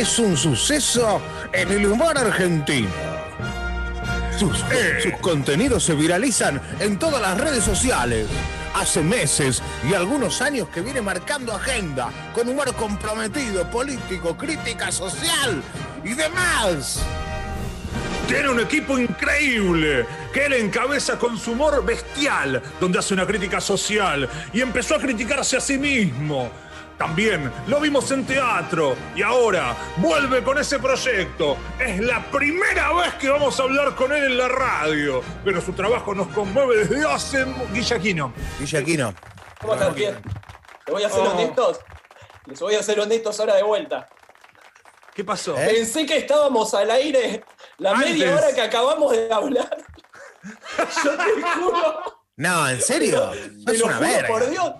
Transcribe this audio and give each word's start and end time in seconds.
es 0.00 0.18
un 0.20 0.36
suceso 0.36 1.20
en 1.52 1.72
el 1.72 1.86
humor 1.86 2.16
argentino. 2.16 2.88
Sus, 4.38 4.64
sus 5.02 5.12
contenidos 5.20 5.82
se 5.82 5.94
viralizan 5.94 6.62
en 6.78 7.00
todas 7.00 7.20
las 7.20 7.36
redes 7.36 7.64
sociales. 7.64 8.28
Hace 8.74 9.02
meses 9.02 9.60
y 9.90 9.94
algunos 9.94 10.40
años 10.40 10.68
que 10.68 10.82
viene 10.82 11.02
marcando 11.02 11.52
agenda 11.52 12.10
con 12.32 12.48
humor 12.48 12.72
comprometido, 12.76 13.68
político, 13.70 14.36
crítica 14.36 14.92
social 14.92 15.60
y 16.04 16.14
demás. 16.14 17.00
Tiene 18.28 18.50
un 18.50 18.60
equipo 18.60 18.98
increíble 18.98 20.06
que 20.32 20.46
él 20.46 20.52
encabeza 20.52 21.18
con 21.18 21.36
su 21.36 21.52
humor 21.52 21.84
bestial, 21.84 22.62
donde 22.78 23.00
hace 23.00 23.14
una 23.14 23.26
crítica 23.26 23.60
social 23.60 24.28
y 24.52 24.60
empezó 24.60 24.94
a 24.94 25.00
criticarse 25.00 25.56
a 25.56 25.60
sí 25.60 25.76
mismo. 25.76 26.52
También 26.98 27.50
lo 27.68 27.78
vimos 27.78 28.10
en 28.10 28.26
teatro 28.26 28.96
y 29.14 29.22
ahora 29.22 29.76
vuelve 29.98 30.42
con 30.42 30.58
ese 30.58 30.80
proyecto. 30.80 31.56
Es 31.78 32.00
la 32.00 32.22
primera 32.30 32.92
vez 32.92 33.14
que 33.14 33.28
vamos 33.30 33.58
a 33.60 33.62
hablar 33.62 33.94
con 33.94 34.12
él 34.12 34.24
en 34.24 34.36
la 34.36 34.48
radio, 34.48 35.22
pero 35.44 35.60
su 35.60 35.72
trabajo 35.72 36.12
nos 36.14 36.26
conmueve 36.28 36.84
desde 36.84 37.06
hace... 37.08 37.44
Guillaquino. 37.72 38.32
Guillaquino. 38.58 39.14
¿Cómo 39.60 39.74
estás? 39.74 39.94
Bien. 39.94 40.20
Les 40.86 40.92
voy 40.92 41.04
a 41.04 41.08
ser 41.08 41.20
Oh. 41.20 41.30
honestos. 41.30 41.78
Les 42.46 42.58
voy 42.60 42.74
a 42.74 42.82
ser 42.82 42.98
honestos 42.98 43.38
ahora 43.38 43.54
de 43.54 43.62
vuelta. 43.62 44.08
¿Qué 45.14 45.22
pasó? 45.24 45.56
¿Eh? 45.56 45.68
Pensé 45.74 46.04
que 46.04 46.16
estábamos 46.16 46.74
al 46.74 46.90
aire 46.90 47.44
la 47.78 47.90
Antes. 47.92 48.10
media 48.10 48.34
hora 48.34 48.52
que 48.54 48.60
acabamos 48.60 49.12
de 49.12 49.32
hablar. 49.32 49.76
Yo 51.04 51.10
te 51.16 51.42
juro, 51.60 52.17
No, 52.38 52.68
¿en 52.68 52.80
serio? 52.80 53.30
te 53.66 53.72
Es 53.72 53.78
lo 53.80 53.86
una 53.86 53.96
juro 53.96 54.08
verga. 54.08 54.28
por 54.28 54.48
Dios, 54.50 54.72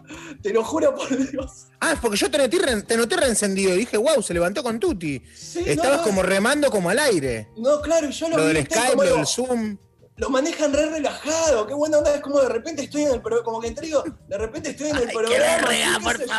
te 0.43 0.53
lo 0.53 0.65
juro 0.65 0.95
por 0.95 1.31
Dios. 1.31 1.67
Ah, 1.81 1.93
es 1.93 1.99
porque 1.99 2.17
yo 2.17 2.31
te 2.31 2.39
noté, 2.39 2.59
re- 2.61 2.83
te 2.83 2.97
noté 2.97 3.17
reencendido 3.17 3.75
y 3.75 3.79
dije, 3.79 3.97
wow, 3.97 4.23
se 4.23 4.33
levantó 4.33 4.63
con 4.63 4.79
Tuti. 4.81 5.21
Sí, 5.35 5.65
Estabas 5.67 5.99
no, 5.99 6.05
como 6.05 6.23
remando 6.23 6.71
como 6.71 6.89
al 6.89 6.99
aire. 7.01 7.49
No, 7.57 7.81
claro, 7.83 8.09
y 8.09 8.13
yo 8.13 8.29
lo, 8.29 8.37
Lo 8.39 8.47
vi, 8.47 8.55
del 8.55 8.65
Skype, 8.65 8.91
como 8.91 9.03
lo 9.03 9.11
lo- 9.11 9.17
del 9.17 9.27
Zoom. 9.27 9.77
lo 10.17 10.31
manejan 10.31 10.73
re 10.73 10.89
relajado, 10.89 11.67
qué 11.67 11.75
buena 11.75 11.99
onda, 11.99 12.15
es 12.15 12.21
como 12.21 12.41
de 12.41 12.49
repente 12.49 12.83
estoy 12.85 13.03
en 13.03 13.13
el 13.15 13.21
programa, 13.21 13.45
como 13.45 13.61
que 13.61 13.73
te 13.73 13.81
digo, 13.83 14.05
de 14.29 14.39
repente 14.39 14.71
estoy 14.71 14.91
en 14.91 14.97
el 14.97 15.09
programa. 15.09 15.69
así, 15.69 16.17
qué 16.17 16.25
sé 16.25 16.29
yo. 16.29 16.35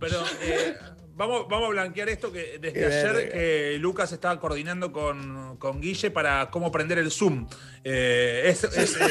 Pero 0.00 0.24
eh, 0.42 0.76
vamos, 1.16 1.46
vamos 1.48 1.66
a 1.66 1.70
blanquear 1.70 2.08
esto 2.08 2.30
que 2.30 2.58
desde 2.60 2.72
Qué 2.72 2.84
ayer 2.86 3.12
verga. 3.12 3.32
que 3.32 3.76
Lucas 3.80 4.12
estaba 4.12 4.38
coordinando 4.38 4.92
con, 4.92 5.56
con 5.56 5.80
Guille 5.80 6.10
para 6.10 6.50
cómo 6.50 6.70
prender 6.70 6.98
el 6.98 7.10
Zoom. 7.10 7.48
Eh, 7.82 8.42
es- 8.46 8.64
es- 8.64 8.96
eh, 8.96 9.06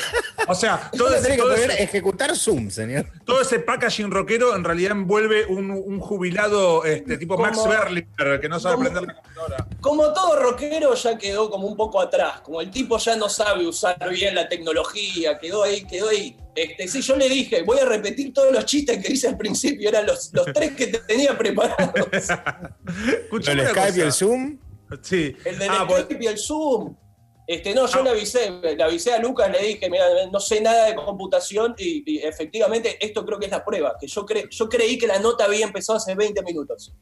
o 0.47 0.53
sea, 0.55 0.89
todo 0.95 1.13
ese, 1.15 1.29
que 1.31 1.37
todo 1.37 1.47
poder 1.53 1.71
ese- 1.71 1.83
ejecutar 1.83 2.35
Zoom, 2.35 2.69
señor. 2.69 3.05
todo 3.25 3.41
ese 3.41 3.59
packaging 3.59 4.11
rockero 4.11 4.55
en 4.55 4.63
realidad 4.63 4.91
envuelve 4.91 5.45
un, 5.45 5.71
un 5.71 5.99
jubilado 5.99 6.83
este, 6.85 7.17
tipo 7.17 7.37
Max 7.37 7.59
Berlinger 7.67 8.39
que 8.39 8.49
no 8.49 8.59
sabe 8.59 8.75
como- 8.75 8.89
prender 8.89 9.07
la 9.07 9.13
computadora. 9.21 9.67
Como 9.81 10.13
todo 10.13 10.39
rockero 10.39 10.93
ya 10.93 11.17
quedó 11.17 11.49
como 11.49 11.67
un 11.67 11.75
poco 11.75 11.99
atrás, 12.01 12.41
como 12.41 12.61
el 12.61 12.69
tipo 12.71 12.97
ya 12.97 13.15
no 13.15 13.29
sabe 13.29 13.65
usar 13.67 13.97
bien 14.09 14.35
la 14.35 14.47
tecnología, 14.47 15.37
quedó 15.39 15.63
ahí, 15.63 15.85
quedó 15.85 16.09
ahí. 16.09 16.37
Este, 16.55 16.87
sí, 16.87 17.01
yo 17.01 17.15
le 17.17 17.27
dije, 17.27 17.63
voy 17.63 17.77
a 17.79 17.85
repetir 17.85 18.33
todos 18.33 18.53
los 18.53 18.65
chistes 18.65 19.03
que 19.05 19.11
hice 19.13 19.27
al 19.27 19.37
principio, 19.37 19.89
eran 19.89 20.05
los, 20.05 20.31
los 20.33 20.45
tres 20.53 20.71
que 20.71 20.87
te 20.87 20.99
tenía 20.99 21.37
preparados. 21.37 21.91
El 23.47 23.59
una 23.59 23.69
Skype 23.69 23.97
y 23.97 24.01
el. 24.01 24.11
Zoom. 24.13 24.57
Sí. 25.01 25.35
El 25.43 25.59
del 25.59 25.69
Ah, 25.69 25.85
pues- 25.87 26.03
Skype 26.03 26.23
y 26.23 26.27
el 26.27 26.37
Zoom. 26.37 26.95
Este, 27.47 27.73
no, 27.75 27.85
yo 27.87 27.99
Ah. 27.99 28.03
le 28.03 28.09
avisé, 28.11 28.49
le 28.75 28.83
avisé 28.83 29.13
a 29.13 29.19
Lucas, 29.19 29.51
le 29.51 29.59
dije, 29.67 29.89
mira, 29.89 30.05
no 30.31 30.39
sé 30.39 30.61
nada 30.61 30.85
de 30.87 30.95
computación 30.95 31.75
y, 31.77 32.03
y 32.05 32.17
efectivamente 32.19 32.97
esto 32.99 33.25
creo 33.25 33.37
que 33.39 33.45
es 33.45 33.51
la 33.51 33.63
prueba, 33.63 33.95
que 33.99 34.07
yo, 34.07 34.25
cre- 34.25 34.49
yo 34.49 34.67
creí 34.69 34.97
que 34.97 35.05
la 35.07 35.19
nota 35.19 35.45
había 35.45 35.65
empezado 35.65 35.97
hace 35.97 36.15
20 36.15 36.41
minutos. 36.41 36.93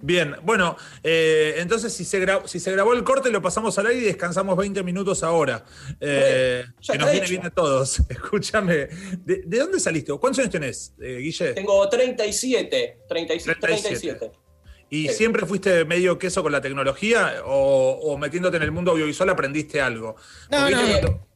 Bien, 0.00 0.36
bueno, 0.44 0.76
eh, 1.02 1.54
entonces 1.58 1.92
si 1.92 2.04
se, 2.04 2.24
si 2.44 2.60
se 2.60 2.70
grabó 2.72 2.92
el 2.94 3.02
corte 3.02 3.30
lo 3.30 3.42
pasamos 3.42 3.76
al 3.78 3.86
aire 3.86 4.00
y 4.02 4.04
descansamos 4.04 4.56
20 4.56 4.82
minutos 4.84 5.22
ahora. 5.24 5.64
Eh, 6.00 6.64
ya 6.80 6.92
que 6.92 6.98
nos 6.98 7.10
viene 7.10 7.24
hecho. 7.26 7.30
bien 7.32 7.46
a 7.46 7.50
todos. 7.50 7.98
Escúchame, 8.08 8.74
¿de, 9.24 9.42
de 9.44 9.58
dónde 9.58 9.80
saliste? 9.80 10.12
¿Cuántos 10.14 10.38
años 10.40 10.52
tenés, 10.52 10.94
eh, 11.00 11.16
Guille? 11.18 11.52
Tengo 11.54 11.88
37, 11.88 12.98
37, 13.08 13.60
37. 13.60 14.14
37. 14.14 14.38
¿Y 14.88 15.08
sí. 15.08 15.14
siempre 15.14 15.44
fuiste 15.46 15.84
medio 15.84 16.18
queso 16.18 16.42
con 16.42 16.52
la 16.52 16.60
tecnología 16.60 17.42
o, 17.44 17.98
o 18.02 18.18
metiéndote 18.18 18.56
en 18.56 18.62
el 18.62 18.72
mundo 18.72 18.92
audiovisual 18.92 19.28
aprendiste 19.30 19.80
algo? 19.80 20.16
No, 20.50 20.70
no, 20.70 20.76
cuando- 20.76 21.26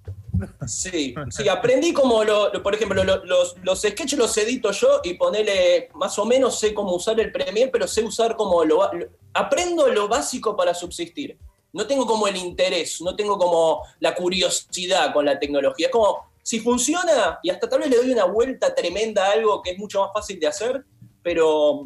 Sí, 0.66 1.14
sí, 1.30 1.48
aprendí 1.48 1.92
como, 1.92 2.24
lo, 2.24 2.50
lo- 2.52 2.62
por 2.62 2.74
ejemplo, 2.74 3.04
lo- 3.04 3.24
los, 3.26 3.56
los 3.62 3.80
sketches 3.82 4.18
los 4.18 4.34
edito 4.38 4.70
yo 4.70 5.00
y 5.04 5.14
ponele, 5.14 5.90
más 5.94 6.18
o 6.18 6.24
menos 6.24 6.58
sé 6.58 6.72
cómo 6.72 6.94
usar 6.94 7.20
el 7.20 7.30
Premiere, 7.30 7.70
pero 7.70 7.86
sé 7.86 8.02
usar 8.02 8.36
como 8.36 8.64
lo- 8.64 8.88
aprendo 9.34 9.88
lo 9.88 10.08
básico 10.08 10.56
para 10.56 10.72
subsistir. 10.72 11.36
No 11.72 11.86
tengo 11.86 12.06
como 12.06 12.26
el 12.26 12.36
interés, 12.36 13.00
no 13.02 13.14
tengo 13.14 13.36
como 13.36 13.82
la 14.00 14.14
curiosidad 14.14 15.12
con 15.12 15.24
la 15.26 15.38
tecnología. 15.38 15.86
Es 15.88 15.92
como, 15.92 16.30
si 16.42 16.60
funciona, 16.60 17.38
y 17.42 17.50
hasta 17.50 17.68
tal 17.68 17.80
vez 17.80 17.90
le 17.90 17.96
doy 17.96 18.10
una 18.12 18.24
vuelta 18.24 18.74
tremenda 18.74 19.26
a 19.26 19.32
algo 19.32 19.60
que 19.60 19.72
es 19.72 19.78
mucho 19.78 20.00
más 20.00 20.10
fácil 20.14 20.40
de 20.40 20.46
hacer, 20.46 20.84
pero, 21.22 21.84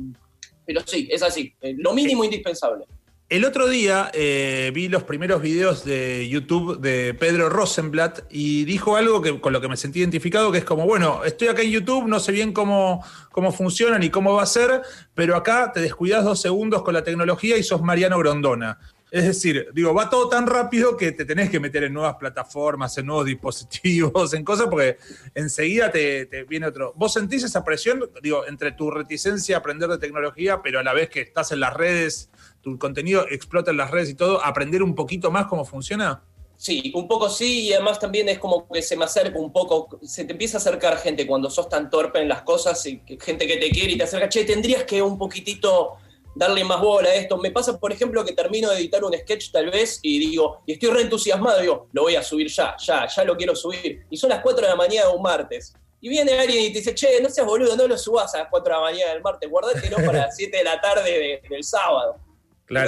pero 0.66 0.80
sí, 0.86 1.08
es 1.10 1.22
así, 1.22 1.54
eh, 1.60 1.74
lo 1.78 1.94
mínimo 1.94 2.24
indispensable. 2.24 2.84
El 3.30 3.46
otro 3.46 3.68
día 3.68 4.10
eh, 4.12 4.70
vi 4.74 4.88
los 4.88 5.02
primeros 5.02 5.40
videos 5.40 5.82
de 5.84 6.28
YouTube 6.28 6.78
de 6.78 7.14
Pedro 7.14 7.48
Rosenblatt 7.48 8.20
y 8.30 8.64
dijo 8.64 8.96
algo 8.96 9.22
que, 9.22 9.40
con 9.40 9.54
lo 9.54 9.62
que 9.62 9.68
me 9.68 9.78
sentí 9.78 10.00
identificado, 10.00 10.52
que 10.52 10.58
es 10.58 10.64
como, 10.64 10.84
bueno, 10.84 11.24
estoy 11.24 11.48
acá 11.48 11.62
en 11.62 11.70
YouTube, 11.70 12.06
no 12.06 12.20
sé 12.20 12.32
bien 12.32 12.52
cómo, 12.52 13.02
cómo 13.32 13.50
funciona 13.50 13.98
ni 13.98 14.10
cómo 14.10 14.34
va 14.34 14.42
a 14.42 14.46
ser, 14.46 14.82
pero 15.14 15.36
acá 15.36 15.72
te 15.72 15.80
descuidas 15.80 16.22
dos 16.22 16.40
segundos 16.40 16.82
con 16.82 16.92
la 16.92 17.02
tecnología 17.02 17.56
y 17.56 17.62
sos 17.62 17.80
Mariano 17.80 18.18
Grondona. 18.18 18.78
Es 19.14 19.24
decir, 19.26 19.68
digo, 19.72 19.94
va 19.94 20.10
todo 20.10 20.28
tan 20.28 20.44
rápido 20.44 20.96
que 20.96 21.12
te 21.12 21.24
tenés 21.24 21.48
que 21.48 21.60
meter 21.60 21.84
en 21.84 21.92
nuevas 21.92 22.16
plataformas, 22.16 22.98
en 22.98 23.06
nuevos 23.06 23.24
dispositivos, 23.26 24.34
en 24.34 24.44
cosas, 24.44 24.66
porque 24.68 24.98
enseguida 25.36 25.92
te, 25.92 26.44
viene 26.48 26.66
otro. 26.66 26.92
¿Vos 26.96 27.12
sentís 27.12 27.44
esa 27.44 27.62
presión, 27.62 28.10
digo, 28.20 28.44
entre 28.44 28.72
tu 28.72 28.90
reticencia 28.90 29.54
a 29.54 29.58
aprender 29.60 29.88
de 29.88 29.98
tecnología, 29.98 30.62
pero 30.64 30.80
a 30.80 30.82
la 30.82 30.92
vez 30.92 31.10
que 31.10 31.20
estás 31.20 31.52
en 31.52 31.60
las 31.60 31.74
redes, 31.74 32.28
tu 32.60 32.76
contenido 32.76 33.24
explota 33.30 33.70
en 33.70 33.76
las 33.76 33.92
redes 33.92 34.10
y 34.10 34.14
todo, 34.14 34.44
aprender 34.44 34.82
un 34.82 34.96
poquito 34.96 35.30
más 35.30 35.46
cómo 35.46 35.64
funciona? 35.64 36.24
Sí, 36.56 36.90
un 36.96 37.06
poco 37.06 37.30
sí, 37.30 37.66
y 37.66 37.72
además 37.72 38.00
también 38.00 38.28
es 38.28 38.40
como 38.40 38.66
que 38.66 38.82
se 38.82 38.96
me 38.96 39.04
acerca 39.04 39.38
un 39.38 39.52
poco, 39.52 40.00
se 40.02 40.24
te 40.24 40.32
empieza 40.32 40.56
a 40.56 40.60
acercar 40.60 40.98
gente 40.98 41.24
cuando 41.24 41.50
sos 41.50 41.68
tan 41.68 41.88
torpe 41.88 42.20
en 42.20 42.28
las 42.28 42.42
cosas, 42.42 42.84
y 42.86 43.00
gente 43.20 43.46
que 43.46 43.58
te 43.58 43.70
quiere 43.70 43.92
y 43.92 43.96
te 43.96 44.02
acerca, 44.02 44.28
che, 44.28 44.44
tendrías 44.44 44.82
que 44.82 45.00
un 45.00 45.16
poquitito 45.16 45.98
darle 46.34 46.64
más 46.64 46.80
bola 46.80 47.08
a 47.08 47.14
esto. 47.14 47.36
Me 47.38 47.50
pasa, 47.50 47.78
por 47.78 47.92
ejemplo, 47.92 48.24
que 48.24 48.32
termino 48.32 48.70
de 48.70 48.78
editar 48.78 49.04
un 49.04 49.12
sketch 49.14 49.50
tal 49.52 49.70
vez 49.70 49.98
y 50.02 50.18
digo, 50.18 50.62
y 50.66 50.72
estoy 50.72 50.90
re 50.90 51.02
entusiasmado, 51.02 51.60
digo, 51.60 51.88
lo 51.92 52.02
voy 52.02 52.16
a 52.16 52.22
subir 52.22 52.48
ya, 52.48 52.76
ya, 52.78 53.06
ya 53.06 53.24
lo 53.24 53.36
quiero 53.36 53.54
subir. 53.54 54.04
Y 54.10 54.16
son 54.16 54.30
las 54.30 54.40
4 54.40 54.62
de 54.62 54.68
la 54.70 54.76
mañana 54.76 55.08
de 55.08 55.14
un 55.14 55.22
martes. 55.22 55.72
Y 56.00 56.08
viene 56.08 56.38
alguien 56.38 56.64
y 56.64 56.68
te 56.72 56.78
dice, 56.80 56.94
che, 56.94 57.20
no 57.22 57.30
seas 57.30 57.46
boludo, 57.46 57.76
no 57.76 57.86
lo 57.88 57.96
subas 57.96 58.34
a 58.34 58.38
las 58.40 58.48
4 58.50 58.74
de 58.74 58.80
la 58.80 58.84
mañana 58.84 59.12
del 59.12 59.22
martes, 59.22 59.48
guardátelo 59.48 59.96
para 59.96 60.26
las 60.26 60.36
7 60.36 60.56
de 60.58 60.64
la 60.64 60.80
tarde 60.80 61.10
de- 61.10 61.42
del 61.48 61.64
sábado 61.64 62.16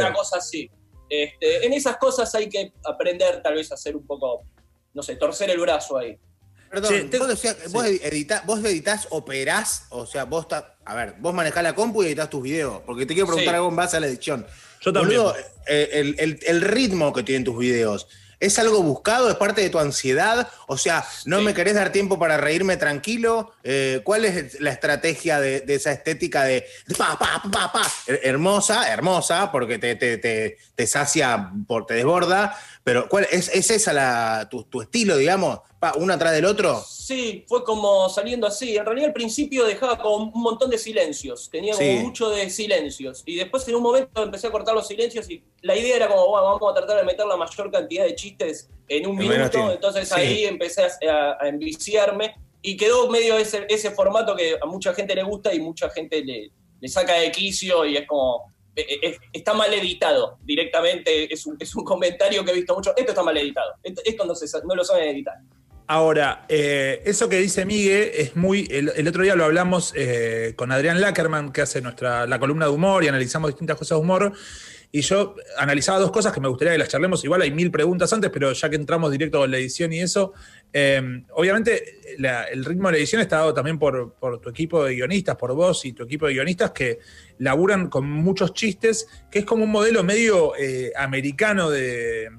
una 0.01 0.13
cosa 0.15 0.39
así. 0.39 0.71
Este, 1.09 1.65
en 1.65 1.73
esas 1.73 1.97
cosas 1.99 2.35
hay 2.35 2.49
que 2.49 2.73
aprender 2.85 3.43
tal 3.43 3.55
vez 3.55 3.71
a 3.71 3.75
hacer 3.75 3.97
un 3.97 4.07
poco, 4.07 4.43
no 4.93 5.03
sé, 5.03 5.17
torcer 5.17 5.49
el 5.51 5.59
brazo 5.61 5.97
ahí. 5.99 6.19
Perdón, 6.77 6.93
Sí, 6.95 7.05
te- 7.09 7.19
vos, 7.19 7.29
decías- 7.29 7.57
sí. 7.65 7.73
vos, 7.73 7.87
editás, 7.87 8.45
vos 8.45 8.63
editás, 8.63 9.07
operás, 9.09 9.85
o 9.89 10.05
sea, 10.05 10.25
vos. 10.25 10.47
A 10.85 10.95
ver, 10.95 11.15
vos 11.21 11.33
manejás 11.33 11.63
la 11.63 11.75
compu 11.75 12.03
y 12.03 12.09
editás 12.09 12.29
tus 12.29 12.43
videos, 12.43 12.83
porque 12.85 13.07
te 13.07 13.15
quiero 13.15 13.27
preguntar 13.29 13.53
Sí. 13.55 13.57
algo 13.57 13.69
en 13.71 13.77
base 13.77 13.97
a 13.97 14.01
la 14.01 14.09
edición. 14.09 14.47
Yo 14.83 14.93
también. 14.93 15.21
Boludo, 15.23 15.35
eh, 15.67 15.89
el, 15.95 16.15
el- 16.19 16.39
el 16.47 16.61
ritmo 16.61 17.15
que 17.15 17.23
tienen 17.23 17.45
tus 17.45 17.59
videos, 17.59 18.07
¿es 18.39 18.59
algo 18.59 18.83
buscado? 18.83 19.31
¿Es 19.31 19.37
parte 19.37 19.63
de 19.63 19.71
tu 19.71 19.79
ansiedad? 19.79 20.47
O 20.69 20.77
sea, 20.77 21.03
¿no 21.25 21.41
me 21.41 21.55
querés 21.55 21.75
dar 21.75 21.91
tiempo 21.93 22.19
para 22.19 22.37
reírme 22.37 22.77
tranquilo? 22.77 23.53
Eh, 23.65 24.03
¿Cuál 24.05 24.27
es 24.27 24.61
la 24.61 24.71
estrategia 24.71 25.41
de, 25.41 25.63
de 25.63 25.75
esa 25.77 25.93
estética 25.93 26.45
de 26.45 26.67
pa, 26.99 27.19
pa, 27.19 27.43
pa, 27.51 27.73
pa? 27.73 27.83
Her- 28.07 28.21
Hermosa, 28.23 28.93
hermosa, 28.93 29.51
porque 29.51 29.79
te, 29.79 29.97
te, 29.97 30.19
te, 30.19 30.59
te 30.75 30.87
sacia, 30.87 31.51
por, 31.67 31.87
te 31.87 31.95
desborda, 31.95 32.55
pero 32.87 33.09
¿cuál 33.09 33.27
es, 33.33 33.49
es 33.53 33.69
esa 33.73 33.93
la, 33.93 34.47
tu, 34.49 34.63
tu 34.63 34.81
estilo, 34.81 35.17
digamos? 35.17 35.59
Pa, 35.81 35.95
uno 35.97 36.13
atrás 36.15 36.33
del 36.35 36.45
otro. 36.45 36.81
Sí, 36.89 37.45
fue 37.49 37.65
como 37.65 38.09
saliendo 38.09 38.47
así. 38.47 38.77
En 38.77 38.85
realidad 38.85 39.09
al 39.09 39.13
principio 39.13 39.65
dejaba 39.65 39.99
como 39.99 40.31
un 40.33 40.41
montón 40.41 40.71
de 40.71 40.79
silencios, 40.79 41.51
tenía 41.51 41.75
como 41.75 41.85
Sí. 41.85 41.97
mucho 41.99 42.31
de 42.31 42.49
silencios. 42.49 43.25
Y 43.27 43.35
después 43.35 43.67
en 43.67 43.75
un 43.75 43.83
momento 43.83 44.23
empecé 44.23 44.47
a 44.47 44.53
cortar 44.53 44.73
los 44.73 44.87
silencios 44.87 45.29
y 45.29 45.43
la 45.63 45.75
idea 45.77 45.97
era 45.97 46.07
como, 46.07 46.29
bueno, 46.29 46.47
vamos 46.47 46.71
a 46.71 46.75
tratar 46.77 46.99
de 46.99 47.03
meter 47.03 47.27
la 47.27 47.37
mayor 47.37 47.73
cantidad 47.73 48.05
de 48.05 48.15
chistes 48.15 48.71
en 48.87 49.05
un 49.09 49.21
En 49.21 49.29
minuto. 49.31 49.73
Entonces 49.73 50.09
Sí. 50.09 50.15
ahí 50.21 50.45
empecé 50.45 50.83
a, 50.85 50.87
a- 51.11 51.37
a 51.45 51.49
enviciarme 51.49 52.37
y 52.63 52.77
quedó 52.77 53.11
medio 53.11 53.37
ese, 53.37 53.67
ese 53.69 53.91
formato 53.91 54.37
que 54.37 54.59
a 54.63 54.67
mucha 54.67 54.95
gente 54.95 55.13
le 55.17 55.25
gusta 55.25 55.53
y 55.53 55.59
mucha 55.59 55.91
gente 55.91 56.25
le, 56.25 56.53
le 56.81 56.89
saca 56.89 57.15
de 57.15 57.33
quicio 57.33 57.85
y 57.85 57.97
es 57.97 58.07
como... 58.07 58.55
eh, 58.77 58.99
eh, 59.03 59.19
está 59.33 59.55
mal 59.55 59.73
editado 59.73 60.39
directamente, 60.45 61.33
es 61.33 61.47
un, 61.47 61.57
comentario 61.83 62.45
que 62.45 62.51
he 62.51 62.55
visto 62.55 62.75
mucho. 62.75 62.93
Esto 62.95 63.13
está 63.13 63.23
mal 63.23 63.37
editado, 63.37 63.73
esto, 63.83 64.25
no, 64.67 64.75
lo 64.75 64.85
saben 64.85 65.09
editar. 65.09 65.35
Ahora, 65.87 66.45
eh, 66.49 67.01
eso 67.07 67.29
que 67.29 67.39
dice 67.39 67.65
Miguel 67.65 68.11
es 68.13 68.37
muy. 68.37 68.69
El, 68.71 69.09
otro 69.09 69.23
día 69.23 69.35
lo 69.35 69.47
hablamos 69.47 69.95
con 70.57 70.73
Adrián 70.73 71.01
Lackerman, 71.01 71.53
que 71.53 71.63
hace 71.63 71.81
nuestra, 71.81 72.27
la 72.27 72.39
columna 72.39 72.67
de 72.67 72.73
humor 72.73 73.03
y 73.03 73.09
analizamos 73.09 73.49
distintas 73.51 73.79
cosas 73.79 73.97
de 73.97 74.03
humor. 74.03 74.33
Y 74.93 75.01
yo 75.01 75.35
analizaba 75.59 75.99
dos 75.99 76.11
cosas 76.11 76.33
que 76.33 76.41
me 76.41 76.49
gustaría 76.49 76.73
que 76.73 76.79
las 76.79 76.89
charlemos. 76.89 77.25
Igual 77.25 77.43
hay 77.43 77.51
mil 77.51 77.71
preguntas 77.71 78.13
antes, 78.13 78.31
pero 78.31 78.53
ya 78.53 78.71
que 78.71 78.77
entramos 78.77 79.11
directo 79.11 79.39
con 79.39 79.51
la 79.51 79.59
edición 79.59 79.93
y 79.93 80.01
eso, 80.01 80.33
eh, 80.73 81.23
obviamente 81.33 82.17
el 82.51 82.65
ritmo 82.65 82.89
de 82.89 82.93
la 82.93 82.99
edición 82.99 83.21
está 83.21 83.37
dado 83.37 83.53
también 83.53 83.79
por, 83.79 84.15
por, 84.15 84.41
tu 84.41 84.49
equipo 84.49 84.85
de 84.85 84.95
guionistas, 84.95 85.37
por 85.37 85.55
vos 85.55 85.85
y 85.85 85.93
tu 85.93 86.05
equipo 86.05 86.27
de 86.27 86.35
guionistas 86.35 86.71
que 86.71 86.99
laburan 87.39 87.89
con 87.89 88.11
muchos 88.11 88.55
chistes, 88.55 89.07
que 89.31 89.41
es 89.41 89.45
como 89.45 89.65
un 89.65 89.71
modelo 89.71 90.03
medio 90.03 90.57
eh, 90.57 90.93
americano 90.97 91.71
de 91.71 92.31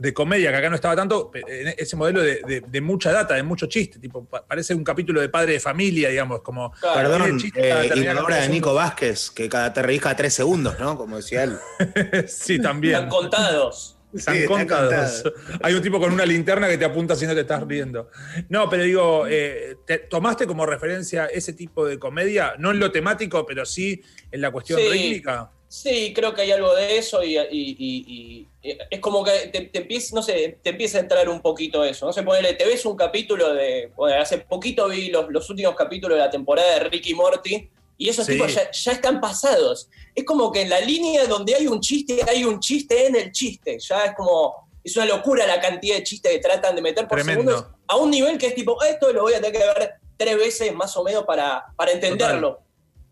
de 0.00 0.14
comedia, 0.14 0.50
que 0.50 0.56
acá 0.56 0.70
no 0.70 0.76
estaba 0.76 0.96
tanto, 0.96 1.30
ese 1.76 1.94
modelo 1.94 2.22
de, 2.22 2.80
mucha 2.80 3.12
data, 3.12 3.34
de 3.34 3.42
mucho 3.42 3.66
chiste, 3.66 3.98
tipo, 3.98 4.24
parece 4.24 4.74
un 4.74 4.82
capítulo 4.82 5.20
de 5.20 5.28
padre 5.28 5.52
de 5.52 5.60
familia, 5.60 6.08
digamos, 6.08 6.40
como... 6.40 6.72
Perdón, 6.80 7.38
eh, 7.54 7.90
y 7.94 8.00
la 8.00 8.22
obra 8.22 8.36
de 8.36 8.48
Nico 8.48 8.72
Vázquez, 8.72 9.30
que 9.30 9.46
cada, 9.46 9.74
te 9.74 9.82
reís 9.82 10.00
cada 10.00 10.16
tres 10.16 10.32
segundos, 10.32 10.80
¿no? 10.80 10.96
Como 10.96 11.16
decía 11.16 11.44
él. 11.44 11.58
sí, 12.28 12.58
también. 12.58 12.94
Están 12.94 13.10
contados. 13.10 13.98
Están 14.14 14.46
contados. 14.46 15.22
Hay 15.62 15.74
un 15.74 15.82
tipo 15.82 16.00
con 16.00 16.14
una 16.14 16.24
linterna 16.24 16.66
que 16.66 16.78
te 16.78 16.86
apunta 16.86 17.14
si 17.14 17.26
no 17.26 17.34
te 17.34 17.42
estás 17.42 17.62
riendo. 17.66 18.08
No, 18.48 18.70
pero 18.70 18.84
digo, 18.84 19.26
eh, 19.28 19.76
¿tomaste 20.08 20.46
como 20.46 20.64
referencia 20.64 21.26
ese 21.26 21.52
tipo 21.52 21.84
de 21.84 21.98
comedia? 21.98 22.54
No 22.58 22.70
en 22.70 22.80
lo 22.80 22.90
temático, 22.90 23.44
pero 23.44 23.66
sí 23.66 24.02
en 24.32 24.40
la 24.40 24.50
cuestión 24.50 24.80
sí. 24.80 25.22
Sí, 25.70 26.12
creo 26.12 26.34
que 26.34 26.42
hay 26.42 26.50
algo 26.50 26.74
de 26.74 26.98
eso 26.98 27.22
y, 27.22 28.48
es 28.62 29.00
como 29.00 29.24
que 29.24 29.48
te, 29.48 29.70
empieza, 29.78 30.14
no 30.14 30.22
sé, 30.22 30.58
te 30.62 30.70
empieza 30.70 30.98
a 30.98 31.00
entrar 31.00 31.28
un 31.28 31.40
poquito 31.40 31.84
eso. 31.84 32.06
No 32.06 32.12
sé, 32.12 32.22
ponele, 32.22 32.54
te 32.54 32.66
ves 32.66 32.84
un 32.84 32.96
capítulo 32.96 33.54
de. 33.54 33.92
Bueno, 33.96 34.20
hace 34.20 34.38
poquito 34.38 34.88
vi 34.88 35.10
los, 35.10 35.30
los 35.30 35.48
últimos 35.48 35.74
capítulos 35.74 36.18
de 36.18 36.24
la 36.24 36.30
temporada 36.30 36.74
de 36.74 36.80
Ricky 36.90 37.14
Morty 37.14 37.70
y 37.96 38.08
esos 38.08 38.26
tipos 38.26 38.54
ya, 38.54 38.92
están 38.92 39.20
pasados. 39.20 39.88
Es 40.14 40.24
como 40.24 40.52
que 40.52 40.62
en 40.62 40.70
la 40.70 40.80
línea 40.80 41.26
donde 41.26 41.54
hay 41.54 41.66
un 41.66 41.80
chiste, 41.80 42.20
hay 42.28 42.44
un 42.44 42.60
chiste 42.60 43.06
en 43.06 43.16
el 43.16 43.32
chiste. 43.32 43.78
Ya 43.78 44.04
es 44.04 44.14
como. 44.14 44.68
Es 44.82 44.96
una 44.96 45.04
locura 45.04 45.46
la 45.46 45.60
cantidad 45.60 45.96
de 45.96 46.02
chistes 46.02 46.32
que 46.32 46.38
tratan 46.38 46.74
de 46.74 46.80
meter 46.80 47.06
por 47.06 47.22
segundos 47.22 47.66
a 47.86 47.96
un 47.96 48.10
nivel 48.10 48.38
que 48.38 48.46
es 48.46 48.54
tipo, 48.54 48.80
ah, 48.82 48.88
esto 48.88 49.12
lo 49.12 49.22
voy 49.22 49.34
a 49.34 49.36
tener 49.40 49.52
que 49.52 49.58
ver 49.58 49.92
tres 50.16 50.36
veces 50.38 50.74
más 50.74 50.96
o 50.96 51.04
menos 51.04 51.24
para, 51.24 51.66
para 51.76 51.92
entenderlo 51.92 52.62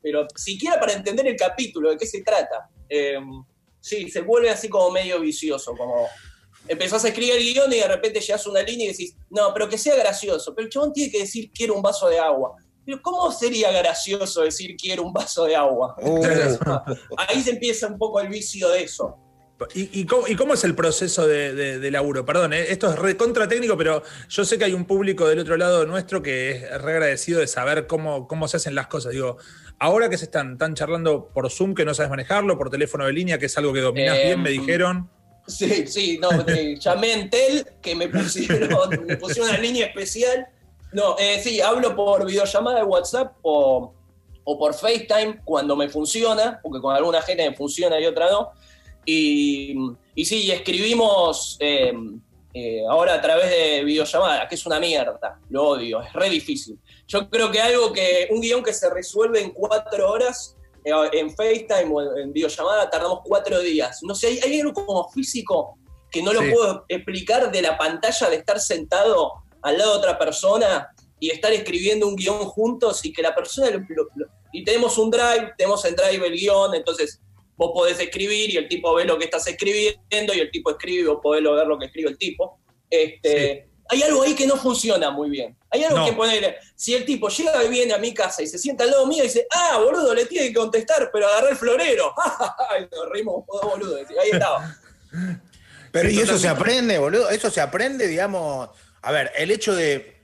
pero 0.00 0.26
siquiera 0.34 0.78
para 0.78 0.92
entender 0.92 1.26
el 1.26 1.36
capítulo, 1.36 1.90
de 1.90 1.96
qué 1.96 2.06
se 2.06 2.22
trata. 2.22 2.68
Em, 2.88 3.44
sí, 3.80 4.10
se 4.10 4.20
vuelve 4.20 4.50
así 4.50 4.68
como 4.68 4.90
medio 4.90 5.20
vicioso, 5.20 5.74
como 5.76 6.08
empezás 6.66 7.04
a 7.04 7.08
escribir 7.08 7.34
el 7.34 7.42
guion 7.42 7.72
y 7.72 7.76
de 7.76 7.88
repente 7.88 8.20
llegas 8.20 8.46
a 8.46 8.50
una 8.50 8.62
línea 8.62 8.86
y 8.86 8.88
decís, 8.88 9.16
no, 9.30 9.52
pero 9.52 9.68
que 9.68 9.78
sea 9.78 9.96
gracioso, 9.96 10.54
pero 10.54 10.66
el 10.66 10.72
chabón 10.72 10.92
tiene 10.92 11.10
que 11.10 11.20
decir 11.20 11.50
quiero 11.52 11.74
un 11.74 11.82
vaso 11.82 12.08
de 12.08 12.18
agua. 12.18 12.54
Pero 12.84 13.02
¿cómo 13.02 13.30
sería 13.30 13.70
gracioso 13.70 14.42
decir 14.42 14.74
quiero 14.76 15.02
un 15.02 15.12
vaso 15.12 15.44
de 15.44 15.56
agua? 15.56 15.94
Oh. 16.02 16.22
Ahí 17.16 17.42
se 17.42 17.50
empieza 17.50 17.86
un 17.86 17.98
poco 17.98 18.20
el 18.20 18.28
vicio 18.28 18.68
de 18.70 18.82
eso. 18.82 19.18
¿Y, 19.74 20.06
cómo, 20.06 20.54
es 20.54 20.62
el 20.62 20.74
proceso 20.74 21.26
de, 21.26 21.90
laburo? 21.90 22.24
Perdón, 22.24 22.52
eh, 22.52 22.66
esto 22.70 22.90
es 22.90 22.96
recontra 22.96 23.48
técnico, 23.48 23.76
pero 23.76 24.02
yo 24.28 24.44
sé 24.44 24.56
que 24.56 24.64
hay 24.64 24.72
un 24.72 24.84
público 24.84 25.26
del 25.26 25.40
otro 25.40 25.56
lado 25.56 25.84
nuestro 25.84 26.22
que 26.22 26.50
es 26.50 26.80
re 26.80 26.92
agradecido 26.92 27.40
de 27.40 27.48
saber 27.48 27.88
cómo, 27.88 28.28
cómo 28.28 28.46
se 28.46 28.58
hacen 28.58 28.76
las 28.76 28.86
cosas. 28.86 29.12
Digo, 29.12 29.36
ahora 29.78 30.08
que 30.08 30.18
se 30.18 30.24
están, 30.24 30.52
están 30.52 30.74
charlando 30.74 31.28
por 31.32 31.50
Zoom, 31.50 31.74
que 31.74 31.84
no 31.84 31.94
sabes 31.94 32.10
manejarlo, 32.10 32.58
por 32.58 32.70
teléfono 32.70 33.06
de 33.06 33.12
línea, 33.12 33.38
que 33.38 33.46
es 33.46 33.58
algo 33.58 33.72
que 33.72 33.80
dominas 33.80 34.16
bien, 34.16 34.42
me 34.42 34.50
em, 34.50 34.60
dijeron. 34.60 35.10
Sí, 35.46 35.86
sí, 35.86 36.18
no, 36.20 36.28
llamé 36.78 37.12
en 37.14 37.30
Tel, 37.30 37.66
que 37.80 37.94
me 37.94 38.08
pusieron, 38.08 38.90
me 39.06 39.16
pusieron 39.16 39.50
una 39.50 39.58
línea 39.58 39.86
especial. 39.86 40.46
No, 40.92 41.16
eh, 41.18 41.40
sí, 41.42 41.60
hablo 41.60 41.94
por 41.94 42.26
videollamada 42.26 42.78
de 42.78 42.84
WhatsApp 42.84 43.36
o, 43.42 43.94
o 44.44 44.58
por 44.58 44.74
FaceTime 44.74 45.40
cuando 45.44 45.76
me 45.76 45.88
funciona, 45.88 46.60
porque 46.62 46.80
con 46.80 46.94
alguna 46.94 47.22
gente 47.22 47.48
me 47.48 47.56
funciona 47.56 48.00
y 48.00 48.06
otra 48.06 48.30
no. 48.30 48.50
Y, 49.04 49.74
y 50.14 50.24
sí, 50.24 50.50
escribimos 50.50 51.56
eh, 51.60 51.92
eh, 52.60 52.82
ahora 52.90 53.14
a 53.14 53.20
través 53.20 53.48
de 53.50 53.84
videollamada, 53.84 54.48
que 54.48 54.56
es 54.56 54.66
una 54.66 54.80
mierda, 54.80 55.38
lo 55.48 55.62
odio, 55.62 56.02
es 56.02 56.12
re 56.12 56.28
difícil. 56.28 56.76
Yo 57.06 57.30
creo 57.30 57.52
que 57.52 57.60
algo 57.60 57.92
que, 57.92 58.26
un 58.32 58.40
guion 58.40 58.64
que 58.64 58.72
se 58.72 58.90
resuelve 58.90 59.40
en 59.40 59.52
cuatro 59.52 60.10
horas, 60.10 60.56
eh, 60.84 60.90
en 61.12 61.30
FaceTime 61.30 61.88
o 61.94 62.16
en, 62.16 62.32
videollamada, 62.32 62.90
tardamos 62.90 63.20
cuatro 63.22 63.60
días. 63.60 64.00
No 64.02 64.12
sé, 64.12 64.40
hay, 64.42 64.58
algo 64.58 64.72
como 64.74 65.08
físico 65.10 65.78
que 66.10 66.20
no 66.20 66.32
lo 66.32 66.40
puedo 66.40 66.84
explicar 66.88 67.52
de 67.52 67.62
la 67.62 67.78
pantalla 67.78 68.28
de 68.28 68.36
estar 68.36 68.58
sentado 68.58 69.34
al 69.62 69.78
lado 69.78 69.92
de 69.92 69.98
otra 69.98 70.18
persona 70.18 70.88
y 71.20 71.30
estar 71.30 71.52
escribiendo 71.52 72.08
un 72.08 72.16
guion 72.16 72.44
juntos 72.46 73.04
y 73.04 73.12
que 73.12 73.22
la 73.22 73.36
persona 73.36 73.70
y 74.52 74.64
tenemos 74.64 74.98
un 74.98 75.12
drive, 75.12 75.52
tenemos 75.56 75.84
en 75.84 75.94
drive 75.94 76.26
el 76.26 76.32
guion, 76.32 76.74
entonces 76.74 77.20
vos 77.58 77.72
podés 77.74 77.98
escribir 77.98 78.50
y 78.50 78.56
el 78.56 78.68
tipo 78.68 78.94
ve 78.94 79.04
lo 79.04 79.18
que 79.18 79.24
estás 79.24 79.46
escribiendo 79.48 80.32
y 80.32 80.38
el 80.38 80.50
tipo 80.50 80.70
escribe 80.70 81.02
y 81.02 81.06
vos 81.06 81.18
podés 81.20 81.42
ver 81.42 81.66
lo 81.66 81.76
que 81.76 81.86
escribe 81.86 82.08
el 82.08 82.16
tipo. 82.16 82.60
Este, 82.88 83.68
Hay 83.90 84.02
algo 84.02 84.22
ahí 84.22 84.34
que 84.34 84.46
no 84.46 84.56
funciona 84.56 85.10
muy 85.10 85.28
bien. 85.28 85.58
Hay 85.70 85.82
algo 85.82 86.06
que 86.06 86.12
ponerle. 86.12 86.56
Si 86.76 86.94
el 86.94 87.04
tipo 87.04 87.28
llega 87.28 87.64
y 87.64 87.68
viene 87.68 87.94
a 87.94 87.98
mi 87.98 88.14
casa 88.14 88.42
y 88.42 88.46
se 88.46 88.58
sienta 88.58 88.84
al 88.84 88.92
lado 88.92 89.06
mío 89.08 89.24
y 89.24 89.26
dice, 89.26 89.46
ah, 89.50 89.80
boludo, 89.84 90.14
le 90.14 90.26
tiene 90.26 90.48
que 90.48 90.54
contestar, 90.54 91.10
pero 91.12 91.26
agarré 91.26 91.50
el 91.50 91.56
florero. 91.56 92.14
Ay, 92.70 92.88
nos 92.92 93.10
reímos, 93.10 93.44
boludo. 93.46 93.96
Ahí 93.96 94.30
estaba. 94.30 94.76
Pero 95.90 96.10
y 96.10 96.18
eso 96.18 96.36
se 96.38 96.48
aprende, 96.48 96.98
boludo. 96.98 97.30
Eso 97.30 97.50
se 97.50 97.62
aprende, 97.62 98.06
digamos. 98.06 98.68
A 99.00 99.10
ver, 99.10 99.32
el 99.36 99.50
hecho 99.50 99.74
de, 99.74 100.20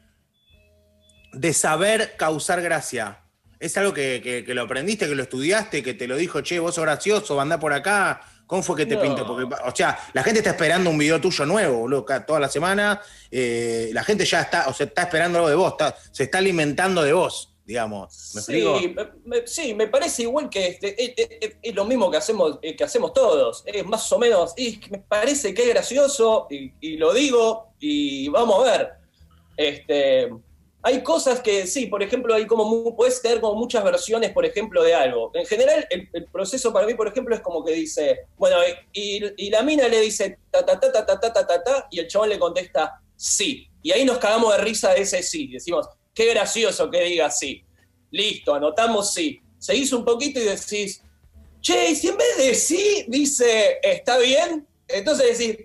de 1.33 1.55
saber 1.55 2.17
causar 2.17 2.61
gracia 2.61 3.24
¿Es 3.59 3.77
algo 3.77 3.93
que, 3.93 4.45
lo 4.49 4.63
aprendiste, 4.63 5.09
que 5.09 5.15
lo 5.15 5.23
estudiaste, 5.23 5.83
que 5.83 5.95
te 5.95 6.07
lo 6.07 6.17
dijo, 6.17 6.41
che, 6.41 6.59
vos 6.59 6.75
sos 6.75 6.85
gracioso, 6.85 7.41
andá 7.41 7.59
por 7.59 7.73
acá? 7.73 8.21
¿Cómo 8.47 8.63
fue 8.63 8.77
que 8.77 8.87
te 8.87 8.97
pintó? 8.97 9.27
Porque, 9.27 9.45
o 9.45 9.75
sea, 9.75 9.99
la 10.13 10.23
gente 10.23 10.41
está 10.41 10.51
esperando 10.51 10.91
un 10.91 10.99
video 10.99 11.21
tuyo 11.21 11.47
nuevo, 11.47 11.79
boludo, 11.79 12.05
toda 12.27 12.41
la 12.41 12.49
semana. 12.49 13.01
Eh, 13.31 13.91
la 13.93 14.05
gente 14.05 14.25
ya 14.25 14.43
está, 14.43 14.69
o 14.69 14.75
sea, 14.75 14.87
está 14.87 15.03
esperando 15.03 15.39
algo 15.39 15.49
de 15.49 15.55
vos, 15.55 15.75
se 16.13 16.25
está 16.25 16.39
alimentando 16.39 17.03
de 17.03 17.15
vos, 17.15 17.55
digamos. 17.65 18.33
¿Me 18.35 18.43
sí, 18.43 18.95
Me, 19.25 19.47
sí, 19.47 19.75
me 19.75 19.89
parece 19.89 20.23
igual 20.23 20.51
que 20.51 20.79
este, 20.81 21.59
es, 21.63 21.75
lo 21.75 21.87
mismo 21.87 22.11
que 22.11 22.19
hacemos, 22.19 22.59
eh, 22.61 22.77
que 22.77 22.85
hacemos 22.85 23.15
todos. 23.15 23.63
Es 23.65 23.87
más 23.87 24.13
o 24.13 24.19
menos, 24.19 24.53
y 24.59 24.79
me 24.91 24.99
parece 24.99 25.55
que 25.55 25.63
es 25.63 25.69
gracioso, 25.71 26.47
y, 26.51 26.73
y 26.81 26.97
lo 26.99 27.15
digo, 27.15 27.75
y 27.79 28.29
vamos 28.29 28.67
a 28.67 28.71
ver. 28.71 28.91
Este, 29.57 30.31
hay 30.87 31.03
cosas 31.03 31.41
que 31.41 31.67
sí, 31.67 31.87
por 31.87 32.03
ejemplo, 32.03 32.35
hay 32.35 32.47
como 32.47 32.95
puedes 32.95 33.23
tener 33.23 33.41
como 33.41 33.55
muchas 33.55 33.83
versiones, 33.83 34.33
por 34.33 34.45
ejemplo, 34.45 34.83
de 34.83 34.93
algo. 34.93 35.31
En 35.33 35.47
general, 35.47 35.87
el, 35.89 36.27
proceso 36.27 36.75
para 36.75 36.87
mí, 36.87 36.93
por 36.93 37.09
ejemplo, 37.09 37.35
es 37.35 37.41
como 37.41 37.65
que 37.65 37.73
dice, 37.73 38.27
bueno, 38.37 38.59
y, 38.93 39.49
la 39.49 39.63
mina 39.63 39.89
le 39.89 40.01
dice 40.01 40.39
ta 40.51 40.63
ta 40.65 40.79
ta 40.79 40.93
ta 40.93 41.07
ta 41.07 41.33
ta 41.33 41.47
ta 41.47 41.89
y 41.91 42.01
el 42.01 42.07
chabón 42.07 42.29
le 42.29 42.39
contesta 42.39 43.01
sí. 43.17 43.67
Y 43.83 43.93
ahí 43.93 44.05
nos 44.05 44.19
cagamos 44.19 44.55
de 44.55 44.63
risa 44.63 44.93
de 44.93 45.01
ese 45.01 45.23
sí. 45.23 45.47
Decimos, 45.47 45.89
qué 46.13 46.27
gracioso 46.27 46.91
que 46.91 47.01
diga 47.01 47.31
sí. 47.31 47.65
Listo, 48.11 48.55
anotamos 48.55 49.15
sí. 49.15 49.41
Seguís 49.59 49.91
un 49.95 50.05
poquito 50.05 50.39
y 50.39 50.43
decís, 50.43 51.03
che, 51.63 51.95
si 51.95 52.09
en 52.09 52.19
vez 52.19 52.37
de 52.37 52.55
sí 52.55 53.07
dice 53.09 53.79
está 53.83 54.19
bien, 54.19 54.67
entonces 54.87 55.39
decís, 55.39 55.65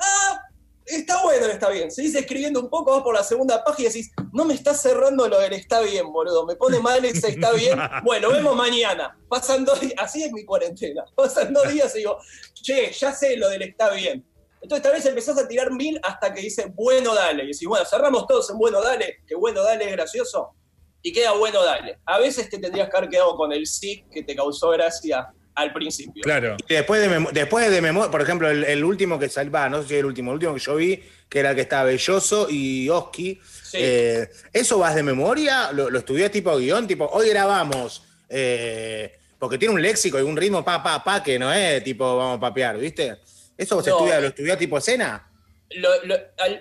ah, 0.00 0.40
Está 0.86 1.22
bueno, 1.22 1.46
está 1.46 1.70
bien. 1.70 1.90
Seguís 1.90 2.14
escribiendo 2.14 2.60
un 2.60 2.68
poco, 2.68 2.92
vas 2.92 3.02
por 3.02 3.14
la 3.14 3.24
segunda 3.24 3.64
página 3.64 3.88
y 3.88 3.92
decís, 3.92 4.12
no 4.32 4.44
me 4.44 4.54
está 4.54 4.74
cerrando 4.74 5.26
lo 5.28 5.38
del 5.38 5.54
está 5.54 5.80
bien, 5.80 6.12
boludo. 6.12 6.44
Me 6.44 6.56
pone 6.56 6.78
mal 6.78 7.04
ese 7.04 7.28
está 7.28 7.52
bien. 7.52 7.78
Bueno, 8.04 8.30
vemos 8.30 8.54
mañana. 8.54 9.18
Pasan 9.28 9.64
dos 9.64 9.80
días, 9.80 9.94
así 9.96 10.22
es 10.22 10.32
mi 10.32 10.44
cuarentena. 10.44 11.04
Pasan 11.14 11.54
dos 11.54 11.72
días 11.72 11.94
y 11.94 11.98
digo, 11.98 12.18
che, 12.52 12.92
ya 12.92 13.12
sé 13.12 13.36
lo 13.36 13.48
del 13.48 13.62
está 13.62 13.90
bien. 13.92 14.26
Entonces 14.60 14.82
tal 14.82 14.92
vez 14.92 15.06
empezás 15.06 15.38
a 15.38 15.48
tirar 15.48 15.70
mil 15.72 15.98
hasta 16.02 16.32
que 16.32 16.40
dice, 16.42 16.66
bueno, 16.74 17.14
dale. 17.14 17.44
Y 17.44 17.48
decís, 17.48 17.66
bueno, 17.66 17.84
cerramos 17.86 18.26
todos 18.26 18.50
en 18.50 18.58
bueno, 18.58 18.82
dale, 18.82 19.22
que 19.26 19.34
bueno, 19.34 19.62
dale 19.62 19.86
es 19.86 19.92
gracioso. 19.92 20.54
Y 21.02 21.12
queda 21.12 21.32
bueno, 21.32 21.62
dale. 21.62 21.98
A 22.04 22.18
veces 22.18 22.48
te 22.48 22.58
tendrías 22.58 22.88
que 22.90 22.96
haber 22.96 23.10
quedado 23.10 23.36
con 23.36 23.52
el 23.52 23.66
sí 23.66 24.04
que 24.10 24.22
te 24.22 24.34
causó 24.34 24.70
gracia 24.70 25.32
al 25.54 25.72
principio. 25.72 26.22
Claro. 26.22 26.56
Y 26.68 26.74
después 26.74 27.00
de, 27.00 27.26
después 27.32 27.70
de 27.70 27.80
memoria, 27.80 28.10
por 28.10 28.22
ejemplo, 28.22 28.50
el, 28.50 28.84
último 28.84 29.18
que 29.18 29.28
salva, 29.28 29.68
no 29.68 29.82
sé 29.82 29.88
si 29.88 29.94
es 29.94 30.00
el 30.00 30.06
último, 30.06 30.30
el 30.32 30.34
último 30.34 30.54
que 30.54 30.60
yo 30.60 30.76
vi, 30.76 31.02
que 31.28 31.40
era 31.40 31.50
el 31.50 31.56
que 31.56 31.62
estaba 31.62 31.84
Belloso 31.84 32.48
y 32.50 32.88
Oski. 32.88 33.40
Eh, 33.72 34.28
¿Eso 34.52 34.78
vas 34.78 34.94
de 34.94 35.02
memoria? 35.02 35.72
¿Lo, 35.72 35.90
lo 35.90 35.98
estudias 35.98 36.30
tipo 36.30 36.56
guion? 36.56 36.86
Tipo, 36.86 37.06
hoy 37.06 37.28
grabamos. 37.28 38.02
Eh, 38.28 39.18
porque 39.38 39.58
tiene 39.58 39.74
un 39.74 39.82
léxico 39.82 40.18
y 40.18 40.22
un 40.22 40.36
ritmo 40.36 40.64
pa, 40.64 40.82
pa, 40.82 41.04
pa, 41.04 41.22
que 41.22 41.38
no 41.38 41.52
es 41.52 41.84
tipo 41.84 42.16
vamos 42.16 42.38
a 42.38 42.40
papear, 42.40 42.78
¿viste? 42.78 43.18
¿Eso 43.56 43.82
se 43.82 43.90
estudia, 43.90 44.20
lo 44.20 44.28
estudias 44.28 44.58
tipo 44.58 44.78
escena? 44.78 45.30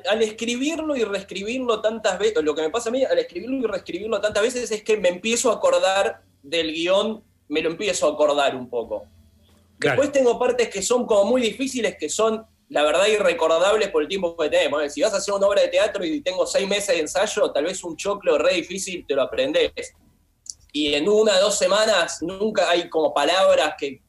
al, 0.10 0.22
escribirlo 0.22 0.96
y 0.96 1.04
reescribirlo 1.04 1.82
tantas 1.82 2.18
veces, 2.18 2.44
lo 2.44 2.56
que 2.56 2.64
me 2.64 2.70
pasa 2.70 2.90
a 2.90 2.92
mí, 2.92 3.04
al 3.04 3.18
escribirlo 3.20 3.58
y 3.58 3.64
reescribirlo 3.64 4.20
tantas 4.20 4.44
veces 4.44 4.72
es 4.72 4.84
que 4.84 4.98
me 4.98 5.10
empiezo 5.10 5.52
a 5.52 5.56
acordar 5.56 6.22
del 6.42 6.74
guion 6.74 7.24
me 7.50 7.62
lo 7.62 7.70
empiezo 7.70 8.08
a 8.08 8.14
acordar 8.14 8.56
un 8.56 8.70
poco. 8.70 9.06
Después 9.78 10.12
tengo 10.12 10.40
partes 10.40 10.70
que 10.70 10.82
son 10.82 11.06
como 11.06 11.26
muy 11.26 11.42
difíciles, 11.42 11.98
que 12.00 12.08
son, 12.08 12.46
la 12.70 12.84
verdad, 12.84 13.08
irrecordables 13.08 13.90
por 13.90 14.04
el 14.04 14.08
tiempo 14.08 14.36
que 14.38 14.50
tenemos. 14.50 14.94
Si 14.94 15.02
vas 15.02 15.14
a 15.14 15.18
hacer 15.18 15.34
una 15.34 15.48
obra 15.48 15.62
de 15.62 15.68
teatro 15.68 16.06
y 16.06 16.22
tengo 16.22 16.46
seis 16.46 16.68
meses 16.68 16.96
de 16.96 17.02
ensayo, 17.02 17.52
tal 17.52 17.66
vez 17.66 17.84
un 17.84 17.98
choclo 17.98 18.38
re 18.38 18.54
difícil 18.56 19.06
te 19.06 19.16
lo 19.16 19.24
aprendes. 19.24 19.72
Y 20.72 20.94
en 20.94 21.08
una 21.10 21.38
o 21.38 21.42
dos 21.42 21.58
semanas 21.58 22.22
nunca 22.22 22.70
hay 22.70 22.90
como 22.90 23.14
palabras 23.14 23.76
que 23.78 24.02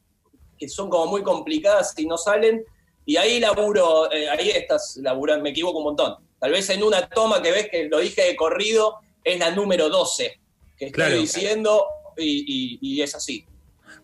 que 0.57 0.69
son 0.69 0.89
como 0.89 1.07
muy 1.07 1.23
complicadas 1.23 1.93
y 1.97 2.05
no 2.05 2.17
salen. 2.17 2.63
Y 3.05 3.17
ahí 3.17 3.39
laburo, 3.39 4.11
eh, 4.11 4.29
ahí 4.29 4.49
estás 4.49 4.97
laburando, 4.97 5.43
me 5.43 5.51
equivoco 5.51 5.79
un 5.79 5.85
montón. 5.85 6.15
Tal 6.39 6.51
vez 6.51 6.69
en 6.69 6.83
una 6.83 7.07
toma 7.07 7.41
que 7.41 7.51
ves 7.51 7.69
que 7.69 7.85
lo 7.85 7.99
dije 7.99 8.23
de 8.23 8.35
corrido, 8.35 8.99
es 9.23 9.39
la 9.39 9.51
número 9.51 9.89
12 9.89 10.39
que 10.77 10.87
estoy 10.87 11.19
diciendo 11.19 11.85
y, 12.17 13.01
es 13.01 13.15
así. 13.15 13.45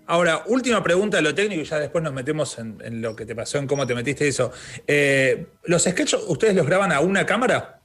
Ahora, 0.07 0.43
última 0.47 0.83
pregunta 0.83 1.17
de 1.17 1.23
lo 1.23 1.33
técnico 1.33 1.61
y 1.61 1.65
ya 1.65 1.79
después 1.79 2.03
nos 2.03 2.13
metemos 2.13 2.57
en, 2.57 3.01
lo 3.01 3.15
que 3.15 3.25
te 3.25 3.35
pasó, 3.35 3.57
en 3.57 3.67
cómo 3.67 3.87
te 3.87 3.95
metiste 3.95 4.27
eso. 4.27 4.51
Eh, 4.85 5.47
¿Los 5.63 5.83
sketches 5.83 6.21
ustedes 6.27 6.55
los 6.55 6.65
graban 6.65 6.91
a 6.91 6.99
una 6.99 7.25
cámara? 7.25 7.81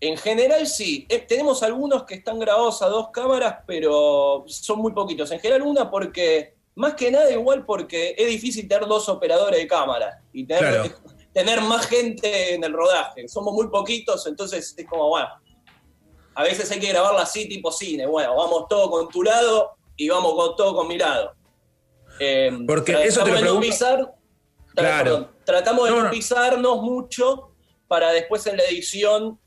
En 0.00 0.16
general 0.16 0.66
sí. 0.66 1.06
Eh, 1.08 1.20
tenemos 1.20 1.62
algunos 1.62 2.04
que 2.04 2.16
están 2.16 2.38
grabados 2.38 2.82
a 2.82 2.88
dos 2.88 3.08
cámaras, 3.10 3.56
pero 3.66 4.44
son 4.46 4.78
muy 4.78 4.92
poquitos. 4.92 5.30
En 5.32 5.40
general 5.40 5.62
una 5.62 5.90
porque, 5.90 6.54
más 6.74 6.94
que 6.94 7.10
nada 7.10 7.30
igual 7.30 7.64
porque 7.64 8.14
es 8.16 8.26
difícil 8.28 8.68
tener 8.68 8.86
dos 8.86 9.08
operadores 9.08 9.58
de 9.58 9.66
cámara 9.66 10.20
y 10.32 10.44
tener, 10.44 10.94
tener 11.32 11.60
más 11.62 11.86
gente 11.86 12.54
en 12.54 12.62
el 12.64 12.72
rodaje. 12.72 13.26
Somos 13.28 13.54
muy 13.54 13.68
poquitos, 13.68 14.26
entonces 14.26 14.74
es 14.76 14.86
como, 14.86 15.08
bueno, 15.08 15.28
a 16.36 16.42
veces 16.42 16.70
hay 16.70 16.78
que 16.78 16.88
grabarla 16.88 17.22
así 17.22 17.48
tipo 17.48 17.72
cine. 17.72 18.06
Bueno, 18.06 18.36
vamos 18.36 18.66
todo 18.68 18.90
con 18.90 19.08
tu 19.08 19.22
lado 19.22 19.74
y 19.96 20.08
vamos 20.10 20.34
con 20.34 20.54
todo 20.54 20.76
con 20.76 20.86
mi 20.86 20.98
lado. 20.98 21.34
Eh, 22.20 22.50
porque 22.66 22.92
eso 23.04 23.24
te 23.24 23.40
lo 23.40 23.58
pisar, 23.58 24.14
claro. 24.74 25.30
tratamos 25.44 25.88
de 25.88 25.96
no 25.96 26.10
pisarnos 26.10 26.82
mucho 26.82 27.52
para 27.88 28.10
después 28.10 28.46
en 28.46 28.58
la 28.58 28.64
edición 28.64 29.38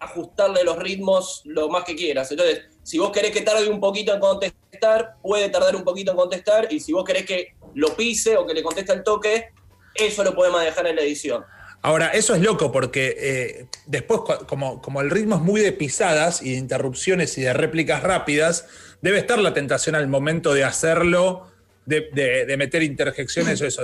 ajustarle 0.00 0.64
los 0.64 0.78
ritmos 0.78 1.42
lo 1.44 1.68
más 1.68 1.84
que 1.84 1.94
quieras. 1.94 2.30
Entonces, 2.30 2.62
si 2.82 2.98
vos 2.98 3.10
querés 3.12 3.30
que 3.30 3.42
tarde 3.42 3.68
un 3.68 3.78
poquito 3.78 4.14
en 4.14 4.20
contestar, 4.20 5.16
puede 5.22 5.50
tardar 5.50 5.76
un 5.76 5.84
poquito 5.84 6.12
en 6.12 6.16
contestar, 6.16 6.72
y 6.72 6.80
si 6.80 6.92
vos 6.92 7.04
querés 7.04 7.26
que 7.26 7.54
lo 7.74 7.94
pise 7.94 8.36
o 8.38 8.46
que 8.46 8.54
le 8.54 8.62
conteste 8.62 8.92
el 8.92 9.02
toque, 9.02 9.50
eso 9.94 10.24
lo 10.24 10.34
podemos 10.34 10.62
dejar 10.62 10.86
en 10.86 10.96
la 10.96 11.02
edición. 11.02 11.44
Ahora, 11.82 12.08
eso 12.08 12.34
es 12.34 12.42
loco 12.42 12.70
porque 12.70 13.16
eh, 13.18 13.66
después, 13.86 14.20
como, 14.46 14.80
como 14.80 15.00
el 15.00 15.10
ritmo 15.10 15.36
es 15.36 15.42
muy 15.42 15.60
de 15.60 15.72
pisadas 15.72 16.40
y 16.40 16.52
de 16.52 16.56
interrupciones 16.56 17.36
y 17.38 17.42
de 17.42 17.52
réplicas 17.52 18.02
rápidas, 18.02 18.66
debe 19.00 19.18
estar 19.18 19.38
la 19.40 19.52
tentación 19.52 19.96
al 19.96 20.06
momento 20.06 20.54
de 20.54 20.62
hacerlo 20.62 21.52
de, 21.84 22.54
meter 22.56 22.82
interjecciones 22.82 23.60
o 23.60 23.66
eso. 23.66 23.82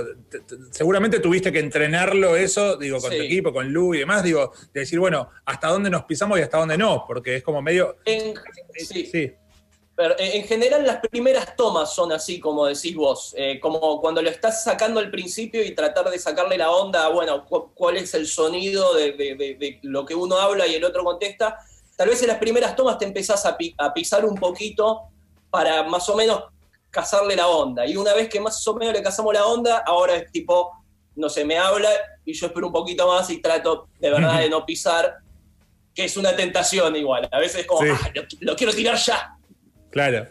seguramente 0.71 1.19
tuviste 1.19 1.51
que 1.51 1.59
entrenarlo 1.59 2.35
eso, 2.35 2.77
digo, 2.77 2.99
con 2.99 3.09
tu 3.09 3.17
equipo, 3.17 3.51
con 3.51 3.71
Lu 3.71 3.93
y 3.93 3.99
demás, 3.99 4.23
digo, 4.23 4.53
de 4.73 4.81
decir, 4.81 4.99
bueno, 4.99 5.29
hasta 5.45 5.67
dónde 5.67 5.89
nos 5.89 6.03
pisamos 6.03 6.39
y 6.39 6.41
hasta 6.41 6.57
dónde 6.57 6.77
no, 6.77 7.03
porque 7.05 7.37
es 7.37 7.43
como 7.43 7.61
medio... 7.61 7.97
En, 8.05 8.33
sí. 8.77 9.33
Pero 9.99 10.15
en 10.17 10.45
general 10.45 10.87
las 10.87 11.01
primeras 11.01 11.57
tomas 11.57 11.93
son 11.93 12.13
así, 12.13 12.39
como 12.39 12.65
decís 12.65 12.95
vos, 12.95 13.33
eh, 13.35 13.59
como 13.59 13.99
cuando 13.99 14.21
lo 14.21 14.29
estás 14.29 14.63
sacando 14.63 15.01
al 15.01 15.11
principio 15.11 15.61
y 15.61 15.75
tratar 15.75 16.09
de 16.09 16.17
sacarle 16.17 16.57
la 16.57 16.71
onda, 16.71 17.09
bueno, 17.09 17.45
cuál 17.45 17.97
es 17.97 18.13
el 18.13 18.25
sonido 18.25 18.93
de, 18.93 19.77
lo 19.81 20.05
que 20.05 20.15
uno 20.15 20.37
habla 20.37 20.65
y 20.67 20.75
el 20.75 20.85
otro 20.85 21.03
contesta. 21.03 21.59
Tal 21.97 22.07
vez 22.07 22.21
en 22.21 22.29
las 22.29 22.37
primeras 22.37 22.77
tomas 22.77 22.97
te 22.97 23.03
empezás 23.03 23.45
a, 23.45 23.57
a 23.77 23.93
pisar 23.93 24.23
un 24.23 24.35
poquito 24.35 25.01
para 25.49 25.83
más 25.83 26.07
o 26.07 26.15
menos 26.15 26.45
cazarle 26.89 27.35
la 27.35 27.49
onda. 27.49 27.85
Y 27.85 27.97
una 27.97 28.13
vez 28.13 28.29
que 28.29 28.39
más 28.39 28.65
o 28.69 28.75
menos 28.75 28.93
le 28.93 29.03
cazamos 29.03 29.33
la 29.33 29.47
onda, 29.47 29.79
ahora 29.79 30.15
es 30.15 30.31
tipo, 30.31 30.71
no 31.17 31.27
sé, 31.27 31.43
me 31.43 31.57
habla 31.57 31.89
y 32.23 32.31
yo 32.31 32.47
espero 32.47 32.67
un 32.67 32.73
poquito 32.73 33.05
más 33.05 33.29
y 33.31 33.41
trato 33.41 33.89
de 33.99 34.11
verdad 34.11 34.39
de 34.39 34.49
no 34.49 34.65
pisar, 34.65 35.17
que 35.93 36.05
es 36.05 36.15
una 36.15 36.33
tentación 36.37 36.95
igual. 36.95 37.27
A 37.29 37.39
veces 37.39 37.59
es 37.59 37.67
como, 37.67 37.81
ah, 37.81 38.13
lo, 38.39 38.55
quiero 38.55 38.71
tirar 38.71 38.95
ya. 38.95 39.35
Claro. 39.91 40.27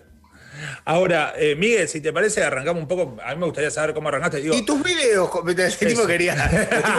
Ahora, 0.85 1.35
eh, 1.37 1.55
Miguel, 1.55 1.88
si 1.88 2.00
te 2.00 2.12
parece, 2.12 2.43
arrancamos 2.43 2.83
un 2.83 2.88
poco. 2.88 3.17
A 3.23 3.33
mí 3.35 3.41
me 3.41 3.47
gustaría 3.47 3.71
saber 3.71 3.95
cómo 3.95 4.09
arrancaste. 4.09 4.41
y 4.41 4.62
tus 4.65 4.83
videos, 4.83 5.31
ese 5.57 5.87
tipo 5.87 6.07
quería, 6.07 6.35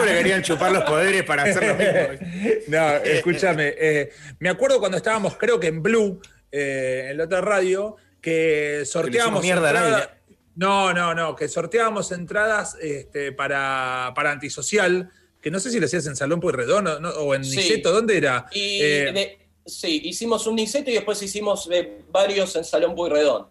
le 0.04 0.12
querían 0.12 0.42
chupar 0.42 0.72
los 0.72 0.84
poderes 0.84 1.24
para 1.24 1.44
hacer 1.44 1.66
lo 1.66 1.74
mismo. 1.74 2.28
No, 2.68 2.96
escúchame. 2.96 3.74
Eh, 3.76 4.12
me 4.38 4.48
acuerdo 4.48 4.78
cuando 4.78 4.96
estábamos, 4.96 5.36
creo 5.36 5.58
que 5.58 5.66
en 5.66 5.82
Blue, 5.82 6.20
eh, 6.50 7.08
en 7.10 7.18
la 7.18 7.24
otra 7.24 7.40
radio, 7.40 7.96
que 8.20 8.82
sorteábamos. 8.84 9.42
Mierda 9.42 10.20
no, 10.56 10.92
no, 10.92 11.14
no, 11.14 11.36
que 11.36 11.48
sorteábamos 11.48 12.12
entradas 12.12 12.76
este, 12.82 13.32
para, 13.32 14.12
para 14.14 14.30
antisocial, 14.30 15.10
que 15.40 15.50
no 15.50 15.58
sé 15.58 15.70
si 15.70 15.80
lo 15.80 15.86
hacías 15.86 16.06
en 16.06 16.16
Salón 16.16 16.40
Pueyrredón 16.40 16.86
o, 16.86 17.08
o 17.08 17.34
en 17.34 17.42
Niceto, 17.42 17.92
¿dónde 17.92 18.18
era? 18.18 18.46
Eh, 18.52 19.38
sí, 19.70 20.00
hicimos 20.04 20.46
un 20.46 20.56
Niceto 20.56 20.90
y 20.90 20.94
después 20.94 21.22
hicimos 21.22 21.68
eh, 21.70 22.02
varios 22.10 22.54
en 22.56 22.64
Salón 22.64 22.94
Pueyrredón. 22.94 23.46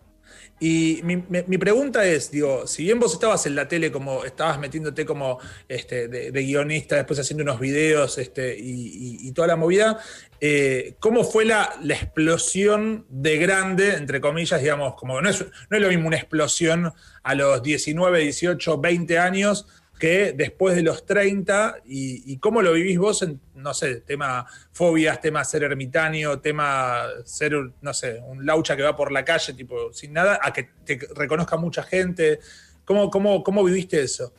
Y 0.61 0.99
mi, 1.03 1.57
pregunta 1.57 2.05
es, 2.05 2.31
digo, 2.31 2.67
si 2.67 2.83
bien 2.83 2.99
vos 2.99 3.13
estabas 3.13 3.45
en 3.45 3.55
la 3.55 3.69
tele 3.69 3.93
como, 3.93 4.25
estabas 4.25 4.59
metiéndote 4.59 5.05
como 5.05 5.39
este, 5.69 6.09
de, 6.09 6.31
guionista, 6.31 6.97
después 6.97 7.17
haciendo 7.17 7.43
unos 7.43 7.61
videos 7.61 8.17
este, 8.17 8.57
y, 8.59 9.31
toda 9.31 9.47
la 9.47 9.55
movida, 9.55 9.99
eh, 10.41 10.95
¿cómo 10.99 11.23
fue 11.23 11.45
la, 11.45 11.79
explosión 11.88 13.05
de 13.07 13.38
grande, 13.38 13.93
entre 13.93 14.19
comillas, 14.19 14.61
digamos, 14.61 14.95
como 14.95 15.21
no 15.21 15.29
es, 15.29 15.39
no 15.69 15.77
es 15.77 15.81
lo 15.81 15.88
mismo 15.88 16.07
una 16.07 16.17
explosión 16.17 16.91
a 17.23 17.35
los 17.35 17.63
19, 17.63 18.19
18, 18.19 18.77
20 18.79 19.17
años 19.17 19.65
que 20.00 20.32
después 20.32 20.75
de 20.75 20.82
los 20.82 21.06
30, 21.06 21.82
y, 21.86 22.38
cómo 22.38 22.62
lo 22.62 22.72
vivís 22.74 22.98
vos 22.98 23.22
en, 23.22 23.39
no 23.56 23.74
sé, 23.74 23.98
tema 23.98 24.46
fobias, 24.72 25.20
tema 25.20 25.44
ser 25.44 25.63
ermitaño, 25.63 26.39
tema 26.39 27.03
ser, 27.25 27.53
no 27.82 27.94
sé, 27.94 28.22
un 28.25 28.46
laucha 28.46 28.77
que 28.77 28.84
va 28.84 28.96
por 28.96 29.12
la 29.12 29.25
calle, 29.25 29.53
tipo, 29.53 29.91
sin 29.91 30.13
nada, 30.13 30.39
a 30.41 30.53
que 30.53 30.70
te 30.86 30.98
reconozca 31.13 31.58
mucha 31.58 31.84
gente. 31.84 32.39
¿Cómo, 32.86 33.12
cómo, 33.12 33.44
cómo 33.44 33.63
viviste 33.63 34.01
eso? 34.01 34.34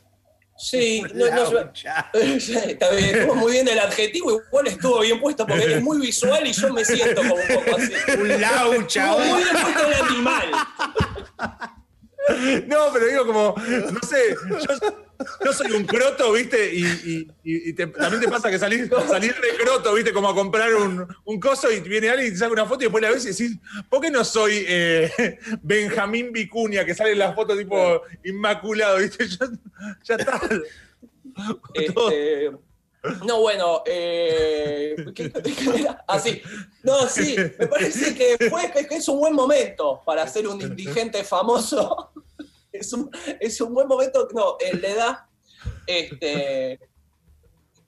Sí, 0.57 1.01
no, 1.13 1.25
está 1.75 2.91
bien, 2.91 3.15
estuvo 3.15 3.35
muy 3.35 3.51
bien 3.53 3.67
el 3.67 3.79
adjetivo, 3.79 4.41
igual 4.47 4.67
estuvo 4.67 4.99
bien 4.99 5.19
puesto 5.19 5.45
porque 5.45 5.75
es 5.75 5.81
muy 5.81 5.99
visual 5.99 6.45
y 6.45 6.53
yo 6.53 6.73
me 6.73 6.83
siento 6.85 7.21
como 7.21 7.35
un 7.35 7.47
poco 7.47 7.77
así. 7.77 7.93
Un 8.19 8.41
laucha. 8.41 9.15
muy 9.17 9.43
bien 9.43 9.55
puesto 9.61 9.87
el 9.87 9.93
animal. 9.93 10.51
No, 12.67 12.93
pero 12.93 13.07
digo 13.07 13.25
como, 13.25 13.55
no 13.57 13.99
sé, 14.07 14.35
yo, 14.47 15.10
soy 15.53 15.71
un 15.71 15.85
croto, 15.85 16.31
¿viste? 16.31 16.71
Y, 16.73 17.73
también 17.73 18.21
te 18.21 18.27
pasa 18.27 18.49
que 18.49 18.59
salir, 18.59 18.89
salir 19.07 19.35
de 19.35 19.63
croto, 19.63 19.93
¿viste? 19.93 20.13
Como 20.13 20.29
a 20.29 20.35
comprar 20.35 20.73
un, 20.73 21.39
coso 21.39 21.71
y 21.71 21.79
viene 21.81 22.09
alguien 22.09 22.29
y 22.29 22.31
te 22.31 22.37
saca 22.37 22.51
una 22.51 22.65
foto 22.65 22.81
y 22.81 22.85
después 22.85 23.01
la 23.01 23.11
ves 23.11 23.25
y 23.25 23.29
decís, 23.29 23.57
¿por 23.89 24.01
qué 24.01 24.11
no 24.11 24.23
soy 24.23 24.63
eh, 24.67 25.39
Benjamín 25.61 26.31
Vicuña 26.31 26.85
que 26.85 26.93
sale 26.93 27.11
en 27.11 27.19
la 27.19 27.33
foto 27.33 27.57
tipo 27.57 28.01
inmaculado, 28.23 28.97
¿viste? 28.99 29.27
Ya, 30.03 30.15
está. 30.15 30.39
Este, 31.73 32.51
no, 33.25 33.41
bueno, 33.41 33.81
eh, 33.85 34.95
así. 36.07 36.41
No, 36.83 37.07
sí, 37.07 37.35
me 37.57 37.67
parece 37.67 38.13
que, 38.13 38.49
fue, 38.49 38.71
que 38.71 38.95
es 38.95 39.07
un 39.07 39.19
buen 39.19 39.33
momento 39.33 40.01
para 40.05 40.27
ser 40.27 40.47
un 40.47 40.61
indigente 40.61 41.23
famoso. 41.23 42.11
Es 42.71 42.93
un, 42.93 43.09
es 43.39 43.59
un 43.61 43.73
buen 43.73 43.87
momento, 43.87 44.27
no, 44.33 44.57
en 44.59 44.81
la 44.81 44.87
edad, 44.87 45.17
este, 45.85 46.79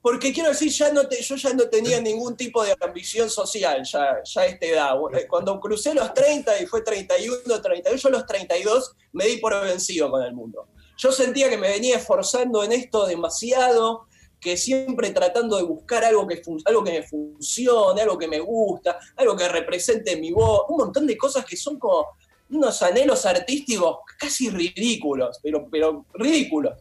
porque 0.04 0.34
quiero 0.34 0.50
decir, 0.50 0.70
ya 0.70 0.92
no 0.92 1.08
te, 1.08 1.22
yo 1.22 1.34
ya 1.36 1.54
no 1.54 1.66
tenía 1.70 1.98
ningún 1.98 2.36
tipo 2.36 2.62
de 2.62 2.76
ambición 2.78 3.30
social, 3.30 3.82
ya, 3.84 4.22
ya 4.22 4.40
a 4.42 4.46
esta 4.46 4.66
edad. 4.66 4.94
Cuando 5.30 5.58
crucé 5.58 5.94
los 5.94 6.12
30 6.12 6.60
y 6.60 6.66
fue 6.66 6.82
31, 6.82 7.62
32, 7.62 8.02
yo 8.02 8.08
a 8.10 8.12
los 8.12 8.26
32 8.26 8.96
me 9.12 9.24
di 9.24 9.38
por 9.38 9.58
vencido 9.62 10.10
con 10.10 10.22
el 10.22 10.34
mundo. 10.34 10.68
Yo 10.98 11.10
sentía 11.10 11.48
que 11.48 11.56
me 11.56 11.70
venía 11.70 11.96
esforzando 11.96 12.62
en 12.62 12.72
esto 12.72 13.06
demasiado, 13.06 14.06
que 14.38 14.58
siempre 14.58 15.08
tratando 15.08 15.56
de 15.56 15.62
buscar 15.62 16.04
algo 16.04 16.26
que, 16.26 16.42
algo 16.66 16.84
que 16.84 16.92
me 16.92 17.02
funcione, 17.02 18.02
algo 18.02 18.18
que 18.18 18.28
me 18.28 18.40
gusta, 18.40 18.98
algo 19.16 19.34
que 19.34 19.48
represente 19.48 20.18
mi 20.18 20.32
voz, 20.32 20.64
un 20.68 20.76
montón 20.76 21.06
de 21.06 21.16
cosas 21.16 21.46
que 21.46 21.56
son 21.56 21.78
como 21.78 22.08
unos 22.50 22.82
anhelos 22.82 23.24
artísticos 23.26 23.98
casi 24.18 24.50
ridículos, 24.50 25.38
pero, 25.42 25.68
pero 25.70 26.06
ridículos. 26.14 26.78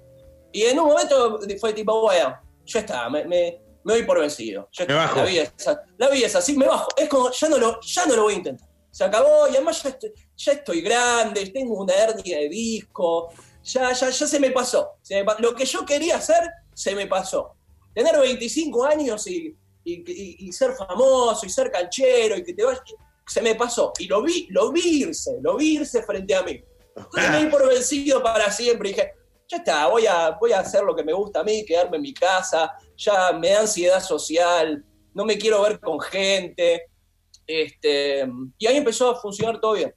Y 0.52 0.64
en 0.64 0.80
un 0.80 0.88
momento 0.88 1.40
fue 1.60 1.74
tipo, 1.74 2.02
bueno, 2.02 2.38
ya 2.66 2.80
está, 2.80 3.10
me, 3.10 3.26
me, 3.26 3.62
doy 3.84 4.04
por 4.04 4.20
vencido. 4.20 4.70
La, 4.88 5.24
vida 5.26 5.44
es, 5.44 5.70
la 5.98 6.10
vida 6.10 6.28
es 6.28 6.36
así, 6.36 6.56
me 6.56 6.68
bajo. 6.68 6.88
Es 6.96 7.10
como, 7.10 7.32
ya 7.32 7.50
no 7.50 7.58
lo, 7.58 7.82
ya 7.82 8.06
no 8.06 8.16
lo 8.16 8.24
voy 8.24 8.34
a 8.34 8.38
intentar. 8.38 8.70
Se 8.92 9.04
acabó 9.04 9.48
y 9.48 9.56
además 9.56 9.82
ya 9.82 9.90
estoy, 9.90 10.14
ya 10.38 10.52
estoy 10.52 10.82
grande, 10.82 11.48
tengo 11.48 11.82
una 11.82 11.94
hernia 11.96 12.38
de 12.38 12.50
disco, 12.50 13.30
ya, 13.64 13.92
ya, 13.92 14.10
ya 14.10 14.28
se 14.28 14.40
me 14.40 14.52
pasó. 14.52 14.92
Lo 15.40 15.56
que 15.56 15.66
yo 15.66 15.86
quería 15.86 16.18
hacer 16.18 16.44
se 16.74 16.94
me 16.96 17.08
pasó. 17.08 17.56
Tener 17.94 18.20
25 18.20 18.86
años 18.86 19.28
y, 19.28 19.56
ser 20.52 20.74
famoso 20.74 21.46
y 21.46 21.50
ser 21.50 21.72
canchero 21.72 22.38
y 22.38 22.44
que 22.44 22.54
te 22.54 22.64
vayas, 22.64 22.82
se 23.28 23.42
me 23.42 23.56
pasó. 23.56 23.94
Y 24.00 24.08
lo 24.08 24.22
vi, 24.22 24.48
lo 24.50 24.72
vi 24.72 25.04
irse, 25.04 25.38
lo 25.42 25.58
vi 25.58 25.76
irse 25.76 26.04
frente 26.04 26.36
a 26.36 26.44
mí. 26.44 26.64
Entonces 26.96 27.32
me 27.32 27.44
di 27.44 27.46
por 27.48 27.68
vencido 27.68 28.22
para 28.22 28.52
siempre 28.52 28.90
y 28.90 28.94
dije, 28.94 29.14
ya 29.48 29.58
está, 29.58 29.88
voy 29.88 30.06
a, 30.06 30.32
voy 30.32 30.52
a 30.52 30.60
hacer 30.60 30.84
lo 30.84 30.96
que 30.96 31.04
me 31.04 31.14
gusta 31.14 31.40
a 31.40 31.44
mí, 31.44 31.66
quedarme 31.66 31.98
en 31.98 32.04
mi 32.04 32.14
casa, 32.14 32.72
ya 32.96 33.32
me 33.34 33.50
da 33.50 33.62
ansiedad 33.62 34.02
social, 34.02 34.84
no 35.14 35.26
me 35.26 35.38
quiero 35.38 35.62
ver 35.62 35.80
con 35.80 36.00
gente. 36.00 36.88
Este, 37.46 38.26
y 38.58 38.68
ahí 38.68 38.78
empezó 38.78 39.12
a 39.12 39.20
funcionar 39.20 39.60
todo 39.60 39.74
bien. 39.74 39.94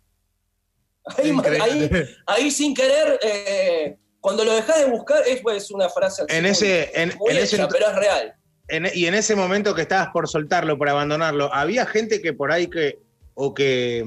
Ahí, 1.04 1.32
ahí, 1.60 1.90
ahí 2.26 2.50
sin 2.50 2.74
querer, 2.74 3.20
eh, 3.22 3.96
cuando 4.20 4.44
lo 4.44 4.54
dejas 4.54 4.80
de 4.80 4.86
buscar, 4.86 5.22
es, 5.24 5.40
pues, 5.40 5.70
una 5.70 5.88
frase 5.88 6.22
así 6.22 6.36
en 6.36 6.46
ese, 6.46 6.90
en, 7.00 7.12
ese, 7.28 7.64
pero 7.70 7.86
es 7.90 7.94
real. 7.94 8.34
y 8.92 9.06
en 9.06 9.14
ese 9.14 9.36
momento 9.36 9.72
que 9.72 9.82
estabas 9.82 10.08
por 10.08 10.26
soltarlo, 10.26 10.76
por 10.76 10.88
abandonarlo, 10.88 11.52
¿había 11.54 11.86
gente 11.86 12.20
que 12.20 12.32
por 12.32 12.50
ahí 12.50 12.66
que, 12.66 12.98
o 13.36 13.54
que, 13.54 14.04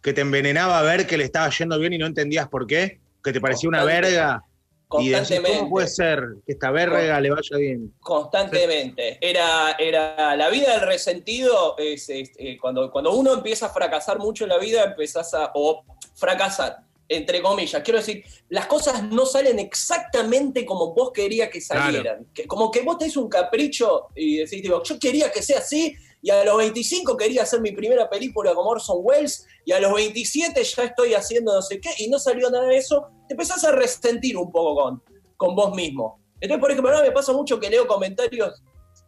que 0.00 0.12
te 0.12 0.22
envenenaba 0.22 0.78
a 0.78 0.82
ver 0.82 1.06
que 1.06 1.18
le 1.18 1.24
estaba 1.24 1.50
yendo 1.50 1.78
bien 1.78 1.92
y 1.92 1.98
no 1.98 2.06
entendías 2.06 2.48
por 2.48 2.66
qué? 2.66 3.00
¿Que 3.22 3.32
te 3.32 3.40
parecía 3.40 3.68
una 3.68 3.84
verga? 3.84 4.42
Constantemente. 4.88 5.58
¿Cómo 5.58 5.70
puede 5.70 5.88
ser 5.88 6.20
que 6.46 6.52
esta 6.52 6.70
verga 6.70 7.20
le 7.20 7.30
vaya 7.30 7.56
bien? 7.58 7.92
Constantemente. 8.00 9.18
Era, 9.20 9.72
era 9.72 10.36
la 10.36 10.48
vida 10.48 10.78
del 10.78 10.86
resentido. 10.86 11.74
Es, 11.76 12.08
eh, 12.08 12.56
cuando, 12.60 12.90
cuando 12.92 13.12
uno 13.12 13.34
empieza 13.34 13.66
a 13.66 13.70
fracasar 13.70 14.20
mucho 14.20 14.44
en 14.44 14.50
la 14.50 14.58
vida, 14.58 14.84
empezás 14.84 15.34
a. 15.34 15.50
o 15.54 15.82
fracasar, 16.14 16.78
entre 17.08 17.42
comillas. 17.42 17.82
Quiero 17.82 17.98
decir, 17.98 18.24
las 18.48 18.66
cosas 18.66 19.02
no 19.02 19.26
salen 19.26 19.58
exactamente 19.58 20.64
como 20.64 20.94
vos 20.94 21.10
querías 21.12 21.48
que 21.48 21.60
salieran. 21.60 22.28
como 22.46 22.70
que 22.70 22.82
vos 22.82 22.96
tenés 22.96 23.16
un 23.16 23.28
capricho 23.28 24.06
y 24.14 24.36
decís, 24.36 24.62
digo, 24.62 24.80
yo 24.84 25.00
quería 25.00 25.32
que 25.32 25.42
sea 25.42 25.58
así, 25.58 25.96
y 26.22 26.30
a 26.30 26.44
los 26.44 26.56
25 26.56 27.16
quería 27.16 27.42
hacer 27.42 27.60
mi 27.60 27.72
primera 27.72 28.08
película 28.08 28.54
como 28.54 28.70
Orson 28.70 28.98
Welles, 29.00 29.46
y 29.64 29.72
a 29.72 29.80
los 29.80 29.94
27 29.94 30.62
ya 30.62 30.84
estoy 30.84 31.14
haciendo 31.14 31.54
no 31.54 31.62
sé 31.62 31.80
qué, 31.80 31.90
y 31.98 32.08
no 32.08 32.18
salió 32.18 32.50
nada 32.50 32.66
de 32.66 32.78
eso, 32.78 33.08
te 33.28 33.34
empezás 33.34 33.64
a 33.64 33.72
resentir 33.72 34.36
un 34.36 34.50
poco 34.50 34.82
con, 34.82 35.02
con 35.36 35.54
vos 35.54 35.74
mismo. 35.74 36.20
Entonces, 36.40 36.60
por 36.60 36.70
ejemplo, 36.70 36.92
ahora 36.92 37.06
me 37.06 37.12
pasa 37.12 37.32
mucho 37.32 37.58
que 37.58 37.70
leo 37.70 37.86
comentarios 37.86 38.62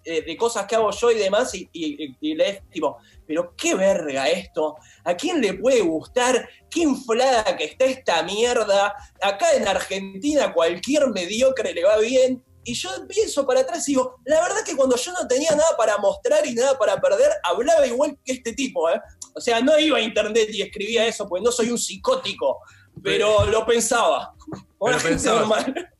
eh, 0.04 0.22
de 0.22 0.36
cosas 0.36 0.66
que 0.66 0.76
hago 0.76 0.90
yo 0.90 1.10
y 1.10 1.18
demás, 1.18 1.54
y, 1.54 1.68
y, 1.72 2.34
lees 2.34 2.62
tipo, 2.70 2.96
pero 3.26 3.54
qué 3.56 3.74
verga 3.74 4.28
esto, 4.28 4.76
¿a 5.04 5.14
quién 5.14 5.40
le 5.40 5.54
puede 5.54 5.82
gustar? 5.82 6.48
¿Qué 6.70 6.80
inflada 6.80 7.56
que 7.56 7.64
está 7.64 7.84
esta 7.84 8.22
mierda? 8.22 8.94
Acá 9.20 9.54
en 9.54 9.68
Argentina 9.68 10.54
cualquier 10.54 11.08
mediocre 11.08 11.74
le 11.74 11.84
va 11.84 11.98
bien, 11.98 12.42
y 12.64 12.74
yo 12.74 12.90
pienso 13.08 13.46
para 13.46 13.60
atrás 13.60 13.88
y 13.88 13.92
digo, 13.92 14.20
la 14.24 14.40
verdad 14.40 14.64
que 14.64 14.76
cuando 14.76 14.96
yo 14.96 15.12
no 15.12 15.26
tenía 15.26 15.50
nada 15.50 15.76
para 15.76 15.98
mostrar 15.98 16.46
y 16.46 16.54
nada 16.54 16.78
para 16.78 17.00
perder, 17.00 17.30
hablaba 17.42 17.86
igual 17.86 18.18
que 18.24 18.32
este 18.32 18.52
tipo, 18.52 18.90
¿eh? 18.90 19.00
O 19.34 19.40
sea, 19.40 19.60
no 19.60 19.78
iba 19.78 19.98
a 19.98 20.00
internet 20.00 20.48
y 20.52 20.62
escribía 20.62 21.06
eso, 21.06 21.28
pues 21.28 21.42
no 21.42 21.50
soy 21.52 21.70
un 21.70 21.78
psicótico, 21.78 22.60
pero 23.02 23.46
lo 23.46 23.64
pensaba. 23.64 24.34
Una 24.78 24.98
gente 24.98 25.24
normal. 25.28 25.92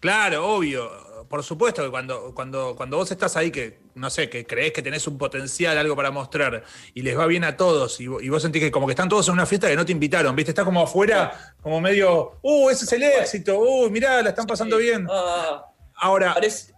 Claro, 0.00 0.56
obvio. 0.56 0.90
Por 1.28 1.42
supuesto 1.42 1.82
que 1.82 1.90
cuando, 1.90 2.34
cuando, 2.34 2.74
cuando 2.76 2.98
vos 2.98 3.10
estás 3.10 3.36
ahí, 3.36 3.50
que 3.50 3.78
no 3.94 4.10
sé, 4.10 4.28
que 4.28 4.46
crees 4.46 4.72
que 4.72 4.82
tenés 4.82 5.06
un 5.06 5.16
potencial, 5.16 5.78
algo 5.78 5.96
para 5.96 6.10
mostrar, 6.10 6.64
y 6.92 7.02
les 7.02 7.18
va 7.18 7.26
bien 7.26 7.44
a 7.44 7.56
todos, 7.56 8.00
y, 8.00 8.06
vos 8.06 8.42
sentís 8.42 8.60
que 8.60 8.70
como 8.70 8.86
que 8.86 8.92
están 8.92 9.08
todos 9.08 9.28
en 9.28 9.34
una 9.34 9.46
fiesta 9.46 9.68
que 9.68 9.76
no 9.76 9.86
te 9.86 9.92
invitaron, 9.92 10.34
¿viste? 10.36 10.50
Estás 10.50 10.64
como 10.64 10.82
afuera, 10.82 11.54
como 11.62 11.80
medio, 11.80 12.38
uh, 12.42 12.70
ese 12.70 12.84
es 12.84 12.92
el 12.92 13.02
éxito, 13.02 13.58
uh, 13.58 13.88
mirá, 13.90 14.22
la 14.22 14.30
están 14.30 14.46
pasando 14.46 14.76
bien. 14.76 15.06
Ah, 15.10 15.71
Ahora, 16.02 16.34
es 16.42 16.74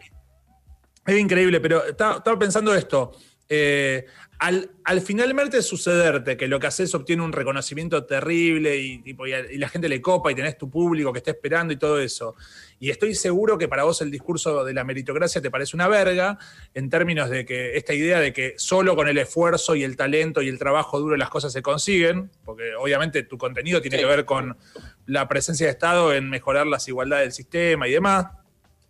increíble, 1.06 1.58
pero 1.58 1.82
estaba, 1.82 2.38
pensando 2.38 2.74
esto. 2.74 3.12
Eh, 3.48 4.04
al, 4.38 4.70
al, 4.84 5.00
finalmente 5.00 5.62
sucederte 5.62 6.36
que 6.36 6.46
lo 6.46 6.60
que 6.60 6.66
haces 6.66 6.94
obtiene 6.94 7.22
un 7.22 7.32
reconocimiento 7.32 8.04
terrible 8.04 8.76
y, 8.76 9.02
y, 9.02 9.58
la 9.58 9.68
gente 9.70 9.88
le 9.88 10.02
copa 10.02 10.30
y 10.30 10.34
tenés 10.34 10.58
tu 10.58 10.68
público 10.68 11.10
que 11.10 11.20
está 11.20 11.30
esperando 11.30 11.72
y 11.72 11.78
todo 11.78 11.98
eso, 12.00 12.34
y 12.78 12.90
estoy 12.90 13.14
seguro 13.14 13.56
que 13.56 13.66
para 13.66 13.84
vos 13.84 14.02
el 14.02 14.10
discurso 14.10 14.62
de 14.62 14.74
la 14.74 14.84
meritocracia 14.84 15.40
te 15.40 15.50
parece 15.50 15.74
una 15.74 15.88
verga 15.88 16.38
en 16.74 16.90
términos 16.90 17.30
de 17.30 17.46
que 17.46 17.78
esta 17.78 17.94
idea 17.94 18.20
de 18.20 18.34
que 18.34 18.54
solo 18.58 18.94
con 18.94 19.08
el 19.08 19.16
esfuerzo 19.16 19.74
y 19.74 19.84
el 19.84 19.96
talento 19.96 20.42
y 20.42 20.48
el 20.48 20.58
trabajo 20.58 21.00
duro 21.00 21.16
las 21.16 21.30
cosas 21.30 21.50
se 21.50 21.62
consiguen, 21.62 22.30
porque 22.44 22.74
obviamente 22.74 23.22
tu 23.22 23.38
contenido 23.38 23.80
tiene 23.80 23.96
que 23.96 24.04
ver 24.04 24.26
con 24.26 24.58
la 25.06 25.28
presencia 25.28 25.66
de 25.66 25.72
Estado 25.72 26.12
en 26.12 26.28
mejorar 26.28 26.66
las 26.66 26.86
igualdades 26.88 27.24
del 27.24 27.32
sistema 27.32 27.88
y 27.88 27.92
demás 27.92 28.26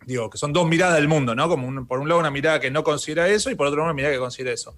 digo, 0.06 0.30
que 0.30 0.38
son 0.38 0.52
dos 0.52 0.66
miradas 0.68 0.96
del 0.96 1.08
mundo, 1.08 1.34
¿no? 1.34 1.48
Como 1.48 1.86
por 1.86 1.98
un 1.98 2.08
lado 2.08 2.20
una 2.20 2.30
mirada 2.30 2.60
que 2.60 2.70
no 2.70 2.84
considera 2.84 3.28
eso 3.28 3.50
y 3.50 3.54
por 3.54 3.66
otro 3.66 3.78
lado 3.78 3.86
una 3.86 3.94
mirada 3.94 4.14
que 4.14 4.20
considera 4.20 4.52
eso. 4.52 4.76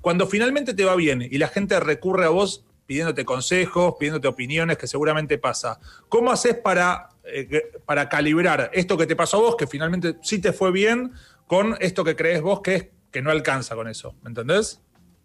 Cuando 0.00 0.26
finalmente 0.26 0.74
te 0.74 0.84
va 0.84 0.94
bien 0.94 1.22
y 1.22 1.38
la 1.38 1.48
gente 1.48 1.78
recurre 1.80 2.26
a 2.26 2.28
vos 2.28 2.64
pidiéndote 2.86 3.24
consejos, 3.24 3.94
pidiéndote 3.98 4.28
opiniones, 4.28 4.78
que 4.78 4.86
seguramente 4.86 5.38
pasa, 5.38 5.80
¿cómo 6.08 6.30
haces 6.30 6.54
para, 6.54 7.10
eh, 7.24 7.72
para 7.84 8.08
calibrar 8.08 8.70
esto 8.72 8.96
que 8.96 9.06
te 9.06 9.16
pasó 9.16 9.38
a 9.38 9.40
vos, 9.40 9.56
que 9.56 9.66
finalmente 9.66 10.16
sí 10.22 10.40
te 10.40 10.52
fue 10.52 10.70
bien, 10.70 11.12
con 11.46 11.76
esto 11.80 12.04
que 12.04 12.16
crees 12.16 12.42
vos 12.42 12.60
que 12.60 12.74
es 12.74 12.86
que 13.10 13.22
no 13.22 13.30
alcanza 13.30 13.74
con 13.74 13.88
eso? 13.88 14.14
¿Me 14.22 14.28
entendés? 14.28 14.80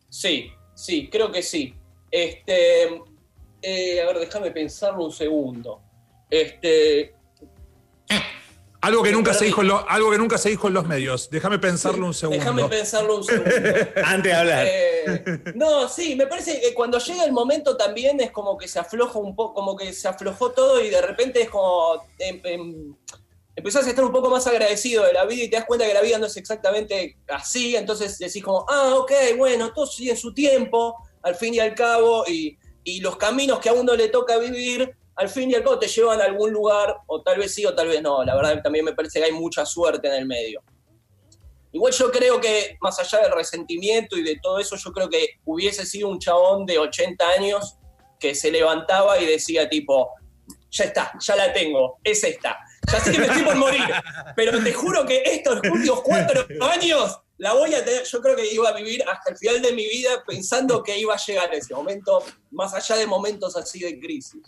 Sí, 0.09 0.51
sí, 0.73 1.09
creo 1.11 1.31
que 1.31 1.43
sí. 1.43 1.75
Este, 2.09 3.01
eh, 3.61 4.01
a 4.01 4.07
ver, 4.07 4.19
déjame 4.19 4.51
pensarlo 4.51 5.05
un 5.05 5.11
segundo. 5.11 5.81
Este, 6.29 7.13
algo 8.81 9.03
que, 9.03 9.11
nunca 9.11 9.33
se 9.33 9.45
dijo 9.45 9.61
en 9.61 9.71
algo 9.87 10.09
que 10.09 10.17
nunca 10.17 10.39
se 10.39 10.49
dijo 10.49 10.67
en 10.67 10.73
los 10.73 10.87
medios. 10.87 11.29
Déjame 11.29 11.59
pensarlo 11.59 12.07
un 12.07 12.13
segundo. 12.15 12.39
Déjame 12.39 12.67
pensarlo 12.67 13.17
un 13.17 13.23
segundo. 13.23 13.51
Antes 14.03 14.31
de 14.31 14.33
hablar. 14.33 14.65
Eh, 14.67 15.53
no, 15.55 15.87
sí, 15.87 16.15
me 16.15 16.25
parece 16.25 16.59
que 16.59 16.73
cuando 16.73 16.97
llega 16.97 17.23
el 17.23 17.31
momento 17.31 17.77
también 17.77 18.19
es 18.21 18.31
como 18.31 18.57
que 18.57 18.67
se 18.67 18.79
afloja 18.79 19.19
un 19.19 19.35
poco, 19.35 19.53
como 19.53 19.77
que 19.77 19.93
se 19.93 20.07
aflojó 20.07 20.51
todo 20.51 20.83
y 20.83 20.89
de 20.89 21.01
repente 21.01 21.43
es 21.43 21.49
como. 21.49 22.07
Em, 22.17 22.41
em, 22.43 22.95
empezás 23.55 23.85
a 23.85 23.89
estar 23.89 24.03
un 24.03 24.11
poco 24.11 24.31
más 24.31 24.47
agradecido 24.47 25.03
de 25.05 25.13
la 25.13 25.25
vida 25.25 25.43
y 25.43 25.49
te 25.49 25.57
das 25.57 25.65
cuenta 25.65 25.85
que 25.85 25.93
la 25.93 26.01
vida 26.01 26.17
no 26.17 26.25
es 26.25 26.37
exactamente 26.37 27.17
así. 27.27 27.75
Entonces 27.75 28.17
decís 28.17 28.43
como, 28.43 28.65
ah, 28.67 28.95
ok, 28.95 29.11
bueno, 29.37 29.71
todo 29.73 29.85
sigue 29.85 30.11
en 30.11 30.17
su 30.17 30.33
tiempo, 30.33 30.95
al 31.21 31.35
fin 31.35 31.53
y 31.53 31.59
al 31.59 31.75
cabo, 31.75 32.23
y, 32.27 32.57
y 32.83 32.99
los 33.01 33.17
caminos 33.17 33.59
que 33.59 33.69
a 33.69 33.73
uno 33.73 33.95
le 33.95 34.07
toca 34.07 34.39
vivir 34.39 34.95
al 35.15 35.29
fin 35.29 35.51
y 35.51 35.55
al 35.55 35.63
cabo 35.63 35.79
te 35.79 35.87
llevan 35.87 36.21
a 36.21 36.25
algún 36.25 36.51
lugar, 36.51 36.95
o 37.07 37.21
tal 37.21 37.37
vez 37.37 37.53
sí 37.53 37.65
o 37.65 37.75
tal 37.75 37.87
vez 37.87 38.01
no. 38.01 38.23
La 38.23 38.35
verdad 38.35 38.61
también 38.61 38.85
me 38.85 38.93
parece 38.93 39.19
que 39.19 39.25
hay 39.25 39.31
mucha 39.31 39.65
suerte 39.65 40.07
en 40.07 40.13
el 40.15 40.25
medio. 40.25 40.63
Igual 41.73 41.93
yo 41.93 42.11
creo 42.11 42.39
que, 42.41 42.77
más 42.81 42.99
allá 42.99 43.19
del 43.19 43.31
resentimiento 43.31 44.17
y 44.17 44.23
de 44.23 44.37
todo 44.41 44.59
eso, 44.59 44.75
yo 44.75 44.91
creo 44.91 45.09
que 45.09 45.35
hubiese 45.45 45.85
sido 45.85 46.09
un 46.09 46.19
chabón 46.19 46.65
de 46.65 46.77
80 46.77 47.29
años 47.29 47.77
que 48.19 48.35
se 48.35 48.51
levantaba 48.51 49.19
y 49.19 49.25
decía 49.25 49.69
tipo, 49.69 50.09
ya 50.69 50.85
está, 50.85 51.13
ya 51.19 51.35
la 51.35 51.53
tengo, 51.53 51.97
es 52.03 52.23
esta. 52.23 52.57
Ya 52.91 52.99
sé 52.99 53.11
que 53.11 53.19
me 53.19 53.25
estoy 53.25 53.43
por 53.43 53.55
morir, 53.55 53.83
pero 54.35 54.61
te 54.61 54.73
juro 54.73 55.05
que 55.05 55.21
estos 55.23 55.59
últimos 55.71 56.01
cuatro 56.01 56.45
años 56.61 57.19
la 57.37 57.53
voy 57.53 57.73
a 57.73 57.83
tener, 57.83 58.03
yo 58.03 58.21
creo 58.21 58.35
que 58.35 58.53
iba 58.53 58.69
a 58.69 58.73
vivir 58.73 59.03
hasta 59.07 59.31
el 59.31 59.37
final 59.37 59.61
de 59.61 59.71
mi 59.71 59.87
vida 59.87 60.23
pensando 60.27 60.83
que 60.83 60.97
iba 60.97 61.13
a 61.13 61.17
llegar 61.17 61.53
ese 61.53 61.73
momento, 61.73 62.23
más 62.51 62.73
allá 62.73 62.97
de 62.97 63.07
momentos 63.07 63.55
así 63.55 63.79
de 63.79 63.99
crisis 63.99 64.41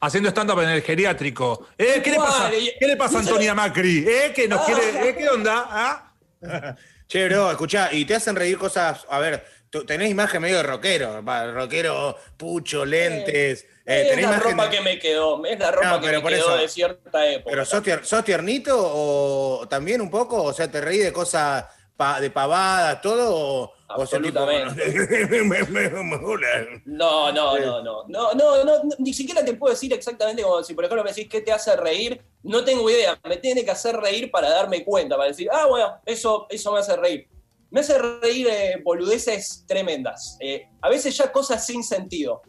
haciendo, 0.00 0.30
stand-up 0.30 0.60
en 0.60 0.70
el 0.70 0.82
geriátrico. 0.82 1.68
¿Eh? 1.76 2.00
¿Qué, 2.02 2.10
le 2.10 2.16
pasa, 2.16 2.50
¿Qué 2.50 2.86
le 2.86 2.96
pasa 2.96 3.18
a 3.18 3.20
Antonia 3.20 3.54
Macri? 3.54 4.04
¿Eh? 4.06 4.32
¿Qué 4.34 4.48
nos 4.48 4.62
quiere? 4.62 5.08
¿Eh? 5.08 5.14
¿Qué 5.16 5.28
onda? 5.28 5.66
¿Ah? 5.68 6.14
Che, 7.10 7.28
bro, 7.28 7.50
escuchá, 7.50 7.92
y 7.92 8.04
te 8.04 8.14
hacen 8.14 8.36
reír 8.36 8.56
cosas. 8.56 9.04
A 9.10 9.18
ver, 9.18 9.44
tenés 9.84 10.10
imagen 10.10 10.42
medio 10.42 10.58
de 10.58 10.62
rockero, 10.62 11.22
rockero, 11.22 12.16
pucho, 12.36 12.84
lentes. 12.84 13.66
Eh, 13.84 14.12
es 14.14 14.22
la 14.22 14.38
ropa 14.38 14.70
que 14.70 14.80
me 14.80 14.96
quedó, 14.96 15.44
es 15.44 15.58
la 15.58 15.72
ropa 15.72 16.00
que 16.00 16.18
me 16.18 16.22
quedó 16.22 16.56
de 16.56 16.68
cierta 16.68 17.26
época. 17.26 17.50
¿Pero 17.50 18.04
sos, 18.04 18.24
tiernito 18.24 18.76
o 18.78 19.66
también 19.68 20.00
un 20.00 20.08
poco? 20.08 20.40
O 20.40 20.52
sea, 20.52 20.70
¿te 20.70 20.80
reí 20.80 20.98
de 20.98 21.12
cosas 21.12 21.64
de 22.20 22.30
pavadas, 22.30 23.02
todo? 23.02 23.72
Absolutamente. 23.90 24.82
no, 26.86 27.32
no, 27.32 27.58
no, 27.58 27.82
no, 27.82 28.04
no, 28.06 28.34
no, 28.34 28.64
no, 28.64 28.82
ni 28.98 29.12
siquiera 29.12 29.44
te 29.44 29.54
puedo 29.54 29.72
decir 29.72 29.92
exactamente 29.92 30.42
como 30.42 30.62
si 30.62 30.74
por 30.74 30.84
ejemplo 30.84 31.02
me 31.02 31.10
decís 31.10 31.28
qué 31.28 31.40
te 31.40 31.52
hace 31.52 31.74
reír, 31.76 32.24
no 32.42 32.64
tengo 32.64 32.88
idea, 32.88 33.18
me 33.24 33.36
tiene 33.38 33.64
que 33.64 33.70
hacer 33.70 33.96
reír 33.96 34.30
para 34.30 34.48
darme 34.48 34.84
cuenta, 34.84 35.16
para 35.16 35.28
decir, 35.28 35.48
ah, 35.52 35.66
bueno, 35.66 36.00
eso, 36.06 36.46
eso 36.50 36.72
me 36.72 36.78
hace 36.78 36.96
reír. 36.96 37.28
Me 37.70 37.80
hace 37.80 37.98
reír 37.98 38.48
eh, 38.48 38.80
boludeces 38.82 39.64
tremendas, 39.66 40.36
eh, 40.40 40.68
a 40.80 40.88
veces 40.88 41.16
ya 41.16 41.30
cosas 41.30 41.64
sin 41.66 41.82
sentido, 41.82 42.42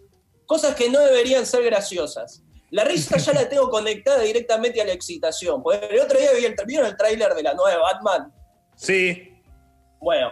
cosas 0.46 0.76
que 0.76 0.90
no 0.90 1.00
deberían 1.00 1.46
ser 1.46 1.64
graciosas. 1.64 2.44
La 2.72 2.86
risa 2.86 3.18
ya 3.18 3.34
la 3.34 3.50
tengo 3.50 3.70
conectada 3.70 4.22
directamente 4.22 4.82
a 4.82 4.86
la 4.86 4.94
excitación. 4.94 5.62
Porque 5.62 5.88
el 5.88 6.00
otro 6.00 6.18
día 6.18 6.32
vi 6.32 6.46
el, 6.46 6.56
¿vieron 6.66 6.88
el 6.88 6.96
tráiler 6.96 7.34
de 7.34 7.44
la 7.44 7.54
nueva 7.54 7.82
Batman? 7.82 8.34
Sí. 8.78 9.38
Bueno, 10.00 10.32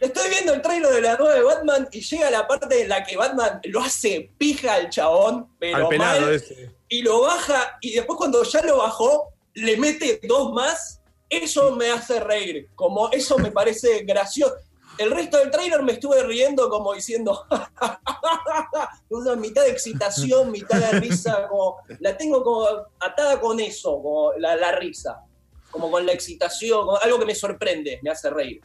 Estoy 0.00 0.30
viendo 0.30 0.52
el 0.52 0.62
trailer 0.62 0.92
de 0.92 1.00
la 1.00 1.16
nueva 1.16 1.34
de 1.34 1.42
Batman 1.42 1.88
y 1.90 2.00
llega 2.00 2.30
la 2.30 2.46
parte 2.46 2.82
en 2.82 2.88
la 2.88 3.04
que 3.04 3.16
Batman 3.16 3.60
lo 3.64 3.80
hace 3.80 4.30
pija 4.38 4.74
al 4.74 4.90
chabón, 4.90 5.48
pero 5.58 5.90
mal, 5.90 6.42
y 6.88 7.02
lo 7.02 7.22
baja, 7.22 7.78
y 7.80 7.92
después 7.92 8.16
cuando 8.16 8.42
ya 8.44 8.62
lo 8.62 8.78
bajó, 8.78 9.32
le 9.54 9.76
mete 9.76 10.20
dos 10.22 10.52
más. 10.52 11.00
Eso 11.30 11.72
me 11.72 11.90
hace 11.90 12.20
reír, 12.20 12.70
como 12.74 13.10
eso 13.10 13.38
me 13.38 13.50
parece 13.50 14.02
gracioso. 14.04 14.54
El 14.96 15.10
resto 15.10 15.36
del 15.36 15.50
trailer 15.50 15.82
me 15.82 15.92
estuve 15.92 16.22
riendo 16.22 16.70
como 16.70 16.94
diciendo, 16.94 17.46
una 19.10 19.36
mitad 19.36 19.64
de 19.64 19.70
excitación, 19.70 20.50
mitad 20.50 20.78
de 20.78 21.00
risa, 21.00 21.46
como, 21.48 21.76
la 22.00 22.16
tengo 22.16 22.42
como 22.42 22.66
atada 22.98 23.38
con 23.40 23.60
eso, 23.60 24.02
como 24.02 24.32
la, 24.38 24.56
la 24.56 24.72
risa, 24.72 25.22
como 25.70 25.90
con 25.90 26.06
la 26.06 26.12
excitación, 26.12 26.86
algo 27.02 27.18
que 27.18 27.26
me 27.26 27.34
sorprende, 27.34 28.00
me 28.02 28.10
hace 28.10 28.30
reír. 28.30 28.62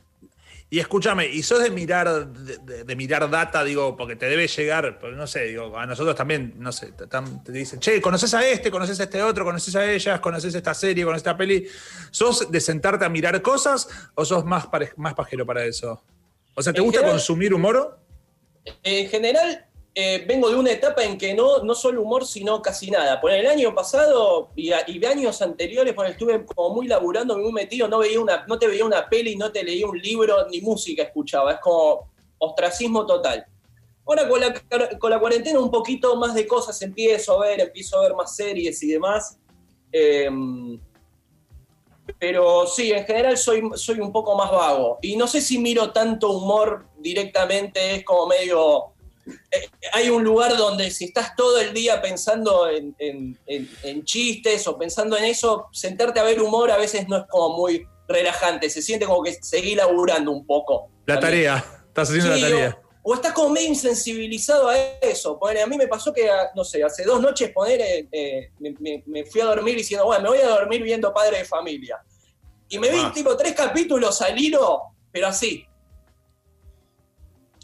Y 0.73 0.79
escúchame, 0.79 1.27
¿y 1.27 1.43
sos 1.43 1.61
de 1.61 1.69
mirar, 1.69 2.29
de, 2.33 2.57
de- 2.57 2.83
de 2.83 2.95
mirar 2.95 3.29
data, 3.29 3.63
digo, 3.63 3.95
porque 3.95 4.15
te 4.15 4.25
debe 4.25 4.47
llegar, 4.47 4.97
no 5.15 5.27
sé, 5.27 5.43
digo, 5.43 5.77
a 5.77 5.85
nosotros 5.85 6.15
también, 6.15 6.55
no 6.57 6.71
sé, 6.71 6.91
te, 6.93 7.51
dicen, 7.51 7.79
che, 7.79 8.01
conoces 8.01 8.33
a 8.33 8.43
este, 8.47 8.71
conoces 8.71 8.99
a 8.99 9.03
este 9.03 9.21
otro, 9.21 9.45
conoces 9.45 9.75
a 9.75 9.85
ellas, 9.85 10.19
conoces 10.19 10.55
esta 10.55 10.73
serie, 10.73 11.03
conoces 11.05 11.19
esta 11.19 11.37
peli. 11.37 11.67
¿Sos 12.09 12.51
de 12.51 12.59
sentarte 12.59 13.05
a 13.05 13.09
mirar 13.09 13.39
cosas 13.43 13.87
o 14.15 14.25
sos 14.25 14.45
más, 14.45 14.65
pare- 14.65 14.93
más 14.97 15.13
pajero 15.13 15.45
para 15.45 15.63
eso? 15.63 16.01
O 16.55 16.63
sea, 16.63 16.73
¿te 16.73 16.79
En 16.79 16.85
gusta 16.85 17.01
general- 17.01 17.17
consumir 17.19 17.53
humor? 17.53 17.99
En 18.81 19.09
general, 19.09 19.67
eh, 19.95 20.25
vengo 20.27 20.49
de 20.49 20.55
una 20.55 20.71
etapa 20.71 21.03
en 21.03 21.17
que 21.17 21.33
no, 21.35 21.59
no 21.59 21.75
solo 21.75 22.01
humor, 22.01 22.25
sino 22.25 22.61
casi 22.61 22.89
nada. 22.89 23.21
Por 23.21 23.31
el 23.31 23.45
año 23.45 23.75
pasado 23.75 24.49
y, 24.55 24.71
a- 24.71 24.83
y 24.87 24.97
de 24.97 25.07
años 25.07 25.41
anteriores, 25.41 25.93
cuando 25.93 26.13
estuve 26.13 26.45
como 26.45 26.75
muy 26.75 26.87
laburando, 26.87 27.37
muy 27.37 27.51
metido, 27.51 27.87
no, 27.87 27.99
veía 27.99 28.19
una, 28.19 28.45
no 28.47 28.57
te 28.57 28.67
veía 28.67 28.85
una 28.85 29.07
peli, 29.07 29.35
no 29.35 29.51
te 29.51 29.63
leía 29.63 29.85
un 29.85 29.99
libro, 29.99 30.47
ni 30.49 30.61
música 30.61 31.03
escuchaba. 31.03 31.53
Es 31.53 31.59
como 31.59 32.09
ostracismo 32.39 33.05
total. 33.05 33.45
Ahora 34.05 34.27
con 34.27 34.41
la, 34.41 34.53
con 34.99 35.09
la 35.11 35.19
cuarentena 35.19 35.59
un 35.59 35.71
poquito 35.71 36.15
más 36.15 36.33
de 36.33 36.45
cosas 36.47 36.81
empiezo 36.81 37.41
a 37.41 37.45
ver, 37.45 37.61
empiezo 37.61 37.97
a 37.97 38.01
ver 38.01 38.13
más 38.15 38.35
series 38.35 38.81
y 38.83 38.87
demás. 38.87 39.37
Eh, 39.91 40.29
pero 42.19 42.65
sí, 42.67 42.91
en 42.91 43.05
general 43.05 43.37
soy, 43.37 43.61
soy 43.75 43.99
un 43.99 44.11
poco 44.11 44.35
más 44.35 44.51
vago. 44.51 44.97
Y 45.01 45.15
no 45.15 45.27
sé 45.27 45.39
si 45.39 45.57
miro 45.57 45.91
tanto 45.91 46.31
humor 46.31 46.87
directamente, 46.97 47.95
es 47.95 48.03
como 48.03 48.27
medio... 48.27 48.92
eh, 49.51 49.69
hay 49.93 50.09
un 50.09 50.23
lugar 50.23 50.55
donde 50.57 50.91
si 50.91 51.05
estás 51.05 51.35
todo 51.35 51.59
el 51.59 51.73
día 51.73 52.01
pensando 52.01 52.67
en, 52.69 52.95
en- 52.99 53.39
en- 53.45 53.69
en 53.83 54.03
chistes 54.03 54.67
o 54.67 54.77
pensando 54.77 55.17
en 55.17 55.25
eso, 55.25 55.67
sentarte 55.71 56.19
a 56.19 56.23
ver 56.23 56.41
humor 56.41 56.71
a 56.71 56.77
veces 56.77 57.07
no 57.07 57.17
es 57.17 57.23
como 57.29 57.57
muy 57.57 57.87
relajante, 58.07 58.69
se 58.69 58.81
siente 58.81 59.05
como 59.05 59.23
que 59.23 59.33
seguís 59.41 59.77
laburando 59.77 60.31
un 60.31 60.45
poco. 60.45 60.89
La 61.05 61.19
también. 61.19 61.45
tarea, 61.45 61.83
estás 61.87 62.09
haciendo 62.09 62.33
Sí, 62.35 62.41
la 62.41 62.49
tarea. 62.49 62.79
O, 63.03 63.11
o 63.11 63.15
estás 63.15 63.33
como 63.33 63.49
medio 63.49 63.67
insensibilizado 63.69 64.69
a 64.69 64.77
eso. 64.77 65.37
Ponele, 65.39 65.61
a 65.61 65.67
mí 65.67 65.77
me 65.77 65.87
pasó 65.87 66.13
que, 66.13 66.29
no 66.55 66.63
sé, 66.63 66.83
hace 66.83 67.03
dos 67.03 67.21
noches 67.21 67.51
poner, 67.51 68.07
me, 68.59 68.75
me- 68.79 69.03
me 69.05 69.25
fui 69.25 69.41
a 69.41 69.45
dormir 69.45 69.75
diciendo, 69.77 70.05
bueno, 70.05 70.23
me 70.23 70.29
voy 70.29 70.39
a 70.39 70.49
dormir 70.49 70.81
viendo 70.83 71.13
Padre 71.13 71.39
de 71.39 71.45
Familia. 71.45 71.97
Y 72.69 72.79
me 72.79 72.89
vi 72.89 72.99
Ah. 72.99 73.11
tipo 73.13 73.35
tres 73.37 73.53
capítulos 73.53 74.21
al 74.21 74.37
hilo, 74.39 74.81
pero 75.11 75.27
así. 75.27 75.65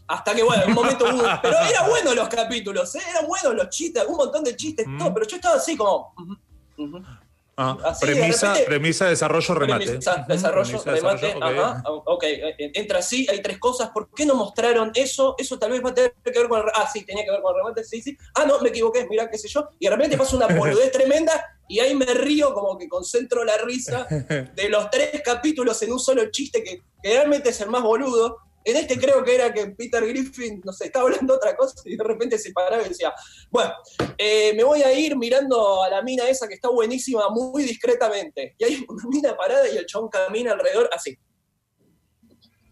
Hasta 0.09 0.33
que, 0.33 0.41
bueno, 0.43 0.63
en 0.63 0.69
un 0.69 0.75
momento 0.75 1.05
hubo- 1.05 1.39
Pero 1.41 1.57
eran 1.59 1.87
buenos 1.89 2.15
los 2.15 2.27
capítulos, 2.29 2.95
¿eh? 2.95 3.01
eran 3.11 3.27
buenos 3.27 3.53
los 3.53 3.69
chistes, 3.69 4.03
un 4.07 4.17
montón 4.17 4.43
de 4.43 4.55
chistes, 4.55 4.87
Mm. 4.87 4.97
todo, 4.97 5.13
pero 5.13 5.27
yo 5.27 5.35
estaba 5.35 5.55
así 5.55 5.77
como... 5.77 6.13
Ah, 7.61 7.77
Así, 7.83 8.05
de 8.07 8.13
premisa, 8.13 8.47
repente- 8.53 8.69
premisa, 8.69 9.05
desarrollo, 9.09 9.53
remate. 9.53 9.85
Premisa, 9.85 10.25
desarrollo, 10.29 10.81
premisa, 10.81 10.91
remate, 10.91 11.25
desarrollo, 11.27 11.61
ok. 11.61 11.65
ajá, 11.75 11.83
ok, 12.05 12.23
eh, 12.23 12.71
entra 12.73 12.99
así, 12.99 13.27
hay 13.29 13.41
tres 13.41 13.59
cosas, 13.59 13.89
¿por 13.89 14.09
qué 14.15 14.25
no 14.25 14.33
mostraron 14.35 14.91
eso? 14.95 15.35
Eso 15.37 15.59
tal 15.59 15.71
vez 15.71 15.83
va 15.83 15.89
a 15.89 15.93
tener 15.93 16.13
que 16.23 16.31
ver 16.39 16.47
con 16.47 16.59
el, 16.61 16.65
ah, 16.73 16.87
sí, 16.91 17.03
tenía 17.05 17.25
que 17.25 17.31
ver 17.31 17.41
con 17.41 17.51
el 17.53 17.57
remate, 17.61 17.83
sí, 17.83 18.01
sí, 18.01 18.17
ah, 18.35 18.45
no, 18.45 18.59
me 18.61 18.69
equivoqué, 18.69 19.05
mira, 19.09 19.29
qué 19.29 19.37
sé 19.37 19.49
yo, 19.49 19.67
y 19.77 19.87
de 19.87 19.91
repente 19.93 20.17
pasa 20.17 20.37
una 20.37 20.47
boludez 20.55 20.89
tremenda, 20.93 21.45
y 21.67 21.79
ahí 21.81 21.93
me 21.95 22.05
río 22.05 22.53
como 22.53 22.77
que 22.77 22.87
concentro 22.87 23.43
la 23.43 23.57
risa 23.57 24.07
de 24.09 24.69
los 24.69 24.89
tres 24.89 25.21
capítulos 25.21 25.81
en 25.83 25.91
un 25.91 25.99
solo 25.99 26.31
chiste 26.31 26.63
que, 26.63 26.81
que 27.03 27.09
realmente 27.13 27.49
es 27.49 27.59
el 27.59 27.69
más 27.69 27.83
boludo, 27.83 28.37
en 28.63 28.77
este 28.77 28.99
creo 28.99 29.23
que 29.23 29.35
era 29.35 29.53
que 29.53 29.67
Peter 29.67 30.05
Griffin, 30.05 30.61
no 30.63 30.71
sé, 30.71 30.85
estaba 30.85 31.05
hablando 31.05 31.35
otra 31.35 31.55
cosa 31.55 31.81
y 31.85 31.95
de 31.95 32.03
repente 32.03 32.37
se 32.37 32.51
paraba 32.51 32.83
y 32.83 32.89
decía, 32.89 33.13
bueno, 33.49 33.73
eh, 34.17 34.53
me 34.53 34.63
voy 34.63 34.83
a 34.83 34.93
ir 34.93 35.17
mirando 35.17 35.83
a 35.83 35.89
la 35.89 36.01
mina 36.01 36.27
esa 36.27 36.47
que 36.47 36.55
está 36.55 36.69
buenísima 36.69 37.29
muy 37.29 37.63
discretamente. 37.63 38.55
Y 38.57 38.63
hay 38.63 38.85
una 38.87 39.03
mina 39.09 39.37
parada 39.37 39.69
y 39.69 39.77
el 39.77 39.85
chabón 39.85 40.09
camina 40.09 40.53
alrededor 40.53 40.89
así. 40.93 41.17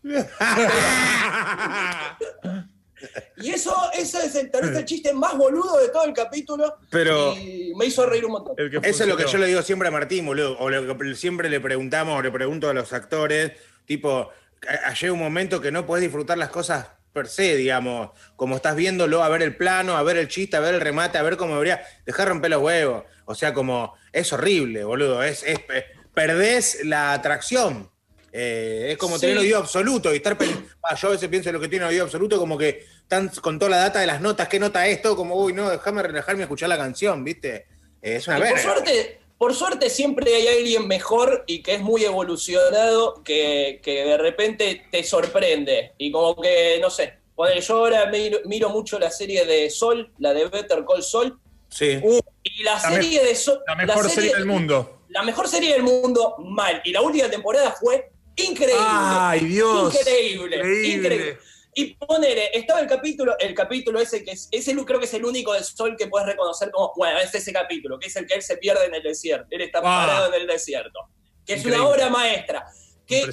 Y 3.38 3.52
eso, 3.52 3.74
eso 3.94 4.20
es 4.20 4.36
el, 4.36 4.50
tal 4.50 4.70
vez 4.70 4.78
el 4.78 4.86
chiste 4.86 5.14
más 5.14 5.38
boludo 5.38 5.78
de 5.78 5.90
todo 5.90 6.06
el 6.06 6.14
capítulo. 6.14 6.78
Pero 6.90 7.36
Y 7.36 7.74
me 7.76 7.86
hizo 7.86 8.06
reír 8.06 8.26
un 8.26 8.32
montón. 8.32 8.56
Eso 8.58 9.04
es 9.04 9.10
lo 9.10 9.16
que 9.16 9.28
yo 9.28 9.38
le 9.38 9.48
digo 9.48 9.62
siempre 9.62 9.88
a 9.88 9.92
Martín, 9.92 10.26
boludo. 10.26 10.58
O 10.60 10.70
lo 10.70 10.98
que 10.98 11.16
siempre 11.16 11.50
le 11.50 11.60
preguntamos, 11.60 12.18
o 12.18 12.22
le 12.22 12.32
pregunto 12.32 12.70
a 12.70 12.74
los 12.74 12.94
actores, 12.94 13.52
tipo, 13.86 14.30
llega 15.00 15.14
un 15.14 15.20
momento 15.20 15.62
que 15.62 15.72
no 15.72 15.86
podés 15.86 16.04
disfrutar 16.04 16.38
las 16.38 16.50
cosas 16.50 16.88
per 17.14 17.28
se, 17.28 17.56
digamos, 17.56 18.12
como 18.36 18.56
estás 18.58 18.76
viéndolo, 18.76 19.24
a 19.24 19.30
ver 19.30 19.42
el 19.42 19.56
plano, 19.56 19.98
a 19.98 20.04
ver 20.04 20.18
el 20.18 20.28
chiste, 20.28 20.56
a 20.58 20.60
ver 20.60 20.76
el 20.76 20.82
remate, 20.82 21.18
a 21.18 21.24
ver 21.24 21.36
cómo 21.38 21.54
debería, 21.54 21.82
dejar 22.06 22.28
romper 22.28 22.52
los 22.52 22.62
huevos. 22.62 23.06
O 23.26 23.34
sea, 23.34 23.54
como, 23.54 23.96
es 24.12 24.32
horrible, 24.34 24.84
boludo. 24.84 25.24
Es, 25.24 25.42
es- 25.44 25.60
eh, 25.74 25.86
perdés 26.14 26.80
la 26.86 27.14
atracción. 27.14 27.90
Eh, 28.32 28.90
es 28.92 28.98
como 28.98 29.16
Sí. 29.16 29.22
tener 29.22 29.38
oído 29.40 29.58
absoluto 29.58 30.14
y 30.14 30.18
estar. 30.18 30.38
Ah, 30.84 30.94
yo 30.96 31.08
a 31.08 31.12
veces 31.12 31.28
pienso 31.28 31.50
en 31.50 31.56
lo 31.56 31.62
que 31.62 31.70
tiene 31.70 31.86
oído 31.86 32.04
absoluto, 32.04 32.38
como 32.38 32.56
que 32.58 32.86
están 33.02 33.30
con 33.30 33.58
toda 33.58 33.72
la 33.72 33.78
data 33.78 34.00
de 34.00 34.06
las 34.06 34.22
notas, 34.22 34.48
qué 34.48 34.60
nota 34.60 34.86
es, 34.86 35.02
todo 35.02 35.16
como, 35.16 35.36
uy, 35.36 35.54
no, 35.54 35.70
déjame 35.72 36.04
relajarme 36.04 36.42
y 36.42 36.44
escuchar 36.44 36.70
la 36.70 36.78
canción, 36.78 37.24
¿viste? 37.24 37.66
Eh, 38.02 38.18
es 38.18 38.28
una 38.28 38.38
Y 38.38 38.50
por 38.52 38.60
suerte, 38.60 39.20
por 39.38 39.54
suerte 39.54 39.90
siempre 39.90 40.34
hay 40.36 40.48
alguien 40.48 40.88
mejor 40.88 41.44
y 41.48 41.62
que 41.62 41.76
es 41.76 41.82
muy 41.82 42.04
evolucionado 42.04 43.22
que, 43.24 43.80
que 43.84 44.06
de 44.06 44.18
repente 44.18 44.86
te 44.92 45.04
sorprende. 45.04 45.94
Y 45.98 46.12
como 46.12 46.40
que, 46.42 46.80
no 46.82 46.90
sé, 46.90 47.14
ponele, 47.36 47.62
yo 47.62 47.78
ahora 47.78 48.06
miro, 48.08 48.40
miro 48.46 48.70
mucho 48.70 48.98
la 48.98 49.12
serie 49.12 49.46
de 49.46 49.70
Sol, 49.70 50.12
la 50.18 50.34
de 50.34 50.46
Better 50.48 50.84
Call 50.86 51.04
Sol, 51.04 51.40
Sí. 51.70 52.00
Uh, 52.02 52.20
y 52.44 52.64
la, 52.64 52.74
La 52.74 52.80
serie 52.80 53.24
de 53.24 53.36
Sol... 53.36 53.60
la 53.68 53.76
mejor 53.76 54.10
serie 54.10 54.34
del 54.34 54.46
mundo. 54.46 55.02
La 55.10 55.24
mejor 55.24 55.48
serie 55.48 55.74
del 55.74 55.84
mundo, 55.84 56.36
mal. 56.40 56.82
Y 56.84 56.92
la 56.92 57.02
última 57.02 57.30
temporada 57.30 57.72
fue 57.72 58.10
increíble. 58.36 58.76
Ay, 58.80 59.42
Dios. 59.42 59.96
Increíble, 59.96 60.56
Increíble. 60.58 61.16
increíble. 61.16 61.38
Y 61.80 61.94
ponele, 61.94 62.50
estaba 62.58 62.80
el 62.80 62.88
capítulo, 62.88 63.38
el 63.38 63.54
capítulo 63.54 64.00
ese 64.00 64.24
que 64.24 64.32
es, 64.32 64.50
ese 64.52 64.76
creo 64.84 65.00
que 65.00 65.06
es 65.06 65.14
el 65.14 65.24
único 65.24 65.54
del 65.54 65.64
sol 65.64 65.96
que 65.96 66.08
puedes 66.08 66.28
reconocer 66.28 66.72
como, 66.72 66.92
bueno, 66.96 67.20
es 67.20 67.36
ese 67.36 67.54
capítulo, 67.54 68.00
que 68.00 68.08
es 68.08 68.16
el 68.16 68.26
que 68.26 68.34
él 68.34 68.42
se 68.42 68.58
pierde 68.58 68.88
en 68.88 68.96
el 68.96 69.04
desierto. 69.04 69.46
Él 69.52 69.62
está 69.62 69.78
Ah. 69.78 69.84
parado 69.84 70.34
en 70.34 70.42
el 70.42 70.48
desierto. 70.48 71.00
Que 71.46 71.54
es 71.54 71.64
una 71.66 71.88
obra 71.88 72.10
maestra. 72.10 72.66
Que 73.06 73.30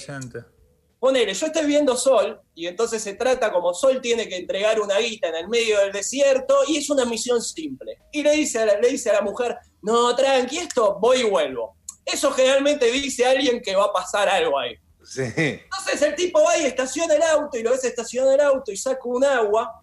ponele, 0.98 1.32
yo 1.32 1.46
estoy 1.46 1.64
viendo 1.64 1.96
Sol, 1.96 2.38
y 2.54 2.66
entonces 2.66 3.02
se 3.02 3.14
trata 3.14 3.50
como 3.50 3.72
Sol 3.72 4.02
tiene 4.02 4.28
que 4.28 4.36
entregar 4.36 4.78
una 4.78 4.98
guita 4.98 5.28
en 5.28 5.36
el 5.36 5.48
medio 5.48 5.78
del 5.78 5.92
desierto, 5.92 6.64
y 6.68 6.76
es 6.76 6.90
una 6.90 7.06
misión 7.06 7.40
simple. 7.40 7.96
Y 8.12 8.22
le 8.22 8.32
dice 8.32 8.58
a 8.58 8.66
la, 8.66 8.78
le 8.78 8.90
dice 8.90 9.08
a 9.08 9.14
la 9.14 9.22
mujer, 9.22 9.56
no, 9.80 10.14
tranqui, 10.14 10.58
esto 10.58 10.98
voy 11.00 11.20
y 11.20 11.24
vuelvo. 11.24 11.78
Eso 12.04 12.30
generalmente 12.32 12.92
dice 12.92 13.24
alguien 13.24 13.62
que 13.62 13.74
va 13.74 13.86
a 13.86 13.92
pasar 13.94 14.28
algo 14.28 14.58
ahí. 14.58 14.76
Sí. 15.04 15.22
Entonces 15.36 16.02
el 16.02 16.14
tipo 16.14 16.42
va 16.42 16.56
y 16.58 16.64
estaciona 16.66 17.14
el 17.14 17.22
auto 17.22 17.58
y 17.58 17.62
lo 17.62 17.70
ves 17.70 17.84
estacionar 17.84 18.34
el 18.34 18.40
auto 18.40 18.72
y 18.72 18.76
saca 18.76 19.00
un 19.04 19.24
agua 19.24 19.80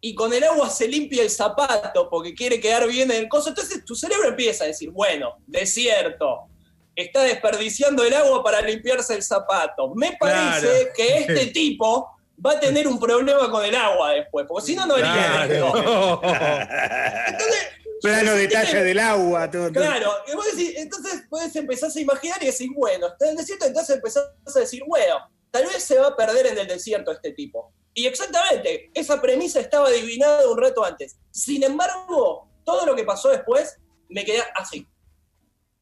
y 0.00 0.14
con 0.14 0.32
el 0.32 0.44
agua 0.44 0.70
se 0.70 0.86
limpia 0.86 1.22
el 1.22 1.30
zapato 1.30 2.08
porque 2.08 2.34
quiere 2.34 2.60
quedar 2.60 2.86
bien 2.86 3.10
en 3.10 3.22
el 3.22 3.28
coso. 3.28 3.48
Entonces 3.48 3.84
tu 3.84 3.94
cerebro 3.94 4.28
empieza 4.28 4.64
a 4.64 4.66
decir, 4.68 4.90
bueno, 4.90 5.36
desierto, 5.46 6.48
está 6.94 7.22
desperdiciando 7.22 8.04
el 8.04 8.14
agua 8.14 8.42
para 8.44 8.60
limpiarse 8.60 9.14
el 9.14 9.22
zapato. 9.22 9.94
Me 9.94 10.16
parece 10.18 10.66
Claro. 10.68 10.92
que 10.96 11.18
este 11.18 11.46
tipo 11.52 12.10
va 12.44 12.52
a 12.52 12.60
tener 12.60 12.86
un 12.86 13.00
problema 13.00 13.50
con 13.50 13.64
el 13.64 13.74
agua 13.74 14.10
después, 14.12 14.46
porque 14.46 14.66
si 14.66 14.76
no, 14.76 14.86
no 14.86 14.94
haría 14.94 15.44
esto. 15.46 15.72
Claro. 15.72 16.20
Entonces, 17.28 17.58
Plano 18.02 18.32
detalle 18.32 18.82
del 18.84 18.98
agua. 18.98 19.50
Todo, 19.50 19.72
todo. 19.72 19.82
Claro, 19.82 20.12
y 20.30 20.36
vos 20.36 20.44
decís, 20.54 20.74
entonces 20.76 21.22
puedes 21.28 21.54
empezar 21.56 21.90
a 21.94 22.00
imaginar 22.00 22.42
y 22.42 22.46
decir, 22.46 22.68
bueno, 22.74 23.06
está 23.08 23.26
en 23.26 23.30
el 23.32 23.36
desierto, 23.38 23.64
entonces 23.66 23.96
empezás 23.96 24.24
a 24.54 24.60
decir, 24.60 24.82
bueno, 24.86 25.16
tal 25.50 25.64
vez 25.66 25.82
se 25.82 25.98
va 25.98 26.08
a 26.08 26.16
perder 26.16 26.46
en 26.46 26.58
el 26.58 26.66
desierto 26.66 27.10
este 27.12 27.32
tipo. 27.32 27.72
Y 27.94 28.06
exactamente, 28.06 28.90
esa 28.94 29.20
premisa 29.22 29.58
estaba 29.60 29.88
adivinada 29.88 30.46
un 30.50 30.58
rato 30.58 30.84
antes. 30.84 31.16
Sin 31.30 31.62
embargo, 31.62 32.48
todo 32.64 32.84
lo 32.84 32.94
que 32.94 33.04
pasó 33.04 33.30
después 33.30 33.76
me 34.10 34.24
quedé 34.24 34.42
así. 34.54 34.86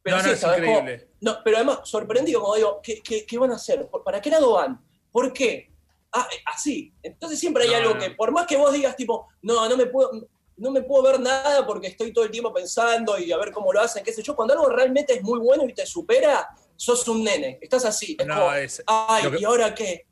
No, 0.05 0.13
no, 0.13 0.17
así, 0.19 0.31
es 0.31 0.39
¿sabes? 0.41 0.61
Como- 0.65 0.79
increíble. 0.81 1.09
no, 1.21 1.39
pero 1.43 1.57
además, 1.57 1.81
sorprendido, 1.85 2.41
como 2.43 2.55
digo, 2.55 2.81
¿qué, 2.83 3.01
qué, 3.03 3.25
qué 3.27 3.39
van 3.39 3.51
a 3.51 3.57
hacer? 3.57 3.89
¿Por- 3.89 4.05
¿Para 4.05 4.21
qué 4.21 4.31
lado 4.31 4.53
van? 4.53 4.81
¿Por 5.11 5.33
qué? 5.33 5.73
Ah, 6.13 6.29
eh, 6.33 6.41
así. 6.47 6.93
Entonces 7.03 7.41
siempre 7.41 7.65
hay 7.65 7.71
No, 7.71 7.77
algo 7.77 7.95
no. 7.95 8.01
que, 8.01 8.11
por 8.11 8.31
más 8.31 8.47
que 8.47 8.57
vos 8.57 8.73
digas, 8.73 8.95
tipo, 8.97 9.27
no, 9.43 9.69
no 9.69 9.77
me 9.77 9.87
puedo, 9.87 10.11
no 10.57 10.71
me 10.71 10.83
puedo 10.83 11.03
ver 11.03 11.21
nada 11.21 11.67
porque 11.67 11.89
estoy 11.89 12.13
todo 12.13 12.25
el 12.25 12.31
tiempo 12.31 12.53
pensando 12.53 13.19
y 13.19 13.33
a 13.33 13.37
ver 13.39 13.51
cómo 13.53 13.73
lo 13.73 13.81
hacen, 13.81 14.05
qué 14.05 14.13
sé 14.13 14.23
yo. 14.23 14.37
Cuando 14.37 14.55
algo 14.55 14.69
realmente 14.69 15.15
es 15.15 15.23
muy 15.23 15.39
bueno 15.41 15.65
y 15.69 15.75
te 15.75 15.85
supera, 15.87 16.49
sos 16.77 17.07
un 17.09 17.25
nene. 17.25 17.59
Estás 17.61 17.85
así. 17.85 18.17
Es 18.19 18.27
No, 18.27 18.35
como, 18.35 18.53
es- 18.55 18.83
ay, 18.87 19.31
que- 19.31 19.41
¿y 19.41 19.45
ahora 19.45 19.75
qué? 19.75 20.07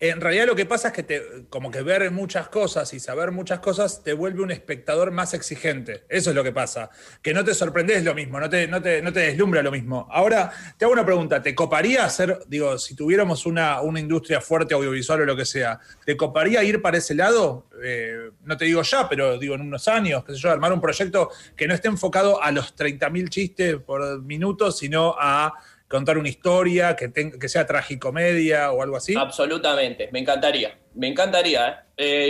En 0.00 0.20
realidad 0.20 0.46
lo 0.46 0.54
que 0.54 0.64
pasa 0.64 0.88
es 0.88 0.94
que 0.94 1.02
te, 1.02 1.46
como 1.50 1.72
que 1.72 1.82
ver 1.82 2.08
muchas 2.12 2.48
cosas 2.48 2.94
y 2.94 3.00
saber 3.00 3.32
muchas 3.32 3.58
cosas 3.58 4.04
te 4.04 4.12
vuelve 4.12 4.42
un 4.42 4.52
espectador 4.52 5.10
más 5.10 5.34
exigente. 5.34 6.04
Eso 6.08 6.30
es 6.30 6.36
lo 6.36 6.44
que 6.44 6.52
pasa. 6.52 6.90
Que 7.20 7.34
no 7.34 7.44
te 7.44 7.52
sorprendes 7.52 8.04
lo 8.04 8.14
mismo, 8.14 8.38
no 8.38 8.48
te, 8.48 8.68
no 8.68 8.80
te, 8.80 9.02
no 9.02 9.12
te 9.12 9.20
deslumbra 9.20 9.60
lo 9.60 9.72
mismo. 9.72 10.06
Ahora, 10.12 10.52
te 10.76 10.84
hago 10.84 10.92
una 10.92 11.04
pregunta. 11.04 11.42
¿Te 11.42 11.52
coparía 11.52 12.04
hacer, 12.04 12.38
digo, 12.46 12.78
si 12.78 12.94
tuviéramos 12.94 13.44
una, 13.44 13.80
una 13.80 13.98
industria 13.98 14.40
fuerte 14.40 14.72
audiovisual 14.72 15.22
o 15.22 15.24
lo 15.24 15.36
que 15.36 15.44
sea, 15.44 15.80
¿te 16.04 16.16
coparía 16.16 16.62
ir 16.62 16.80
para 16.80 16.98
ese 16.98 17.16
lado? 17.16 17.66
Eh, 17.82 18.30
no 18.44 18.56
te 18.56 18.66
digo 18.66 18.82
ya, 18.82 19.08
pero 19.08 19.36
digo 19.36 19.56
en 19.56 19.62
unos 19.62 19.88
años, 19.88 20.24
qué 20.24 20.32
sé 20.32 20.38
yo, 20.38 20.52
armar 20.52 20.72
un 20.72 20.80
proyecto 20.80 21.30
que 21.56 21.66
no 21.66 21.74
esté 21.74 21.88
enfocado 21.88 22.40
a 22.40 22.52
los 22.52 22.76
30.000 22.76 23.28
chistes 23.30 23.76
por 23.78 24.22
minuto, 24.22 24.70
sino 24.70 25.16
a 25.18 25.54
contar 25.88 26.18
una 26.18 26.28
historia, 26.28 26.94
que, 26.96 27.08
tenga- 27.08 27.38
que 27.38 27.48
sea 27.48 27.66
tragicomedia 27.66 28.70
o 28.72 28.82
algo 28.82 28.96
así. 28.96 29.14
Absolutamente, 29.16 30.08
me 30.12 30.18
encantaría, 30.20 30.78
me 30.94 31.08
encantaría. 31.08 31.68
¿eh? 31.68 31.74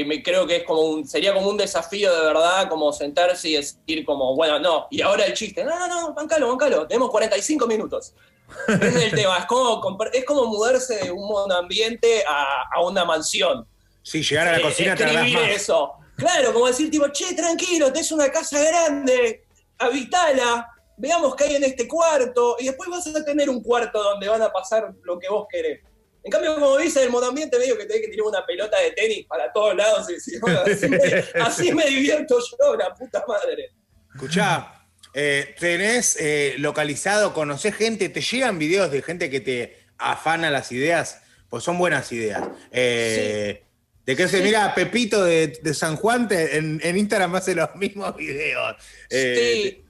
Eh, 0.01 0.05
me 0.07 0.23
creo 0.23 0.47
que 0.47 0.57
es 0.57 0.63
como 0.65 0.81
un, 0.83 1.07
sería 1.07 1.35
como 1.35 1.49
un 1.51 1.57
desafío 1.57 2.15
de 2.15 2.25
verdad, 2.27 2.69
como 2.69 2.93
sentarse 2.93 3.49
y 3.49 3.55
decir 3.57 4.05
como, 4.07 4.35
bueno, 4.37 4.59
no, 4.59 4.87
y 4.91 5.03
ahora 5.03 5.25
el 5.27 5.35
chiste, 5.35 5.65
no, 5.65 5.79
no, 5.79 5.89
no, 5.89 6.15
bancalo, 6.15 6.49
bancalo, 6.49 6.87
tenemos 6.87 7.11
45 7.11 7.67
minutos. 7.67 8.15
Es 8.69 8.95
el 8.97 9.11
tema, 9.11 9.37
es 9.39 9.45
como, 9.45 9.83
es 10.13 10.25
como 10.25 10.47
mudarse 10.47 10.97
de 11.05 11.11
un 11.11 11.27
monoambiente 11.29 12.25
a, 12.27 12.63
a 12.73 12.81
una 12.83 13.05
mansión. 13.05 13.67
Sí, 14.03 14.23
llegar 14.23 14.49
a 14.49 14.53
la 14.53 14.59
Eh, 14.59 14.63
cocina 14.63 14.95
tardás 14.97 15.31
más. 15.33 15.51
eso. 15.51 15.93
Claro, 16.17 16.55
como 16.55 16.67
decir, 16.67 16.91
tipo, 16.91 17.07
che, 17.09 17.35
tranquilo, 17.35 17.93
tenés 17.93 18.11
una 18.11 18.31
casa 18.33 18.59
grande, 18.63 19.45
habitala, 19.79 20.67
veamos 20.99 21.35
qué 21.37 21.45
hay 21.45 21.57
en 21.57 21.65
este 21.65 21.87
cuarto, 21.89 22.57
y 22.59 22.67
después 22.67 22.89
vas 22.91 23.07
a 23.07 23.25
tener 23.25 23.49
un 23.49 23.63
cuarto 23.63 24.03
donde 24.03 24.29
van 24.29 24.43
a 24.43 24.53
pasar 24.53 24.93
lo 25.05 25.19
que 25.19 25.29
vos 25.29 25.47
querés. 25.51 25.81
En 26.25 26.31
cambio, 26.33 26.55
como 26.57 26.77
dice 26.79 27.03
el 27.05 27.11
monoambiente, 27.11 27.59
medio 27.59 27.79
que 27.79 27.87
tenés 27.87 28.03
que 28.03 28.09
tirar 28.09 28.27
una 28.27 28.45
pelota 28.45 28.79
de 28.81 28.91
tenis 28.91 29.25
para 29.27 29.51
todos 29.53 29.75
lados 29.77 30.11
y 30.11 30.15
decir, 30.15 30.41
"Bueno, 30.41 30.61
así, 30.67 30.89
me, 30.89 30.99
así 31.43 31.73
me 31.73 31.87
divierto 31.87 32.39
yo, 32.39 32.77
la 32.77 32.95
puta 32.95 33.25
madre. 33.27 33.71
Escuchá, 34.15 34.75
eh, 35.15 35.55
tenés 35.59 36.17
eh, 36.21 36.57
localizado, 36.59 37.33
conocés 37.33 37.75
gente, 37.75 38.09
te 38.09 38.21
llegan 38.21 38.59
videos 38.59 38.91
de 38.91 39.01
gente 39.01 39.31
que 39.31 39.41
te 39.41 39.79
afana 39.97 40.51
las 40.51 40.71
ideas, 40.73 41.23
pues 41.49 41.65
son 41.65 41.79
buenas 41.79 42.11
ideas. 42.13 42.43
Eh, 42.73 43.63
De 44.05 44.17
que 44.17 44.27
se 44.27 44.39
Sí. 44.39 44.43
mira 44.43 44.75
Pepito 44.75 45.23
de, 45.25 45.49
de 45.63 45.75
San 45.75 45.97
Juan 45.97 46.29
te- 46.29 46.57
en, 46.57 46.81
en 46.83 46.97
Instagram 46.97 47.35
hace 47.37 47.55
los 47.55 47.75
mismos 47.77 48.17
videos. 48.17 48.77
Eh, 49.11 49.37
Sí, 49.77 49.85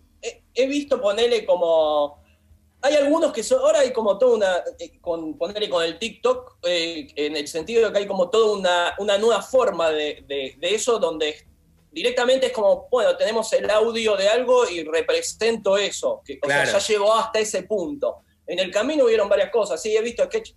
he 0.62 0.66
visto 0.66 1.00
ponerle 1.00 1.44
como. 1.44 2.22
Hay 2.80 2.94
algunos 2.94 3.32
que 3.32 3.42
son. 3.42 3.60
Ahora 3.60 3.80
hay 3.80 3.92
como 3.92 4.18
toda 4.18 4.36
una. 4.36 4.56
eh, 4.78 4.98
Con, 5.00 5.36
ponerle 5.36 5.68
con 5.68 5.82
el 5.84 5.98
TikTok, 5.98 6.58
eh, 6.64 7.08
en 7.16 7.36
el 7.36 7.48
sentido 7.48 7.86
de 7.86 7.92
que 7.92 7.98
hay 7.98 8.06
como 8.06 8.30
toda 8.30 8.56
una, 8.56 8.94
una 8.98 9.18
nueva 9.18 9.42
forma 9.42 9.90
de, 9.90 10.24
de- 10.26 10.54
de 10.58 10.74
eso, 10.74 10.98
donde 10.98 11.34
directamente 11.90 12.46
es 12.46 12.52
como, 12.52 12.86
bueno, 12.90 13.16
tenemos 13.16 13.52
el 13.52 13.68
audio 13.70 14.16
de 14.16 14.28
algo 14.28 14.68
y 14.68 14.84
represento 14.84 15.76
eso. 15.76 16.22
Que, 16.24 16.38
o 16.42 16.46
sea, 16.46 16.64
ya 16.78 16.86
llegó 16.86 17.14
hasta 17.14 17.38
ese 17.40 17.62
punto. 17.64 18.18
En 18.46 18.58
el 18.60 18.70
camino 18.70 19.04
hubieron 19.04 19.28
varias 19.28 19.50
cosas. 19.50 19.82
Sí, 19.82 19.96
he 19.96 20.00
visto 20.02 20.22
sketch 20.24 20.52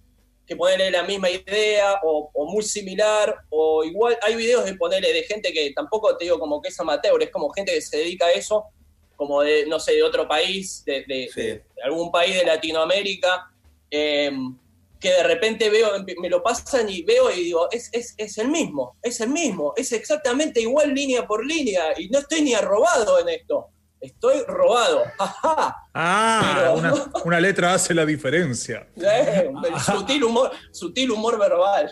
que 0.46 0.56
ponerle 0.56 0.92
la 0.92 1.04
misma 1.04 1.30
idea 1.30 2.00
o, 2.04 2.30
o 2.34 2.46
muy 2.46 2.62
similar, 2.64 3.36
o 3.50 3.84
igual 3.84 4.18
hay 4.22 4.36
videos 4.36 4.66
de 4.66 4.76
ponerle 4.76 5.14
de 5.14 5.24
gente 5.24 5.54
que 5.54 5.72
tampoco 5.74 6.16
te 6.18 6.26
digo 6.26 6.40
como 6.40 6.62
que 6.62 6.70
es 6.70 6.80
amateur, 6.80 7.22
es 7.24 7.30
como 7.32 7.50
gente 7.52 7.72
que 7.74 7.82
se 7.82 7.98
dedica 7.98 8.26
a 8.26 8.32
eso, 8.32 8.66
como 9.22 9.42
de, 9.44 9.68
no 9.68 9.80
sé, 9.80 9.94
de 9.94 10.02
otro 10.02 10.28
país, 10.28 10.84
de, 10.84 11.06
de- 11.08 11.30
Sí. 11.32 11.42
de 11.42 11.64
algún 11.84 12.12
país 12.12 12.34
de 12.36 12.44
Latinoamérica, 12.44 13.52
eh, 13.92 14.32
que 15.00 15.10
de 15.12 15.22
repente 15.22 15.70
veo, 15.70 15.90
me 16.20 16.28
lo 16.28 16.42
pasan 16.42 16.90
y 16.90 17.04
veo 17.04 17.30
y 17.30 17.44
digo, 17.44 17.68
es, 17.72 17.90
es, 17.92 18.16
es 18.18 18.40
el 18.40 18.48
mismo, 18.50 18.98
es 19.04 19.20
el 19.22 19.30
mismo, 19.30 19.74
es 19.78 19.92
exactamente 19.92 20.60
igual 20.60 20.92
línea 20.96 21.28
por 21.28 21.46
línea, 21.46 21.84
y 22.00 22.10
no 22.10 22.18
estoy 22.18 22.42
ni 22.42 22.56
arrobado 22.56 23.20
en 23.20 23.30
esto, 23.30 23.68
estoy 24.00 24.42
robado, 24.48 25.04
ajá. 25.20 25.76
Ah, 25.94 26.54
Pero- 26.56 26.74
una, 26.78 26.94
una 27.26 27.40
letra 27.40 27.76
hace 27.76 27.94
la 27.94 28.08
diferencia. 28.08 28.88
Eh, 28.96 29.52
el 29.72 29.80
sutil 29.82 30.24
humor, 30.24 30.50
sutil 30.72 31.12
humor 31.12 31.38
verbal. 31.38 31.92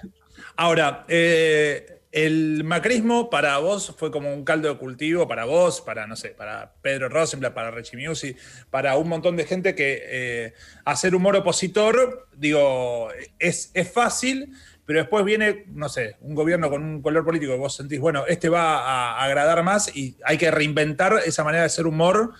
Ahora, 0.56 1.06
eh, 1.08 1.99
el 2.12 2.64
macrismo 2.64 3.30
para 3.30 3.58
vos 3.60 3.94
fue 3.98 4.10
como 4.10 4.34
un 4.34 4.44
caldo 4.44 4.70
de 4.70 4.78
cultivo, 4.78 5.28
para 5.28 5.46
vos, 5.46 5.82
para, 5.82 6.08
no 6.08 6.16
sé, 6.16 6.30
para 6.30 6.74
Pedro 6.82 7.08
Rosenblatt, 7.10 7.54
para 7.54 7.72
Richie 7.72 7.98
Music, 7.98 8.38
para 8.72 8.98
un 8.98 9.10
montón 9.10 9.36
de 9.36 9.46
gente 9.46 9.76
que 9.76 10.02
eh, 10.04 10.54
hacer 10.86 11.14
humor 11.14 11.36
opositor, 11.36 12.28
digo, 12.36 13.10
es, 13.38 13.70
es 13.74 13.92
fácil, 13.92 14.54
pero 14.86 15.02
después 15.02 15.24
viene, 15.24 15.66
no 15.68 15.88
sé, 15.88 16.16
un 16.22 16.34
gobierno 16.34 16.72
con 16.72 16.84
un 16.84 17.02
color 17.04 17.24
político 17.24 17.52
que 17.52 17.60
vos 17.60 17.76
sentís, 17.76 18.00
bueno, 18.00 18.26
este 18.28 18.50
va 18.50 18.80
a 18.80 19.24
agradar 19.24 19.62
más 19.62 19.96
y 19.96 20.18
hay 20.26 20.40
que 20.40 20.50
reinventar 20.50 21.14
esa 21.24 21.44
manera 21.44 21.62
de 21.62 21.68
hacer 21.68 21.86
humor. 21.86 22.34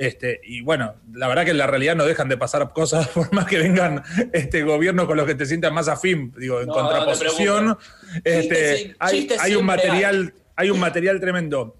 Este, 0.00 0.40
y 0.44 0.62
bueno, 0.62 0.94
la 1.12 1.28
verdad 1.28 1.44
que 1.44 1.50
en 1.50 1.58
la 1.58 1.66
realidad 1.66 1.94
no 1.94 2.06
dejan 2.06 2.30
de 2.30 2.38
pasar 2.38 2.72
cosas 2.72 3.08
por 3.14 3.30
más 3.34 3.44
que 3.44 3.58
vengan 3.58 4.02
este 4.32 4.62
gobiernos 4.62 5.04
con 5.06 5.18
los 5.18 5.26
que 5.26 5.34
te 5.34 5.44
sientas 5.44 5.70
más 5.72 5.88
afín, 5.88 6.32
digo, 6.38 6.58
en 6.62 6.68
No, 6.68 6.74
no 6.74 6.80
contraposición. 6.88 7.76
este, 8.24 8.94
Chistes- 8.96 8.96
hay, 8.98 9.28
hay 9.38 9.54
un 9.56 9.66
material, 9.66 10.32
hay 10.56 10.70
un 10.70 10.80
material 10.88 11.20
tremendo. 11.20 11.76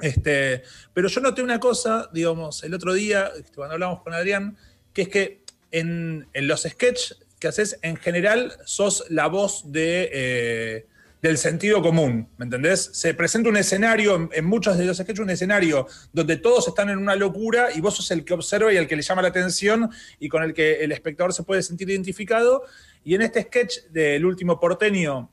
Este, 0.00 0.62
pero 0.92 1.08
yo 1.08 1.20
noté 1.22 1.42
una 1.42 1.60
cosa, 1.60 2.10
digamos, 2.12 2.62
el 2.62 2.74
otro 2.74 2.92
día, 2.92 3.30
este, 3.38 3.54
cuando 3.54 3.72
hablamos 3.74 4.02
con 4.02 4.12
Adrián, 4.12 4.56
que 4.92 5.02
es 5.02 5.08
que 5.08 5.40
en, 5.70 6.28
en 6.34 6.46
los 6.48 6.64
sketches 6.64 7.16
que 7.38 7.48
haces, 7.48 7.78
en 7.80 7.96
general, 7.96 8.52
sos 8.66 9.04
la 9.08 9.28
voz 9.28 9.72
de, 9.72 10.10
eh, 10.12 10.86
del 11.22 11.38
sentido 11.38 11.80
común, 11.80 12.28
¿me 12.36 12.44
entendés? 12.44 12.90
Se 12.92 13.14
presenta 13.14 13.48
un 13.48 13.56
escenario, 13.56 14.16
en, 14.16 14.30
en 14.32 14.44
muchos 14.44 14.76
de 14.76 14.84
los 14.84 14.96
sketches, 14.96 15.20
un 15.20 15.30
escenario 15.30 15.86
donde 16.12 16.36
todos 16.36 16.66
están 16.66 16.90
en 16.90 16.98
una 16.98 17.14
locura 17.14 17.68
y 17.72 17.80
vos 17.80 17.94
sos 17.94 18.10
el 18.10 18.24
que 18.24 18.34
observa 18.34 18.72
y 18.72 18.76
el 18.76 18.88
que 18.88 18.96
le 18.96 19.02
llama 19.02 19.22
la 19.22 19.28
atención 19.28 19.88
y 20.18 20.28
con 20.28 20.42
el 20.42 20.52
que 20.52 20.82
el 20.82 20.90
espectador 20.90 21.32
se 21.32 21.44
puede 21.44 21.62
sentir 21.62 21.88
identificado. 21.88 22.64
Y 23.04 23.14
en 23.14 23.22
este 23.22 23.42
sketch 23.42 23.84
del 23.90 24.26
último 24.26 24.58
porteño, 24.58 25.30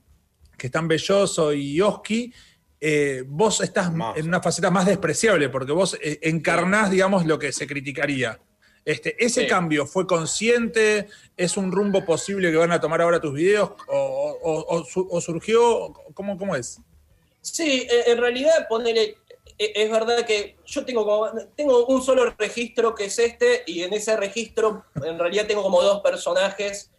que 0.56 0.67
están 0.67 0.88
Belloso 0.88 1.54
y 1.54 1.82
Oski, 1.82 2.32
eh, 2.80 3.23
vos 3.25 3.60
estás 3.62 3.91
Más. 3.91 4.15
en 4.15 4.28
una 4.28 4.41
faceta 4.41 4.69
más 4.69 4.86
despreciable, 4.86 5.49
porque 5.49 5.71
vos 5.71 5.97
eh, 6.02 6.19
encarnás, 6.21 6.91
digamos, 6.91 7.25
lo 7.25 7.39
que 7.39 7.52
se 7.52 7.65
criticaría. 7.65 8.39
Este, 8.85 9.15
¿Ese 9.23 9.41
Sí. 9.41 9.47
cambio 9.47 9.85
fue 9.85 10.07
consciente? 10.07 11.07
¿Es 11.37 11.57
un 11.57 11.71
rumbo 11.71 12.05
posible 12.05 12.49
que 12.51 12.57
van 12.57 12.71
a 12.71 12.79
tomar 12.81 13.01
ahora 13.01 13.19
tus 13.19 13.33
videos? 13.33 13.71
¿O, 13.87 14.37
o- 14.41 14.65
o 14.75 14.83
su- 14.85 15.07
o 15.09 15.21
surgió? 15.21 15.93
¿Cómo, 16.13 16.37
¿Cómo 16.37 16.55
es? 16.55 16.79
Sí, 17.41 17.87
en 17.89 18.17
realidad, 18.17 18.67
ponele, 18.67 19.17
eh, 19.57 19.73
es 19.75 19.91
verdad 19.91 20.25
que 20.25 20.57
yo 20.65 20.85
tengo 20.85 21.05
como, 21.05 21.29
tengo 21.55 21.85
un 21.87 22.01
solo 22.01 22.33
registro 22.37 22.95
que 22.95 23.05
es 23.05 23.19
este, 23.19 23.63
y 23.67 23.83
en 23.83 23.93
ese 23.93 24.15
registro 24.17 24.85
en 25.03 25.17
realidad 25.19 25.45
tengo 25.47 25.61
como 25.63 25.81
dos 25.81 26.01
personajes 26.01 26.91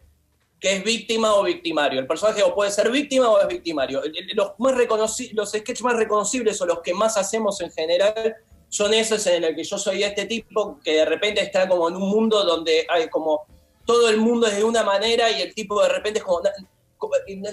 que 0.60 0.76
es 0.76 0.84
víctima 0.84 1.34
o 1.34 1.42
victimario. 1.42 1.98
El 2.00 2.06
personaje 2.06 2.42
o 2.42 2.54
puede 2.54 2.70
ser 2.70 2.90
víctima 2.90 3.30
o 3.30 3.40
es 3.40 3.48
victimario. 3.48 4.02
Los, 4.34 4.52
más 4.58 4.74
reconoci- 4.74 5.32
los 5.32 5.50
sketches 5.50 5.82
más 5.82 5.96
reconocibles 5.96 6.60
o 6.60 6.66
los 6.66 6.80
que 6.80 6.92
más 6.92 7.16
hacemos 7.16 7.60
en 7.62 7.70
general 7.72 8.36
son 8.70 8.94
esos 8.94 9.26
en 9.26 9.44
el 9.44 9.54
que 9.54 9.64
yo 9.64 9.76
soy 9.76 10.02
este 10.02 10.24
tipo 10.24 10.78
que 10.82 10.92
de 10.94 11.04
repente 11.04 11.42
está 11.42 11.68
como 11.68 11.88
en 11.90 11.96
un 11.96 12.08
mundo 12.08 12.42
donde 12.44 12.86
hay 12.88 13.08
como 13.10 13.42
todo 13.84 14.08
el 14.08 14.16
mundo 14.18 14.46
es 14.46 14.56
de 14.56 14.64
una 14.64 14.82
manera 14.84 15.30
y 15.30 15.42
el 15.42 15.52
tipo 15.54 15.82
de 15.82 15.88
repente 15.90 16.20
es 16.20 16.24
como 16.24 16.40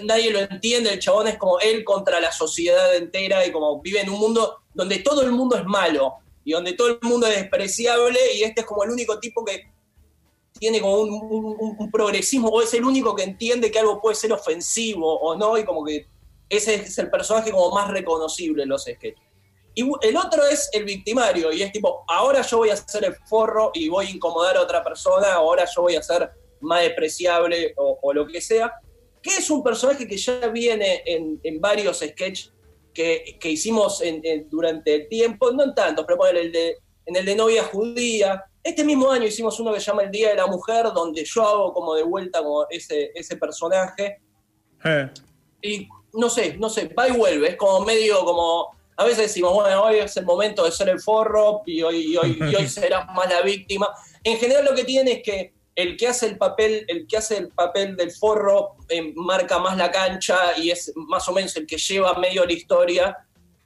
nadie 0.04 0.32
lo 0.32 0.40
entiende, 0.40 0.92
el 0.94 1.00
chabón 1.00 1.28
es 1.28 1.38
como 1.38 1.60
él 1.60 1.84
contra 1.84 2.20
la 2.20 2.32
sociedad 2.32 2.96
entera 2.96 3.46
y 3.46 3.52
como 3.52 3.82
vive 3.82 4.02
en 4.02 4.10
un 4.10 4.20
mundo 4.20 4.58
donde 4.74 5.00
todo 5.00 5.22
el 5.24 5.32
mundo 5.32 5.56
es 5.58 5.66
malo 5.66 6.16
y 6.44 6.52
donde 6.52 6.74
todo 6.74 6.88
el 6.90 7.00
mundo 7.02 7.28
es 7.28 7.36
despreciable 7.38 8.20
y 8.36 8.44
este 8.44 8.62
es 8.62 8.68
como 8.68 8.84
el 8.84 8.92
único 8.92 9.20
tipo 9.20 9.44
que 9.44 9.72
tiene 10.60 10.82
como 10.82 11.00
un, 11.00 11.10
un- 11.12 11.76
un 11.80 11.92
progresismo 11.92 12.50
o 12.50 12.62
es 12.62 12.74
el 12.74 12.84
único 12.84 13.16
que 13.16 13.24
entiende 13.24 13.70
que 13.72 13.80
algo 13.80 14.02
puede 14.02 14.16
ser 14.16 14.34
ofensivo 14.34 15.20
o 15.20 15.36
no 15.36 15.58
y 15.58 15.64
como 15.64 15.84
que 15.86 16.08
ese 16.50 16.76
es 16.76 16.98
el 16.98 17.10
personaje 17.10 17.52
como 17.52 17.72
más 17.72 17.90
reconocible 17.90 18.64
en 18.64 18.70
los 18.70 18.84
sketches. 18.84 19.27
Y 19.80 19.84
el 20.02 20.18
otro 20.18 20.44
es 20.48 20.70
el 20.74 20.86
victimario 20.86 21.52
y 21.54 21.62
es 21.62 21.72
tipo, 21.72 22.04
ahora 22.08 22.42
yo 22.42 22.58
voy 22.58 22.72
a 22.72 22.76
ser 22.76 23.06
el 23.06 23.16
forro 23.30 23.70
y 23.76 23.88
voy 23.90 24.08
a 24.08 24.10
incomodar 24.10 24.58
a 24.58 24.62
otra 24.62 24.84
persona, 24.84 25.34
ahora 25.36 25.66
yo 25.74 25.84
voy 25.84 25.96
a 25.96 26.02
ser 26.02 26.32
más 26.62 26.82
despreciable 26.82 27.74
o, 27.78 28.00
o 28.02 28.12
lo 28.12 28.26
que 28.26 28.42
sea, 28.42 28.74
que 29.22 29.30
es 29.38 29.48
un 29.52 29.62
personaje 29.64 30.08
que 30.08 30.18
ya 30.18 30.48
viene 30.48 31.04
en, 31.06 31.40
en 31.44 31.62
varios 31.62 32.00
sketches 32.00 32.52
que, 32.92 33.38
que 33.40 33.50
hicimos 33.52 34.02
en- 34.02 34.22
en- 34.24 34.50
durante 34.50 34.96
el 34.96 35.08
tiempo, 35.08 35.52
no 35.52 35.64
en 35.64 35.76
tantos, 35.76 36.06
pero 36.08 36.18
ponele 36.18 36.42
el 36.42 36.52
de, 36.52 36.78
en 37.06 37.16
el 37.16 37.24
de 37.26 37.36
novia 37.36 37.64
judía. 37.66 38.44
Este 38.64 38.84
mismo 38.84 39.12
año 39.12 39.26
hicimos 39.28 39.60
uno 39.60 39.72
que 39.74 39.80
se 39.80 39.86
llama 39.86 40.02
El 40.04 40.10
Día 40.12 40.30
de 40.30 40.36
la 40.38 40.48
Mujer, 40.48 40.88
donde 40.92 41.24
yo 41.24 41.44
hago 41.44 41.72
como 41.72 41.94
de 41.94 42.02
vuelta 42.02 42.40
como 42.44 42.66
ese, 42.70 43.12
ese 43.14 43.38
personaje. 43.38 44.18
Eh, 44.84 45.10
Y 45.62 45.88
no 46.14 46.30
sé, 46.32 46.58
no 46.58 46.68
sé, 46.68 46.88
va 46.98 47.08
y 47.08 47.12
vuelve, 47.12 47.50
es 47.50 47.56
como 47.58 47.86
medio 47.86 48.26
como... 48.26 48.76
A 49.00 49.04
veces 49.04 49.28
decimos, 49.28 49.54
bueno, 49.54 49.84
hoy 49.84 49.98
es 50.00 50.18
el 50.18 50.26
momento 50.26 50.64
de 50.66 50.72
ser 50.72 50.90
el 50.90 51.00
forro 51.00 51.62
y 51.66 51.82
hoy, 51.84 52.14
y 52.14 52.18
hoy, 52.18 52.38
y 52.40 52.56
hoy 52.56 52.68
serás 52.68 53.06
más 53.14 53.30
la 53.30 53.42
víctima. 53.42 53.88
En 54.24 54.38
general 54.38 54.66
lo 54.66 54.74
que 54.76 54.84
tiene 54.84 55.12
es 55.14 55.24
que 55.24 55.54
el 55.76 55.96
que 55.96 56.08
hace 56.08 56.26
el 56.26 56.38
papel, 56.40 56.84
el 56.88 57.06
que 57.06 57.18
hace 57.18 57.38
el 57.38 57.50
papel 57.50 57.96
del 57.96 58.12
forro 58.12 58.78
eh, 58.90 59.14
marca 59.16 59.60
más 59.60 59.78
la 59.78 59.92
cancha 59.92 60.58
y 60.58 60.72
es 60.72 60.92
más 60.96 61.28
o 61.30 61.34
menos 61.34 61.56
el 61.56 61.68
que 61.68 61.78
lleva 61.78 62.16
medio 62.16 62.44
la 62.44 62.54
historia 62.54 63.16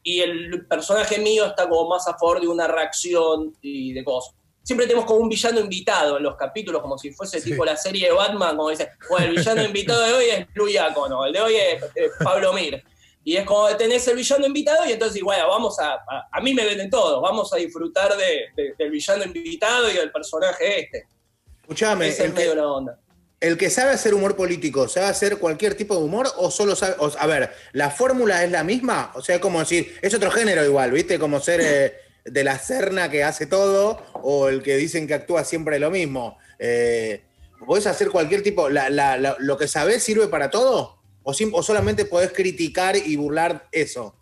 y 0.04 0.20
el 0.20 0.65
personaje 0.67 1.20
mío 1.20 1.46
está 1.46 1.70
como 1.70 1.88
más 1.88 2.06
a 2.10 2.17
favor 2.17 2.41
de 2.41 2.48
una 2.50 2.67
reacción 2.67 3.56
y 3.62 3.94
de 3.94 4.04
cosas. 4.04 4.36
Siempre 4.63 4.86
tenemos 4.86 5.06
como 5.06 5.22
un 5.22 5.30
villano 5.30 5.62
invitado 5.62 6.17
en 6.17 6.24
los 6.24 6.36
capítulos, 6.36 6.82
como 6.82 6.98
si 6.98 7.12
fuese 7.12 7.39
Sí. 7.39 7.52
tipo 7.52 7.63
la 7.63 7.78
serie 7.78 8.08
de 8.08 8.13
Batman, 8.13 8.58
como 8.58 8.70
dice, 8.70 8.89
bueno, 9.10 9.28
el 9.28 9.36
villano 9.38 9.63
invitado 9.65 10.02
de 10.06 10.13
hoy 10.13 10.26
es 10.26 10.48
Luis 10.54 10.74
Iacono, 10.76 11.26
el 11.26 11.32
de 11.34 11.41
hoy 11.41 11.56
es 11.56 11.84
eh, 11.96 12.10
Pablo 12.22 12.52
Mir. 12.52 12.84
Y 13.24 13.36
es 13.38 13.46
como 13.46 13.68
tenés 13.78 14.08
el 14.08 14.16
villano 14.16 14.46
invitado 14.48 14.86
y 14.88 14.94
entonces, 14.94 15.22
bueno, 15.22 15.48
vamos 15.48 15.78
a, 15.80 15.94
a, 15.94 16.28
a 16.32 16.42
mí 16.42 16.54
me 16.54 16.66
venden 16.66 16.90
todo, 16.90 17.22
vamos 17.22 17.54
a 17.54 17.58
disfrutar 17.58 18.16
de, 18.18 18.46
de- 18.56 18.74
del 18.78 18.90
villano 18.90 19.24
invitado 19.24 19.92
y 19.92 19.94
del 19.96 20.12
personaje 20.12 20.80
este. 20.82 21.06
Escuchame, 21.62 22.08
es 22.08 22.20
el 22.20 22.34
que, 22.34 22.40
medio 22.40 22.56
la 22.56 22.68
onda. 22.68 23.00
el 23.40 23.58
que 23.58 23.70
sabe 23.70 23.92
hacer 23.92 24.14
humor 24.16 24.36
político, 24.36 24.88
¿sabe 24.88 25.06
hacer 25.08 25.38
cualquier 25.38 25.76
tipo 25.76 25.96
de 25.96 26.02
humor 26.04 26.28
o 26.38 26.50
solo 26.52 26.76
sabe.? 26.76 26.96
o- 27.00 27.12
a 27.18 27.28
ver, 27.28 27.52
¿la 27.74 27.92
fórmula 27.92 28.44
es 28.44 28.50
la 28.52 28.64
misma? 28.64 29.12
O 29.16 29.22
sea, 29.22 29.40
como 29.40 29.60
decir, 29.60 29.98
es 30.02 30.14
otro 30.14 30.32
género 30.32 30.66
igual, 30.66 30.92
¿viste? 30.92 31.20
Como 31.20 31.40
ser 31.40 31.62
eh, 31.64 31.96
de 32.26 32.44
la 32.44 32.58
cerna 32.58 33.10
que 33.12 33.24
hace 33.24 33.46
todo 33.46 34.04
o 34.16 34.50
el 34.50 34.64
que 34.64 34.76
dicen 34.78 35.08
que 35.08 35.14
actúa 35.14 35.44
siempre 35.44 35.78
lo 35.80 35.92
mismo. 35.92 36.38
Eh, 36.58 37.24
¿Podés 37.66 37.86
hacer 37.86 38.10
cualquier 38.10 38.42
tipo. 38.42 38.68
La, 38.70 38.90
la- 38.90 39.18
la- 39.18 39.36
¿Lo 39.38 39.58
que 39.58 39.68
sabés 39.68 40.04
sirve 40.04 40.28
para 40.28 40.50
todo? 40.50 41.01
¿O, 41.24 41.32
¿O 41.54 41.64
solamente 41.64 42.06
podés 42.06 42.32
criticar 42.32 42.96
y 42.96 43.16
burlar 43.16 43.68
eso? 43.72 44.16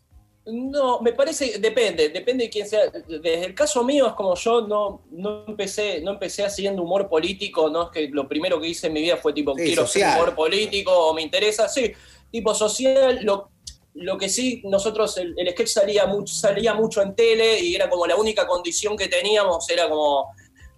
No, 0.46 1.00
me 1.02 1.14
parece, 1.14 1.60
depende, 1.60 2.10
depende 2.10 2.46
de 2.46 2.50
quién 2.50 2.68
sea. 2.68 2.90
Desde 2.90 3.46
el 3.46 3.54
caso 3.54 3.84
mío 3.84 4.08
es 4.08 4.14
como 4.14 4.36
yo 4.36 4.62
no, 4.68 5.04
no 5.12 5.46
empecé, 5.48 6.02
no 6.02 6.12
empecé 6.12 6.44
haciendo 6.44 6.82
humor 6.82 7.08
político, 7.08 7.70
no 7.70 7.84
es 7.84 7.90
que 7.92 8.08
lo 8.10 8.28
primero 8.28 8.60
que 8.60 8.68
hice 8.70 8.88
en 8.88 8.94
mi 8.94 9.02
vida 9.02 9.18
fue 9.18 9.34
tipo 9.34 9.56
Sí, 9.56 9.64
quiero 9.64 9.86
social. 9.86 10.10
hacer 10.10 10.24
humor 10.24 10.36
político 10.36 10.92
o 10.92 11.14
me 11.14 11.22
interesa, 11.22 11.70
sí, 11.70 11.92
tipo 12.32 12.56
social, 12.56 13.20
lo, 13.22 13.52
lo 13.94 14.18
que 14.18 14.28
sí, 14.28 14.62
nosotros 14.66 15.18
el, 15.18 15.36
el 15.38 15.50
sketch 15.52 15.68
salía 15.68 16.08
mucho, 16.08 16.34
salía 16.34 16.74
mucho 16.74 17.02
en 17.04 17.16
tele 17.16 17.60
y 17.60 17.76
era 17.76 17.88
como 17.90 18.08
la 18.08 18.16
única 18.16 18.48
condición 18.48 18.98
que 18.98 19.08
teníamos, 19.08 19.70
era 19.70 19.88
como 19.88 20.30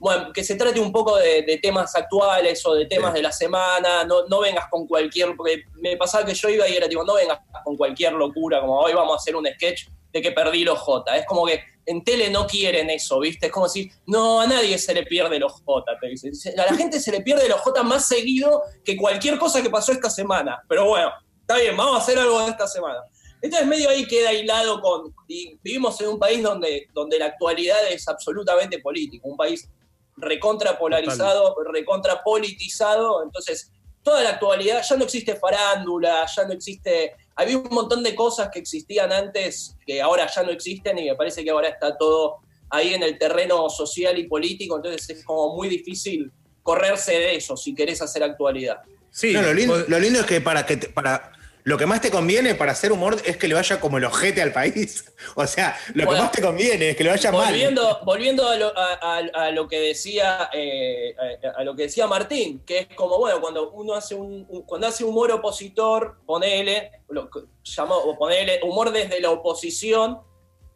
bueno, 0.02 0.34
que 0.34 0.44
se 0.44 0.56
trate 0.56 0.80
un 0.80 0.92
poco 0.92 1.16
de, 1.18 1.44
de 1.44 1.60
temas 1.60 1.96
actuales 1.96 2.66
o 2.66 2.74
de 2.74 2.88
temas 2.88 3.12
Sí. 3.12 3.18
de 3.18 3.22
la 3.22 3.32
semana, 3.32 4.04
no, 4.04 4.26
no 4.26 4.40
vengas 4.40 4.66
con 4.72 4.88
cualquier, 4.88 5.36
porque 5.36 5.64
me 5.76 5.96
pasaba 5.96 6.26
que 6.26 6.34
yo 6.34 6.50
iba 6.50 6.68
y 6.68 6.76
era 6.76 6.90
tipo, 6.90 7.04
no 7.04 7.14
vengas 7.14 7.40
con 7.64 7.78
cualquier 7.78 8.14
locura, 8.14 8.62
como 8.62 8.80
hoy 8.80 8.94
vamos 8.94 9.14
a 9.14 9.18
hacer 9.18 9.36
un 9.36 9.46
sketch 9.46 9.88
de 10.12 10.22
que 10.22 10.32
perdí 10.32 10.64
los 10.64 10.80
J. 10.80 11.18
Es 11.18 11.26
como 11.28 11.46
que 11.46 11.62
en 11.86 12.04
tele 12.04 12.32
no 12.32 12.48
quieren 12.48 12.90
eso, 12.90 13.20
¿viste? 13.20 13.46
Es 13.46 13.52
como 13.52 13.70
si, 13.70 13.92
no, 14.08 14.42
a 14.42 14.48
nadie 14.48 14.78
se 14.80 14.94
le 14.96 15.04
pierde 15.04 15.38
los 15.38 15.62
J, 15.64 15.86
te 16.02 16.08
dicen. 16.08 16.34
A 16.58 16.72
la 16.72 16.76
gente 16.76 17.00
se 17.00 17.12
le 17.12 17.22
pierde 17.22 17.48
los 17.48 17.62
J 17.62 17.84
más 17.84 18.08
seguido 18.08 18.64
que 18.84 18.98
cualquier 18.98 19.38
cosa 19.38 19.62
que 19.62 19.70
pasó 19.70 19.92
esta 19.92 20.10
semana. 20.10 20.64
Pero 20.68 20.86
bueno, 20.86 21.12
está 21.42 21.58
bien, 21.58 21.78
vamos 21.78 21.96
a 21.96 22.00
hacer 22.00 22.18
algo 22.18 22.42
de 22.42 22.50
esta 22.50 22.68
semana. 22.68 23.02
Entonces 23.40 23.68
medio 23.68 23.90
ahí 23.90 24.06
queda 24.06 24.34
hilado 24.34 24.82
con, 24.82 25.14
y 25.28 25.58
vivimos 25.64 26.00
en 26.02 26.10
un 26.10 26.20
país 26.20 26.42
donde, 26.44 26.88
donde 26.94 27.18
la 27.20 27.28
actualidad 27.28 27.88
es 27.90 28.08
absolutamente 28.08 28.80
política, 28.80 29.28
un 29.28 29.38
país 29.38 29.70
recontra 30.18 30.78
polarizado, 30.78 31.56
recontra 31.72 32.22
politizado, 32.24 33.24
entonces 33.24 33.72
toda 34.04 34.24
la 34.24 34.30
actualidad, 34.32 34.82
ya 34.88 34.96
no 34.98 35.04
existe 35.04 35.36
farándula, 35.36 36.26
ya 36.36 36.46
no 36.46 36.54
existe, 36.54 37.14
había 37.36 37.58
un 37.58 37.68
montón 37.70 38.02
de 38.04 38.16
cosas 38.16 38.50
que 38.52 38.60
existían 38.60 39.12
antes 39.12 39.76
que 39.86 40.02
ahora 40.02 40.28
ya 40.28 40.44
no 40.44 40.52
existen 40.52 40.98
y 41.00 41.06
me 41.10 41.16
parece 41.16 41.44
que 41.44 41.52
ahora 41.52 41.70
está 41.70 41.96
todo 41.98 42.38
ahí 42.70 42.94
en 42.94 43.04
el 43.04 43.18
terreno 43.20 43.70
social 43.70 44.18
y 44.18 44.28
político, 44.28 44.78
entonces 44.78 45.10
es 45.10 45.24
como 45.26 45.56
muy 45.56 45.68
difícil 45.70 46.32
correrse 46.64 47.12
de 47.14 47.36
eso 47.36 47.56
si 47.58 47.76
querés 47.76 48.02
hacer 48.02 48.24
actualidad. 48.24 48.78
Sí, 49.12 49.34
No, 49.34 49.42
lo, 49.42 49.54
lindo, 49.54 49.74
vos- 49.78 49.90
lo 49.90 50.00
lindo 50.00 50.20
es 50.22 50.26
que 50.26 50.40
para 50.42 50.66
que 50.66 50.78
te- 50.78 50.88
para 50.90 51.32
lo 51.64 51.78
que 51.78 51.86
más 51.86 52.02
te 52.02 52.10
conviene 52.12 52.56
para 52.56 52.72
hacer 52.72 52.92
humor 52.92 53.18
es 53.26 53.38
que 53.38 53.48
le 53.48 53.54
vaya 53.54 53.80
como 53.80 53.98
el 53.98 54.06
ojete 54.06 54.42
al 54.42 54.52
país. 54.54 55.06
O 55.36 55.46
sea, 55.46 55.78
lo 55.94 56.06
Bueno, 56.06 56.12
que 56.20 56.24
más 56.24 56.32
te 56.32 56.42
conviene 56.42 56.90
es 56.90 56.98
que 56.98 57.04
le 57.04 57.12
vaya 57.12 57.32
mal. 57.32 57.46
Volviendo, 57.52 58.00
volviendo 58.04 58.48
a, 58.50 58.56
lo, 58.58 58.78
a- 58.78 58.94
a- 59.02 59.46
a 59.46 59.52
lo 59.52 59.68
que 59.68 59.80
decía 59.80 60.50
eh, 60.52 61.16
a, 61.56 61.64
lo 61.64 61.76
que 61.76 61.84
decía 61.84 62.08
Martín, 62.08 62.64
que 62.66 62.80
es 62.80 62.88
como 62.96 63.18
bueno 63.20 63.40
cuando 63.40 63.70
uno 63.72 63.94
hace 63.94 64.16
un, 64.16 64.46
un- 64.50 64.64
cuando 64.64 64.88
hace 64.88 65.04
humor 65.04 65.32
opositor, 65.32 66.18
ponele, 66.26 66.92
lo 67.10 67.30
llamó, 67.64 67.96
o 67.98 68.18
ponele 68.18 68.60
humor 68.64 68.92
desde 68.92 69.20
la 69.22 69.30
oposición. 69.30 70.20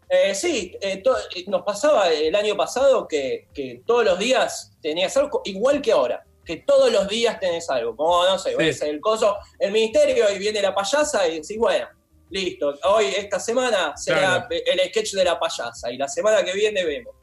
eh, 0.07 0.35
sí, 0.35 0.77
eh, 0.81 0.97
to- 0.97 1.17
eh, 1.35 1.43
nos 1.47 1.63
pasaba 1.63 2.09
el 2.09 2.35
año 2.35 2.55
pasado 2.55 3.07
que, 3.07 3.47
que 3.53 3.81
todos 3.87 4.05
los 4.05 4.19
días 4.19 4.77
tenías 4.81 5.17
algo, 5.17 5.41
igual 5.45 5.81
que 5.81 5.91
ahora, 5.91 6.23
que 6.45 6.57
todos 6.57 6.91
los 6.91 7.07
días 7.07 7.39
tenés 7.39 7.69
algo, 7.69 7.95
como 7.95 8.23
no 8.25 8.37
sé, 8.37 8.55
Sí. 8.73 8.85
el 8.85 8.99
coso, 9.01 9.35
el 9.59 9.71
ministerio 9.71 10.31
y 10.33 10.37
viene 10.37 10.61
la 10.61 10.73
payasa 10.75 11.27
y 11.27 11.41
decís, 11.41 11.57
bueno, 11.57 11.87
listo, 12.29 12.73
hoy, 12.83 13.05
esta 13.17 13.39
semana 13.39 13.95
será 13.97 14.47
Claro. 14.47 14.47
el 14.49 14.79
sketch 14.89 15.13
de 15.13 15.23
la 15.23 15.39
payasa 15.39 15.91
y 15.91 15.97
la 15.97 16.07
semana 16.07 16.43
que 16.43 16.53
viene 16.53 16.83
vemos. 16.85 17.13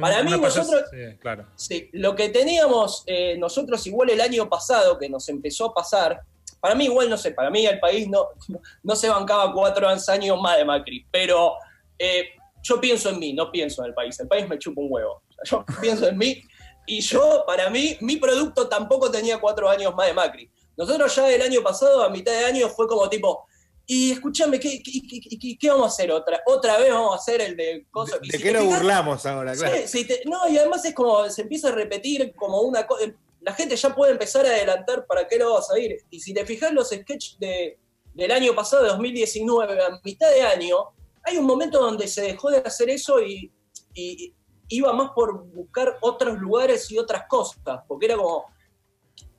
Para 0.00 0.20
una 0.20 0.30
mí, 0.36 0.42
payasa- 0.42 0.60
nosotros- 0.60 0.90
sí, 0.90 1.18
claro. 1.20 1.46
Sí, 1.56 1.90
lo 1.92 2.14
que 2.14 2.28
teníamos 2.30 3.02
eh, 3.06 3.36
nosotros 3.38 3.86
igual 3.86 4.10
el 4.10 4.20
año 4.20 4.48
pasado, 4.48 4.98
que 4.98 5.08
nos 5.08 5.28
empezó 5.28 5.66
a 5.66 5.74
pasar, 5.74 6.20
para 6.60 6.74
mí 6.74 6.84
igual 6.84 7.10
no 7.10 7.18
sé, 7.18 7.32
para 7.32 7.50
mí 7.50 7.66
el 7.66 7.78
país 7.80 8.08
no, 8.08 8.28
no 8.82 8.96
se 8.96 9.08
bancaba 9.08 9.52
cuatro 9.52 9.88
años 9.88 10.40
más 10.40 10.56
de 10.56 10.64
Macri, 10.64 11.04
pero 11.10 11.54
eh, 11.98 12.30
yo 12.62 12.80
pienso 12.80 13.10
en 13.10 13.18
mí, 13.18 13.32
no 13.32 13.50
pienso 13.50 13.82
en 13.82 13.88
el 13.88 13.94
país, 13.94 14.18
el 14.20 14.28
país 14.28 14.48
me 14.48 14.58
chupa 14.58 14.80
un 14.80 14.86
huevo, 14.90 15.22
yo 15.44 15.64
pienso 15.82 16.08
en 16.08 16.16
mí 16.16 16.42
y 16.86 17.00
yo, 17.00 17.44
para 17.46 17.70
mí, 17.70 17.96
mi 18.00 18.16
producto 18.16 18.68
tampoco 18.68 19.10
tenía 19.10 19.40
cuatro 19.40 19.68
años 19.68 19.94
más 19.94 20.06
de 20.06 20.14
Macri. 20.14 20.50
Nosotros 20.76 21.14
ya 21.14 21.30
el 21.30 21.42
año 21.42 21.62
pasado, 21.62 22.02
a 22.02 22.08
mitad 22.08 22.32
de 22.32 22.44
año, 22.44 22.68
fue 22.68 22.86
como 22.88 23.08
tipo, 23.08 23.46
y 23.86 24.12
escúchame, 24.12 24.58
¿qué, 24.58 24.82
qué, 24.82 25.00
qué- 25.38 25.58
qué- 25.58 25.68
vamos 25.70 25.86
a 25.86 25.88
hacer 25.88 26.10
otra? 26.12 26.40
Otra 26.46 26.78
vez 26.78 26.90
vamos 26.92 27.12
a 27.12 27.16
hacer 27.16 27.40
el 27.40 27.56
de 27.56 27.86
cosas. 27.90 28.20
¿De, 28.20 28.28
de 28.38 28.42
qué 28.42 28.52
nos 28.52 28.64
burlamos 28.66 29.26
ahora? 29.26 29.54
Claro. 29.54 29.76
Sí, 29.86 30.06
te- 30.06 30.22
no, 30.26 30.48
y 30.48 30.56
además 30.58 30.84
es 30.84 30.94
como, 30.94 31.28
se 31.28 31.42
empieza 31.42 31.68
a 31.68 31.72
repetir 31.72 32.32
como 32.34 32.60
una 32.62 32.86
cosa, 32.86 33.04
la 33.40 33.52
gente 33.54 33.76
ya 33.76 33.94
puede 33.94 34.12
empezar 34.12 34.46
a 34.46 34.50
adelantar 34.50 35.04
para 35.06 35.26
qué 35.26 35.36
lo 35.36 35.54
vas 35.54 35.70
a 35.70 35.78
ir. 35.78 35.96
Y 36.10 36.20
si 36.20 36.32
te 36.32 36.46
fijas 36.46 36.72
los 36.72 36.88
sketches 36.90 37.36
de, 37.40 37.78
del 38.14 38.30
año 38.30 38.54
pasado, 38.54 38.82
de 38.84 38.88
2019, 38.90 39.82
a 39.82 40.00
mitad 40.04 40.30
de 40.30 40.42
año, 40.42 40.76
hay 41.24 41.36
un 41.38 41.44
momento 41.44 41.80
donde 41.80 42.06
se 42.08 42.22
dejó 42.22 42.50
de 42.50 42.58
hacer 42.58 42.88
eso 42.88 43.20
y, 43.20 43.50
y 43.94 44.32
iba 44.76 44.92
más 44.92 45.10
por 45.12 45.44
buscar 45.46 45.98
otros 46.00 46.38
lugares 46.38 46.90
y 46.90 46.98
otras 46.98 47.24
cosas, 47.28 47.80
porque 47.86 48.06
era 48.06 48.16
como, 48.16 48.44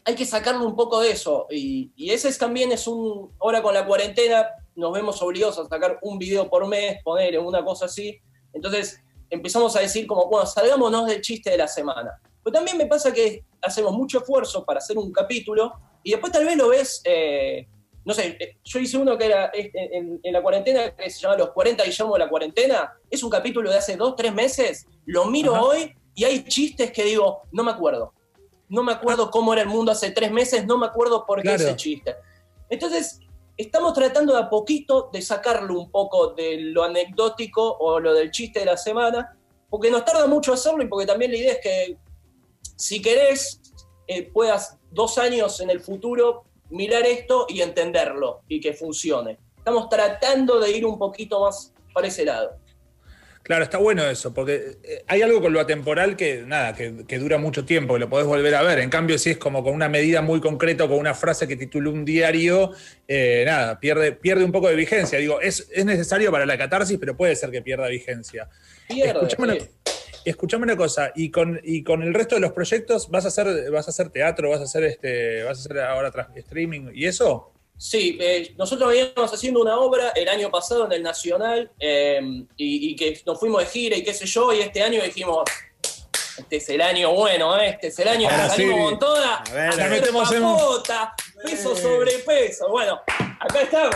hay 0.06 0.15
que 0.15 0.26
sacarle 0.26 0.65
un 0.65 0.76
poco 0.76 1.00
de 1.00 1.12
eso. 1.12 1.48
Y, 1.50 1.91
y 1.96 2.12
ese 2.12 2.30
es, 2.30 2.38
también 2.38 2.72
es 2.72 2.88
un, 2.88 3.32
ahora 3.39 3.62
con 3.62 3.74
la 3.74 3.86
cuarentena 3.86 4.48
nos 4.76 4.93
vemos 4.93 5.22
obligados 5.22 5.60
a 5.60 5.67
sacar 5.67 6.00
un 6.02 6.17
video 6.17 6.50
por 6.50 6.67
mes, 6.67 7.02
poner 7.04 7.38
una 7.39 7.63
cosa 7.63 7.86
así. 7.86 8.19
Entonces 8.54 9.00
empezamos 9.30 9.76
a 9.76 9.80
decir 9.80 10.08
como, 10.08 10.28
bueno, 10.28 10.46
salgámonos 10.46 11.08
del 11.08 11.22
chiste 11.22 11.52
de 11.52 11.58
la 11.58 11.67
semana. 11.67 12.19
Pero 12.43 12.54
también 12.54 12.78
me 12.78 12.86
pasa 12.86 13.13
que 13.13 13.46
hacemos 13.62 13.93
mucho 13.93 14.19
esfuerzo 14.19 14.65
para 14.65 14.80
hacer 14.80 14.98
un 14.98 15.12
capítulo 15.12 15.74
y 16.04 16.12
después 16.12 16.32
tal 16.32 16.46
vez 16.46 16.58
lo 16.58 16.69
ves, 16.69 17.02
eh, 17.06 17.67
no 18.06 18.13
sé, 18.13 18.38
eh, 18.39 18.58
yo 18.63 18.80
hice 18.80 18.98
uno 18.98 19.18
que 19.18 19.26
era 19.26 19.52
en, 19.54 20.20
en 20.22 20.34
la 20.34 20.42
cuarentena, 20.42 20.96
que 20.96 21.10
se 21.10 21.20
llama 21.20 21.38
Los 21.38 21.52
40 21.52 21.84
Guillermo 21.84 22.13
de 22.13 22.20
la 22.20 22.30
cuarentena, 22.30 22.94
es 23.10 23.24
un 23.24 23.30
capítulo 23.30 23.72
de 23.72 23.78
hace 23.78 23.96
dos, 23.96 24.16
tres 24.16 24.34
meses, 24.34 24.86
lo 25.06 25.26
miro 25.26 25.56
Ajá. 25.56 25.63
hoy 25.63 25.96
y 26.16 26.24
hay 26.26 26.44
chistes 26.44 26.92
que 26.92 27.04
digo, 27.04 27.44
no 27.52 27.63
me 27.63 27.72
acuerdo. 27.72 28.13
No 28.70 28.84
me 28.84 28.92
acuerdo 28.94 29.30
cómo 29.30 29.54
era 29.54 29.62
el 29.62 29.68
mundo 29.70 29.92
hace 29.92 30.12
tres 30.12 30.32
meses, 30.32 30.66
no 30.66 30.78
me 30.78 30.86
acuerdo 30.88 31.26
por 31.26 31.38
qué 31.42 31.50
Claro. 31.50 31.63
ese 31.63 31.76
chiste. 31.76 32.16
Entonces, 32.70 33.20
estamos 33.56 33.94
tratando 33.94 34.34
de 34.34 34.39
a 34.39 34.50
poquito 34.50 35.10
de 35.13 35.22
sacarlo 35.22 35.80
un 35.80 35.92
poco 35.92 36.34
de 36.34 36.58
lo 36.60 36.84
anecdótico 36.84 37.78
o 37.80 38.00
lo 38.00 38.13
del 38.13 38.32
chiste 38.32 38.60
de 38.60 38.66
la 38.66 38.78
semana, 38.78 39.38
porque 39.70 39.92
nos 39.92 40.06
tarda 40.06 40.28
mucho 40.28 40.54
hacerlo 40.54 40.84
y 40.84 40.88
porque 40.88 41.06
también 41.06 41.32
la 41.32 41.38
idea 41.38 41.54
es 41.54 41.60
que 41.62 41.98
si 42.76 43.02
querés, 43.02 43.62
eh, 44.08 44.24
puedas 44.24 44.78
dos 44.92 45.18
años 45.18 45.60
en 45.62 45.70
el 45.70 45.80
futuro 45.80 46.46
mirar 46.74 47.06
esto 47.06 47.46
y 47.48 47.62
entenderlo 47.62 48.42
y 48.48 48.60
que 48.60 48.74
funcione. 48.74 49.38
Estamos 49.58 49.88
tratando 49.90 50.60
de 50.60 50.72
ir 50.72 50.86
un 50.86 50.98
poquito 50.98 51.40
más 51.42 51.74
para 51.94 52.08
ese 52.08 52.26
lado. 52.26 52.58
Claro, 53.44 53.66
está 53.66 53.78
bueno 53.78 54.06
eso, 54.06 54.34
porque 54.34 54.78
eh, 54.84 55.04
hay 55.06 55.22
algo 55.22 55.42
con 55.42 55.52
lo 55.52 55.60
atemporal 55.60 56.16
que, 56.16 56.44
nada, 56.48 56.74
que, 56.74 57.06
que 57.06 57.20
dura 57.20 57.38
mucho 57.38 57.66
tiempo, 57.66 57.94
que 57.94 58.00
lo 58.00 58.10
podés 58.10 58.26
volver 58.26 58.56
a 58.56 58.62
ver. 58.64 58.80
En 58.80 58.89
cambio, 58.89 59.18
si 59.18 59.32
es 59.32 59.38
como 59.38 59.64
con 59.64 59.74
una 59.74 59.89
medida 59.89 60.22
muy 60.22 60.39
concreta 60.39 60.86
o 60.86 60.88
con 60.88 60.97
una 60.97 61.14
frase 61.14 61.45
que 61.45 61.58
titula 61.58 61.89
un 61.89 62.06
diario, 62.06 62.72
eh, 63.06 63.43
nada, 63.45 63.82
pierde, 63.82 64.14
pierde 64.14 64.45
un 64.45 64.54
poco 64.54 64.70
de 64.70 64.76
vigencia. 64.76 65.20
Digo, 65.20 65.41
es, 65.41 65.68
es 65.74 65.84
necesario 65.84 66.32
para 66.32 66.45
la 66.45 66.58
catarsis, 66.58 66.97
pero 66.97 67.18
puede 67.18 67.36
ser 67.36 67.52
que 67.52 67.62
pierda 67.62 67.88
vigencia. 67.89 68.47
Pierde. 68.88 69.28
Escuchame 70.26 70.63
una, 70.63 70.78
cosa, 70.78 71.11
y 71.15 71.30
con, 71.32 71.59
y 71.63 71.84
con 71.84 72.01
el 72.03 72.13
resto 72.13 72.36
de 72.36 72.41
los 72.41 72.51
proyectos, 72.53 73.09
¿vas 73.09 73.26
a 73.26 73.28
hacer, 73.30 73.69
vas 73.71 73.88
a 73.88 73.91
hacer 73.91 74.09
teatro, 74.09 74.49
vas 74.49 74.59
a 74.61 74.63
hacer 74.63 74.84
este, 74.86 75.43
vas 75.43 75.57
a 75.57 75.61
hacer 75.61 75.80
ahora 75.80 76.11
tras- 76.11 76.36
streaming 76.36 76.91
y 76.93 77.05
eso? 77.05 77.51
Sí, 77.78 78.17
eh, 78.21 78.53
nosotros 78.57 78.89
veníamos 78.89 79.34
haciendo 79.34 79.61
una 79.61 79.78
obra 79.78 80.09
el 80.15 80.30
año 80.30 80.49
pasado 80.51 80.86
en 80.86 80.91
el 80.93 81.03
Nacional 81.03 81.71
eh, 81.80 82.21
y, 82.55 82.91
y 82.91 82.95
que 82.95 83.19
nos 83.26 83.39
fuimos 83.39 83.61
de 83.61 83.67
gira 83.67 83.97
y 83.97 84.03
qué 84.03 84.13
sé 84.13 84.26
yo, 84.26 84.53
y 84.53 84.59
este 84.61 84.82
año 84.84 85.01
dijimos, 85.03 85.43
este 86.38 86.55
es 86.57 86.69
el 86.69 86.82
año 86.82 87.11
bueno, 87.13 87.59
¿eh? 87.59 87.69
este 87.69 87.88
es 87.88 87.99
el 87.99 88.07
año 88.07 88.30
que 88.30 88.36
salimos 88.36 88.76
sí. 88.78 88.84
con 88.86 88.99
toda, 88.99 89.36
A 89.38 89.53
ver, 89.53 89.76
la 89.76 89.88
metemos 89.88 90.32
en- 90.32 90.41
papota, 90.43 91.13
peso 91.43 91.76
sobre 91.76 92.11
peso. 92.19 92.69
Bueno, 92.69 93.01
acá 93.39 93.61
estamos. 93.61 93.95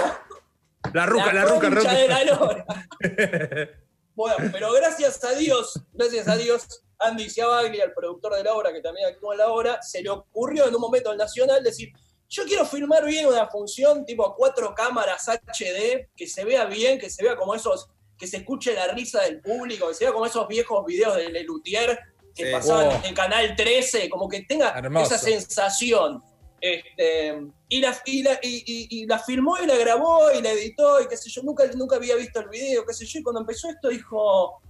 La 0.93 1.05
ruca, 1.05 1.33
la, 1.33 1.45
ruca, 1.45 1.69
ruca. 1.69 1.93
de 1.93 2.07
la 2.07 2.23
lora. 2.23 2.65
Bueno, 4.17 4.49
pero 4.51 4.73
gracias 4.73 5.23
a 5.23 5.33
Dios, 5.33 5.79
gracias 5.93 6.27
a 6.27 6.35
Dios, 6.35 6.65
Andy 6.97 7.29
Ciabaglia, 7.29 7.83
el 7.83 7.93
productor 7.93 8.33
de 8.35 8.43
la 8.43 8.55
obra, 8.55 8.73
que 8.73 8.81
también 8.81 9.07
actúa 9.09 9.35
en 9.35 9.37
la 9.37 9.47
obra, 9.51 9.79
se 9.83 10.01
le 10.01 10.09
ocurrió 10.09 10.67
en 10.67 10.73
un 10.73 10.81
momento 10.81 11.11
al 11.11 11.17
Nacional 11.17 11.63
decir, 11.63 11.89
yo 12.27 12.43
quiero 12.45 12.65
filmar 12.65 13.05
bien 13.05 13.27
una 13.27 13.47
función 13.47 14.03
tipo 14.07 14.33
cuatro 14.35 14.73
cámaras 14.73 15.27
HD, 15.29 16.09
que 16.15 16.25
se 16.25 16.43
vea 16.45 16.65
bien, 16.65 16.97
que 16.97 17.11
se 17.11 17.23
vea 17.23 17.37
como 17.37 17.53
esos, 17.53 17.89
que 18.17 18.25
se 18.25 18.37
escuche 18.37 18.73
la 18.73 18.87
risa 18.87 19.21
del 19.21 19.39
público, 19.39 19.87
que 19.89 19.93
se 19.93 20.05
vea 20.05 20.13
como 20.13 20.25
esos 20.25 20.47
viejos 20.47 20.83
videos 20.83 21.15
de 21.15 21.29
Lelutier, 21.29 21.99
que 22.33 22.47
Sí. 22.47 22.51
pasaban 22.51 22.87
Oh. 22.87 23.05
en 23.05 23.13
Canal 23.13 23.55
13, 23.55 24.09
como 24.09 24.27
que 24.27 24.41
tenga 24.41 24.71
Hermoso. 24.71 25.13
esa 25.13 25.23
sensación. 25.23 26.23
Este, 26.59 27.39
y, 27.69 27.79
la, 27.81 27.95
y, 28.05 28.23
la, 28.23 28.39
y, 28.41 28.63
y- 28.65 28.87
y 29.01 29.05
la 29.05 29.19
filmó 29.19 29.57
y 29.61 29.67
la 29.67 29.75
grabó 29.77 30.31
y 30.31 30.41
la 30.41 30.51
editó 30.51 31.01
y 31.01 31.07
qué 31.07 31.15
sé 31.17 31.29
yo, 31.29 31.43
nunca, 31.43 31.65
nunca 31.75 31.97
había 31.97 32.15
visto 32.15 32.39
el 32.39 32.49
video, 32.49 32.85
qué 32.85 32.93
sé 32.93 33.05
yo, 33.05 33.19
y 33.19 33.23
cuando 33.23 33.41
empezó 33.41 33.69
esto 33.69 33.89
dijo, 33.89 34.61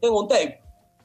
tengo 0.00 0.22
un 0.22 0.28
tape, 0.28 0.60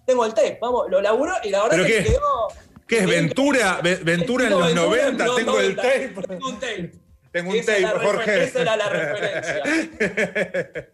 tengo 0.06 0.26
el 0.26 0.34
tape, 0.34 0.58
vamos, 0.62 0.88
lo 0.90 1.02
laburó 1.02 1.34
y 1.44 1.50
la 1.50 1.64
verdad 1.64 1.78
¿Pero 1.78 1.86
que 1.88 2.04
quedó... 2.04 2.48
¿Qué 2.88 2.98
es 3.00 3.08
Ventura? 3.08 3.80
Ve- 3.84 3.98
Ventura 3.98 4.46
en 4.46 4.50
los 4.50 4.66
Ventura 4.66 5.08
en 5.08 5.18
90, 5.18 5.26
los 5.26 5.36
tengo 5.36 5.60
el 5.60 5.76
90. 5.76 5.82
tape. 5.84 6.28
Tengo 6.28 6.48
un 6.50 6.60
tape. 6.60 6.92
Tengo 7.32 7.50
un 7.52 7.56
Esa 7.58 7.72
tape, 7.84 8.06
Jorge. 8.06 8.44
Esa 8.46 8.62
era 8.62 8.76
la 8.78 8.90
referencia. 8.90 9.62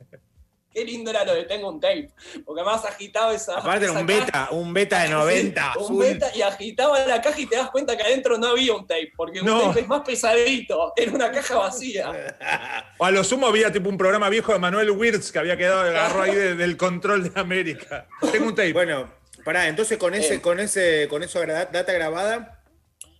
Qué 0.76 0.84
lindo 0.84 1.10
era 1.10 1.24
lo 1.24 1.34
de 1.34 1.46
tengo 1.46 1.70
un 1.70 1.80
tape. 1.80 2.10
Porque 2.46 2.62
más 2.62 2.84
agitaba 2.84 3.34
esa. 3.34 3.60
Aparte 3.60 3.86
era 3.86 3.94
esa 3.94 4.02
un 4.02 4.06
caja. 4.08 4.26
beta, 4.26 4.48
un 4.52 4.74
beta 4.74 5.04
de 5.04 5.10
90. 5.10 5.74
Sí, 5.74 5.80
un 5.88 6.00
beta 6.00 6.32
y 6.36 6.42
agitaba 6.42 7.00
la 7.06 7.22
caja 7.22 7.40
y 7.40 7.46
te 7.46 7.56
das 7.56 7.70
cuenta 7.72 7.96
que 7.96 8.04
adentro 8.04 8.38
no 8.38 8.48
había 8.48 8.74
un 8.74 8.86
tape. 8.86 9.14
Porque 9.16 9.40
un 9.40 9.48
tape 9.48 9.80
es 9.80 9.88
más 9.88 10.02
pesadito. 10.02 10.92
Era 10.98 11.12
una 11.14 11.32
caja 11.32 11.56
vacía. 11.56 12.12
O 12.98 13.06
a 13.06 13.12
lo 13.12 13.24
sumo 13.24 13.48
había 13.48 13.72
tipo 13.72 13.88
un 13.90 13.98
programa 13.98 14.28
viejo 14.30 14.52
de 14.54 14.60
Manuel 14.60 14.92
Wirtz 14.92 15.32
que 15.32 15.40
había 15.40 15.56
quedado 15.58 15.80
agarró 15.82 16.22
ahí 16.24 16.36
de- 16.36 16.56
del 16.56 16.76
control 16.78 17.32
de 17.34 17.40
América. 17.40 18.08
Tengo 18.32 18.48
un 18.48 18.56
tape. 18.56 18.74
Bueno, 18.74 19.12
pará, 19.46 19.68
entonces 19.70 19.98
con 19.98 20.14
ese, 20.14 20.36
Eh. 20.36 20.42
con 20.42 20.60
ese, 20.60 21.08
con 21.10 21.24
eso 21.24 21.40
data 21.46 21.92
grabada, 21.94 22.62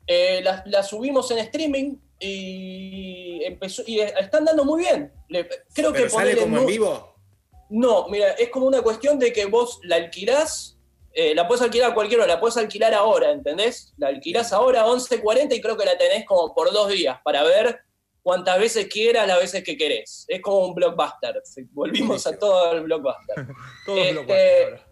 Eh, 0.08 0.42
la, 0.44 0.62
la 0.68 0.84
subimos 0.84 1.32
en 1.32 1.40
streaming 1.40 1.96
y 2.20 3.44
empezó 3.44 3.84
y 3.86 4.00
están 4.00 4.46
dando 4.46 4.64
muy 4.66 4.82
bien. 4.84 5.12
Le- 5.30 5.48
creo 5.74 5.92
pero 5.92 5.94
que 5.94 6.10
sale 6.10 6.38
como 6.38 6.60
en 6.60 6.66
vivo. 6.68 7.15
No, 7.70 8.08
mira, 8.10 8.32
es 8.32 8.50
como 8.50 8.68
una 8.68 8.82
cuestión 8.82 9.18
de 9.20 9.34
que 9.34 9.46
vos 9.46 9.80
la 9.84 9.96
alquilás, 9.98 10.78
eh, 11.14 11.34
la 11.34 11.48
puedes 11.48 11.64
alquilar 11.64 11.92
a 11.92 11.94
cualquier 11.94 12.20
hora, 12.22 12.34
la 12.36 12.40
puedes 12.40 12.58
alquilar 12.58 12.94
ahora, 12.94 13.32
¿entendés? 13.32 13.94
La 13.98 14.08
alquilás 14.10 14.52
ahora 14.54 14.82
a 14.82 14.88
11.40 14.88 15.56
y 15.56 15.62
creo 15.62 15.76
que 15.78 15.86
la 15.86 15.98
tenés 15.98 16.26
como 16.26 16.54
por 16.54 16.72
dos 16.72 16.90
días 16.90 17.18
para 17.24 17.44
ver 17.44 17.80
cuantas 18.22 18.60
veces 18.60 18.88
quieras, 18.88 19.28
las 19.28 19.40
veces 19.40 19.64
que 19.64 19.78
querés. 19.78 20.26
Es 20.28 20.42
como 20.42 20.60
un 20.68 20.74
blockbuster. 20.76 21.42
Volvimos 21.72 22.26
a 22.28 22.38
todo 22.38 22.72
el 22.74 22.82
blockbuster. 22.82 23.48
Todos 23.86 24.00
este, 24.00 24.64
ahora. 24.64 24.88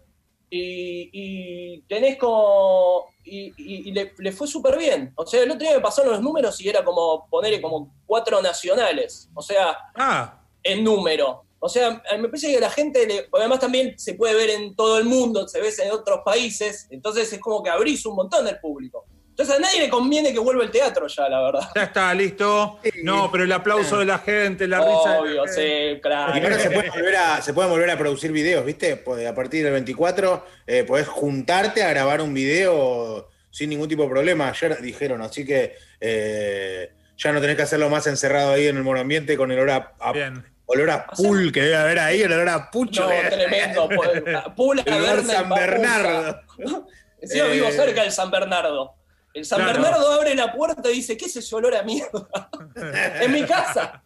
Y, 0.50 1.10
y 1.12 1.82
tenés 1.88 2.16
como. 2.16 3.06
Y, 3.24 3.46
y- 3.56 3.88
y 3.88 3.92
le, 3.92 4.12
le 4.18 4.30
fue 4.32 4.46
súper 4.46 4.78
bien. 4.78 5.12
O 5.16 5.26
sea, 5.26 5.42
el 5.42 5.50
otro 5.50 5.66
día 5.66 5.74
me 5.76 5.80
pasaron 5.82 6.12
los 6.12 6.20
números 6.22 6.60
y 6.60 6.68
era 6.68 6.84
como 6.84 7.26
ponerle 7.28 7.60
como 7.60 7.92
cuatro 8.06 8.40
nacionales. 8.40 9.28
O 9.34 9.42
sea, 9.42 9.76
Ah, 9.96 10.40
en 10.62 10.84
número. 10.84 11.43
O 11.64 11.68
sea, 11.70 12.02
me 12.18 12.28
parece 12.28 12.52
que 12.52 12.60
la 12.60 12.68
gente, 12.68 13.06
le- 13.06 13.26
además 13.32 13.58
también 13.58 13.98
se 13.98 14.12
puede 14.14 14.34
ver 14.34 14.50
en 14.50 14.76
todo 14.76 14.98
el 14.98 15.04
mundo, 15.06 15.48
se 15.48 15.60
ve 15.62 15.70
en 15.82 15.90
otros 15.92 16.20
países, 16.22 16.86
entonces 16.90 17.32
es 17.32 17.38
como 17.38 17.62
que 17.62 17.70
abrís 17.70 18.04
un 18.04 18.16
montón 18.16 18.44
del 18.44 18.58
público. 18.60 19.06
Entonces 19.30 19.56
a 19.56 19.58
nadie 19.58 19.80
le 19.80 19.88
conviene 19.88 20.32
que 20.34 20.38
vuelva 20.38 20.62
el 20.62 20.70
teatro 20.70 21.06
ya, 21.08 21.26
la 21.28 21.40
verdad. 21.42 21.68
ya 21.74 21.82
está, 21.84 22.12
listo. 22.14 22.78
No, 23.02 23.30
pero 23.32 23.44
el 23.44 23.52
aplauso 23.52 23.98
de 23.98 24.04
la 24.04 24.18
gente, 24.18 24.68
la 24.68 24.78
risa. 24.80 25.18
Obvio, 25.20 25.44
la 25.46 25.52
gente. 25.52 25.94
sí, 25.94 26.00
claro. 26.02 26.36
Y 26.38 26.40
ahora 26.42 26.58
se 26.58 26.70
pueden 26.70 26.90
volver 26.92 27.16
a, 27.16 27.42
se 27.42 27.54
pueden 27.54 27.70
volver 27.70 27.90
a 27.90 27.98
producir 27.98 28.30
videos, 28.30 28.64
¿viste? 28.64 28.96
Pues 28.96 29.26
a 29.26 29.34
partir 29.34 29.64
del 29.64 29.72
24 29.72 30.44
eh, 30.66 30.84
podés 30.84 31.08
juntarte 31.08 31.82
a 31.82 31.88
grabar 31.90 32.20
un 32.20 32.34
video 32.34 33.28
sin 33.50 33.70
ningún 33.70 33.88
tipo 33.88 34.02
de 34.02 34.08
problema. 34.10 34.48
Ayer 34.50 34.80
dijeron, 34.82 35.22
así 35.22 35.44
que 35.46 35.74
eh, 35.98 36.90
ya 37.16 37.32
no 37.32 37.40
tenés 37.40 37.56
que 37.56 37.62
hacerlo 37.62 37.88
más 37.88 38.06
encerrado 38.06 38.52
ahí 38.52 38.66
en 38.66 38.76
el 38.76 38.82
monoambiente 38.84 39.36
con 39.36 39.50
el 39.50 39.58
olor 39.58 39.70
a, 39.70 39.92
a- 39.98 40.12
Bien. 40.12 40.44
Olor 40.66 40.90
a 40.90 41.06
pool 41.06 41.52
que 41.52 41.62
debe 41.62 41.76
haber 41.76 41.98
ahí, 41.98 42.22
el 42.22 42.32
olor 42.32 42.48
a 42.48 42.70
pucho. 42.70 43.02
No, 43.02 43.08
tremendo. 43.30 43.88
El 43.90 43.98
lugar 43.98 44.84
Berna 44.86 45.32
y 45.32 45.36
San. 45.36 45.48
Bernardo. 45.50 46.40
Encima 47.20 47.46
Eh, 47.46 47.50
vivo 47.52 47.70
cerca 47.70 48.02
del 48.02 48.12
San 48.12 48.30
Bernardo. 48.30 48.94
El 49.32 49.44
San. 49.44 49.64
Bernardo 49.64 50.12
abre 50.12 50.34
la 50.34 50.52
puerta 50.52 50.90
y 50.90 50.94
dice, 50.94 51.16
¿qué 51.16 51.24
es 51.26 51.36
ese 51.36 51.54
olor 51.54 51.74
a 51.74 51.82
mierda? 51.82 52.28
en 53.20 53.32
mi 53.32 53.42
casa. 53.44 54.02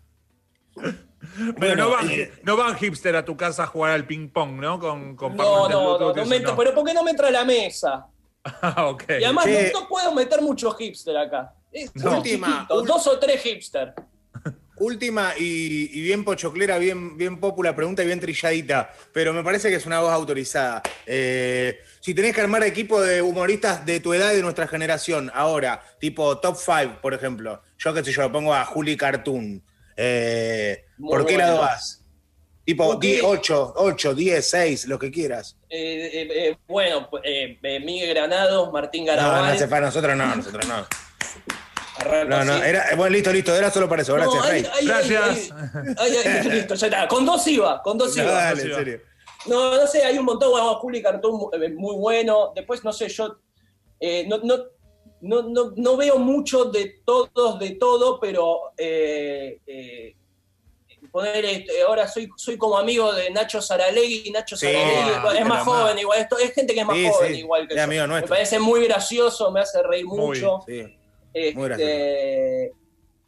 Pero 0.75 1.55
Bueno, 1.59 1.77
no, 1.85 1.91
van, 1.91 2.11
eh, 2.11 2.33
no 2.43 2.57
van 2.57 2.77
hipster 2.77 3.15
a 3.17 3.25
tu 3.25 3.37
casa 3.37 3.65
a 3.65 3.67
jugar 3.67 3.93
al 3.93 4.07
ping-pong, 4.07 4.61
¿no? 4.61 4.79
Con, 4.79 5.15
con 5.17 5.37
No, 5.37 5.69
no, 5.69 5.99
no, 5.99 6.13
no 6.15 6.25
me 6.27 6.37
entra- 6.37 6.57
pero 6.57 6.75
¿por 6.75 6.85
qué 6.87 6.95
no 6.95 7.03
me 7.05 7.11
entra 7.11 7.29
a 7.29 7.31
la 7.31 7.45
mesa? 7.45 8.07
Ah, 8.45 8.87
ok. 8.87 9.05
Y 9.21 9.25
además 9.25 9.47
no, 9.47 9.81
no 9.81 9.89
puedo 9.89 10.13
meter 10.15 10.41
muchos 10.41 10.77
hipster 10.77 11.17
acá. 11.17 11.53
Es 11.71 11.95
No. 11.95 12.17
Última, 12.17 12.47
chiquito, 12.69 12.83
dos 12.83 13.07
o 13.07 13.19
tres 13.19 13.43
hipster. 13.43 13.95
Última 14.81 15.33
y, 15.39 15.91
y 15.99 16.03
bien 16.03 16.25
pochoclera, 16.25 16.79
bien, 16.79 17.17
bien 17.17 17.39
popular 17.41 17.75
pregunta 17.75 18.03
y 18.03 18.07
bien 18.07 18.21
trilladita, 18.21 18.93
pero 19.13 19.33
me 19.33 19.43
parece 19.43 19.69
que 19.71 19.77
es 19.77 19.87
una 19.87 20.01
voz 20.01 20.13
autorizada. 20.13 20.83
Eh, 21.07 21.81
si 22.01 22.15
tenés 22.15 22.35
que 22.35 22.41
armar 22.41 22.63
equipo 22.65 23.01
de 23.01 23.23
humoristas 23.23 23.85
de 23.85 24.01
tu 24.01 24.15
edad 24.15 24.33
y 24.33 24.37
de 24.37 24.43
nuestra 24.43 24.67
generación, 24.69 25.31
ahora, 25.35 25.83
tipo 25.99 26.39
top 26.39 26.57
5, 26.57 26.99
por 27.03 27.15
ejemplo, 27.15 27.63
yo 27.79 27.95
qué 27.95 28.05
sé 28.05 28.13
yo, 28.13 28.31
pongo 28.31 28.55
a 28.55 28.65
Juli 28.65 28.97
Cartoon. 28.97 29.63
Eh, 29.97 30.85
¿Por 31.01 31.27
qué 31.27 31.35
bueno. 31.35 31.49
lado 31.49 31.61
vas? 31.61 32.05
Tipo 32.65 32.85
¿Por 32.87 33.01
qué? 33.01 33.21
8, 33.23 33.73
8, 33.77 34.15
10, 34.15 34.47
6, 34.47 34.87
lo 34.89 34.99
que 34.99 35.11
quieras. 35.11 35.57
Eh, 35.71 36.11
eh, 36.13 36.29
eh, 36.51 36.57
bueno, 36.69 37.09
eh, 37.25 37.59
Miguel 37.83 38.11
Granados, 38.11 38.71
Martín 38.73 39.07
No, 39.07 39.13
no 39.13 39.17
Garabal. 39.23 39.53
hace 39.55 39.67
para 39.69 39.87
nosotros 39.87 40.15
no, 40.17 40.37
nosotros 40.37 40.69
no. 40.69 40.87
No, 42.27 42.45
no, 42.45 42.63
era, 42.63 42.87
bueno, 42.97 43.11
listo, 43.15 43.33
listo, 43.33 43.55
era 43.55 43.71
solo 43.71 43.89
para 43.89 44.03
eso, 44.03 44.17
No, 44.17 44.31
gracias, 44.31 44.49
Rey. 44.51 44.67
hay- 44.75 44.87
Gracias. 44.87 46.45
listo, 46.47 46.75
ya 46.75 46.87
está. 46.87 47.09
Con 47.09 47.27
dos 47.27 47.47
iba, 47.47 47.83
con 47.83 47.99
dos 47.99 48.17
No, 48.17 48.23
iba. 48.23 48.33
dale, 48.33 48.61
sí, 48.63 48.67
en 48.67 48.73
va. 48.73 48.77
serio. 48.79 49.01
No, 49.47 49.77
no 49.77 49.87
sé, 49.87 50.05
hay 50.05 50.19
un 50.19 50.25
montón, 50.25 50.51
bueno, 50.51 50.75
Juli 50.77 51.03
Cartón 51.03 51.41
eh, 51.53 51.69
muy 51.71 51.95
bueno. 51.97 52.53
Después, 52.55 52.83
no 52.85 52.93
sé, 52.93 53.09
yo 53.09 53.37
eh, 54.01 54.27
no, 54.29 54.39
no, 54.39 54.57
no, 55.21 55.43
no, 55.43 55.73
no 55.77 55.97
veo 55.97 56.19
mucho 56.19 56.67
de 56.67 57.01
todos, 57.05 57.59
de 57.59 57.71
todo, 57.77 58.19
pero 58.21 58.73
eh, 58.77 59.59
eh, 59.67 60.15
poner, 61.11 61.45
este, 61.45 61.83
ahora 61.83 62.07
soy, 62.07 62.29
soy 62.37 62.57
como 62.59 62.77
amigo 62.79 63.13
de 63.13 63.31
Nacho 63.31 63.63
Saralegui, 63.63 64.31
Nacho 64.31 64.57
Sí, 64.57 64.67
Saralegui 64.67 65.11
ah, 65.15 65.33
es 65.39 65.47
más 65.47 65.65
joven 65.65 65.99
igual, 65.99 66.19
esto, 66.21 66.39
es 66.39 66.53
gente 66.53 66.75
que 66.75 66.81
es 66.81 66.87
más 66.87 66.97
Sí, 66.97 67.09
joven 67.09 67.33
sí, 67.35 67.39
igual 67.41 67.67
que 67.69 67.77
yo. 67.77 67.83
amigo 67.83 68.07
Me 68.07 68.23
parece 68.23 68.59
muy 68.59 68.85
gracioso, 68.87 69.51
me 69.51 69.61
hace 69.61 69.83
reír 69.83 70.05
Muy, 70.05 70.19
mucho. 70.19 70.61
Este, 71.33 72.73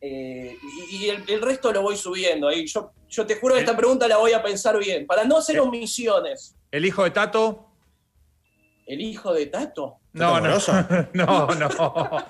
eh, 0.00 0.56
y 0.90 0.96
y 0.96 1.08
el, 1.10 1.24
el 1.28 1.42
resto 1.42 1.72
lo 1.72 1.82
voy 1.82 1.96
subiendo 1.96 2.48
ahí. 2.48 2.66
Yo, 2.66 2.90
yo 3.08 3.26
te 3.26 3.36
juro 3.36 3.54
que 3.54 3.60
esta 3.60 3.76
pregunta 3.76 4.08
la 4.08 4.16
voy 4.16 4.32
a 4.32 4.42
pensar 4.42 4.78
bien. 4.78 5.06
Para 5.06 5.24
no 5.24 5.38
hacer 5.38 5.60
omisiones. 5.60 6.56
¿El 6.70 6.84
hijo 6.86 7.04
de 7.04 7.10
Tato? 7.10 7.66
¿El 8.86 9.00
hijo 9.00 9.32
de 9.32 9.46
Tato? 9.46 9.98
No, 10.12 10.40
no. 10.40 10.56
No, 11.12 11.46
no. 11.54 12.26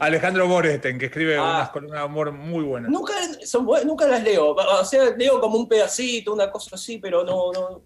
Alejandro 0.00 0.48
Boresten, 0.48 0.98
que 0.98 1.06
escribe 1.06 1.36
Ah. 1.36 1.56
unas 1.56 1.70
columnas 1.70 1.98
de 2.00 2.04
amor 2.04 2.32
muy 2.32 2.64
buenas. 2.64 2.90
Nunca, 2.90 3.12
son 3.44 3.66
nunca 3.84 4.06
las 4.06 4.22
leo. 4.22 4.54
O 4.54 4.84
sea, 4.84 5.10
leo 5.16 5.40
como 5.40 5.58
un 5.58 5.68
pedacito, 5.68 6.32
una 6.32 6.50
cosa 6.50 6.76
así, 6.76 6.98
pero 6.98 7.24
no. 7.24 7.52
no. 7.52 7.82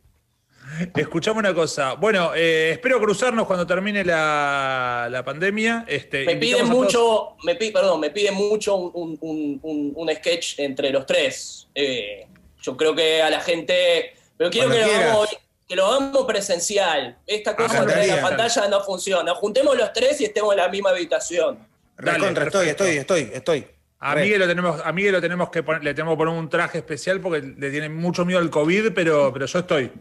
Escuchame 0.97 1.39
una 1.41 1.55
cosa. 1.55 1.95
Bueno, 1.95 2.33
eh, 2.35 2.71
espero 2.73 2.99
cruzarnos 3.01 3.47
cuando 3.47 3.67
termine 3.67 4.05
la, 4.05 5.09
la 5.11 5.25
pandemia. 5.25 5.85
Este, 5.89 6.25
Me 6.25 6.37
piden 6.37 6.69
mucho, 6.69 7.37
me 7.45 7.55
pi- 7.57 7.71
perdón, 7.71 8.01
me 8.01 8.11
piden 8.11 8.35
mucho 8.35 8.77
un, 8.77 9.19
un- 9.21 9.59
un- 9.63 9.93
un 9.95 10.15
sketch 10.15 10.59
entre 10.59 10.91
los 10.91 11.07
tres. 11.07 11.69
Eh, 11.75 12.27
yo 12.63 12.77
creo 12.77 12.95
que 12.95 13.23
a 13.23 13.31
la 13.31 13.41
gente. 13.41 14.15
Pero 14.37 14.51
quiero 14.51 14.71
que 14.71 14.79
lo, 14.81 14.85
hagamos, 14.87 15.29
que 15.69 15.77
lo 15.77 15.87
hagamos 15.87 16.25
presencial. 16.27 17.19
Esta 17.27 17.55
cosa 17.57 17.85
de 17.85 18.07
la 18.07 18.21
pantalla 18.23 18.69
no 18.69 18.81
funciona. 18.83 19.35
Juntemos 19.35 19.77
los 19.77 19.93
tres 19.93 20.21
y 20.21 20.25
estemos 20.25 20.53
en 20.53 20.59
la 20.59 20.69
misma 20.69 20.91
habitación. 20.91 21.59
Dale, 21.99 22.19
Recontra, 22.19 22.45
estoy, 22.47 22.69
estoy, 22.69 22.97
estoy, 22.97 23.31
estoy. 23.35 23.67
A. 24.03 24.15
Miguel, 24.15 24.39
lo 24.41 24.47
tenemos, 24.47 24.81
a 24.83 24.93
Miguel 24.93 25.13
lo 25.13 25.21
tenemos 25.21 25.51
que 25.51 25.63
poner, 25.63 25.85
le 25.85 25.93
tenemos 25.93 26.15
que 26.15 26.19
poner 26.19 26.35
un 26.35 26.49
traje 26.49 26.79
especial 26.79 27.21
porque 27.21 27.43
le 27.59 27.71
tiene 27.71 27.91
mucho 27.91 28.25
miedo 28.25 28.39
al 28.41 28.49
COVID, 28.49 28.93
pero, 28.95 29.31
pero 29.31 29.45
yo 29.45 29.59
estoy. 29.59 29.93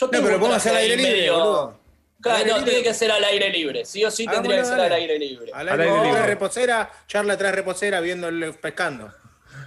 Yo 0.00 0.06
No, 0.06 0.10
tengo 0.10 0.24
pero 0.24 0.36
un 0.36 0.40
podemos 0.40 0.56
hacer 0.58 0.72
al 0.72 0.78
aire 0.78 0.96
libre, 0.96 1.12
medio- 1.12 1.32
boludo. 1.38 1.78
Claro, 2.20 2.38
no, 2.46 2.58
libre. 2.58 2.70
tiene 2.70 2.82
que 2.84 2.94
ser 2.94 3.10
al 3.12 3.24
aire 3.24 3.50
libre. 3.50 3.84
Sí 3.84 4.04
o 4.04 4.10
sí 4.10 4.26
tendría 4.26 4.58
que 4.58 4.64
ser 4.64 4.80
al 4.80 4.92
aire 4.92 5.18
libre. 5.18 5.50
Al 5.52 5.68
Al 5.68 5.80
aire 5.80 5.92
libre. 5.94 6.08
libre. 6.08 6.26
reposera, 6.26 6.90
charla 7.06 7.36
tras 7.36 7.54
reposera, 7.54 8.00
viendo 8.00 8.28
el 8.28 8.54
pescando. 8.54 9.12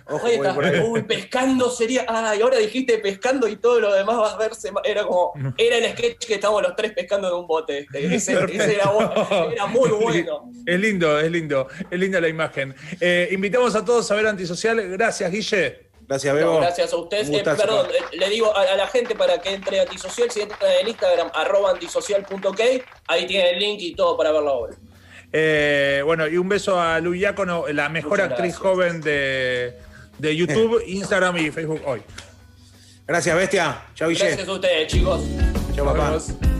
Ojo, 0.07 0.19
voy 0.25 0.31
está. 0.35 0.55
Uy, 0.83 1.03
pescando 1.03 1.69
sería. 1.69 2.05
Ay, 2.07 2.41
ahora 2.41 2.57
dijiste 2.57 2.97
pescando 2.97 3.47
y 3.47 3.55
todo 3.57 3.79
lo 3.79 3.93
demás 3.93 4.17
va 4.17 4.31
a 4.31 4.37
verse. 4.37 4.69
Era 4.83 5.03
como. 5.03 5.31
Era 5.57 5.77
el 5.77 5.91
sketch 5.93 6.25
que 6.25 6.33
estábamos 6.35 6.63
los 6.63 6.75
tres 6.75 6.91
pescando 6.93 7.27
en 7.29 7.35
un 7.35 7.47
bote. 7.47 7.79
Este. 7.79 8.05
Ese, 8.15 8.33
ese 8.33 8.73
era, 8.75 8.91
era 9.53 9.65
muy 9.67 9.89
bueno. 10.01 10.51
Es 10.65 10.79
lindo, 10.79 11.19
es 11.19 11.31
lindo, 11.31 11.67
es 11.89 11.99
linda 11.99 12.19
la 12.19 12.27
imagen. 12.27 12.75
Eh, 12.99 13.29
invitamos 13.31 13.75
a 13.75 13.85
todos 13.85 14.09
a 14.11 14.15
ver 14.15 14.27
Antisocial. 14.27 14.81
Gracias, 14.89 15.31
Guille. 15.31 15.90
Gracias, 16.11 16.33
No, 16.33 16.39
Bebo. 16.41 16.57
gracias 16.59 16.91
a 16.91 16.97
ustedes. 16.97 17.29
Eh, 17.29 17.41
perdón, 17.41 17.87
eh, 17.89 18.17
le 18.17 18.29
digo 18.29 18.53
a, 18.53 18.63
a 18.63 18.75
la 18.75 18.87
gente 18.87 19.15
para 19.15 19.39
que 19.39 19.53
entre 19.53 19.79
a 19.79 19.83
Antisocial, 19.83 20.29
si 20.29 20.41
entran 20.41 20.59
en 20.81 20.89
Instagram, 20.89 21.31
arroba 21.33 21.71
antisocial.ok, 21.71 22.59
ahí 23.07 23.25
tienen 23.27 23.53
el 23.55 23.59
link 23.59 23.79
y 23.81 23.95
todo 23.95 24.17
para 24.17 24.33
ver 24.33 24.43
la 24.43 24.51
obra. 24.51 24.75
Eh, 25.31 26.01
bueno, 26.03 26.27
y 26.27 26.35
un 26.35 26.49
beso 26.49 26.81
a 26.81 26.99
Lu 26.99 27.13
Diácono, 27.13 27.63
la 27.69 27.87
mejor 27.87 28.19
Muchas 28.19 28.25
actriz 28.31 28.59
gracias. 28.59 28.61
joven 28.61 28.99
de, 29.01 29.77
de 30.17 30.35
YouTube, 30.35 30.83
Instagram 30.87 31.37
y 31.37 31.49
Facebook 31.49 31.81
hoy. 31.85 32.01
Gracias, 33.07 33.33
bestia. 33.35 33.81
Chau, 33.95 34.09
Guille. 34.09 34.25
Gracias 34.25 34.47
a 34.49 34.51
ustedes, 34.51 34.91
chicos. 34.91 35.21
Chau, 35.73 35.85
Nos 35.85 35.93
papá. 35.95 36.09
vemos. 36.09 36.50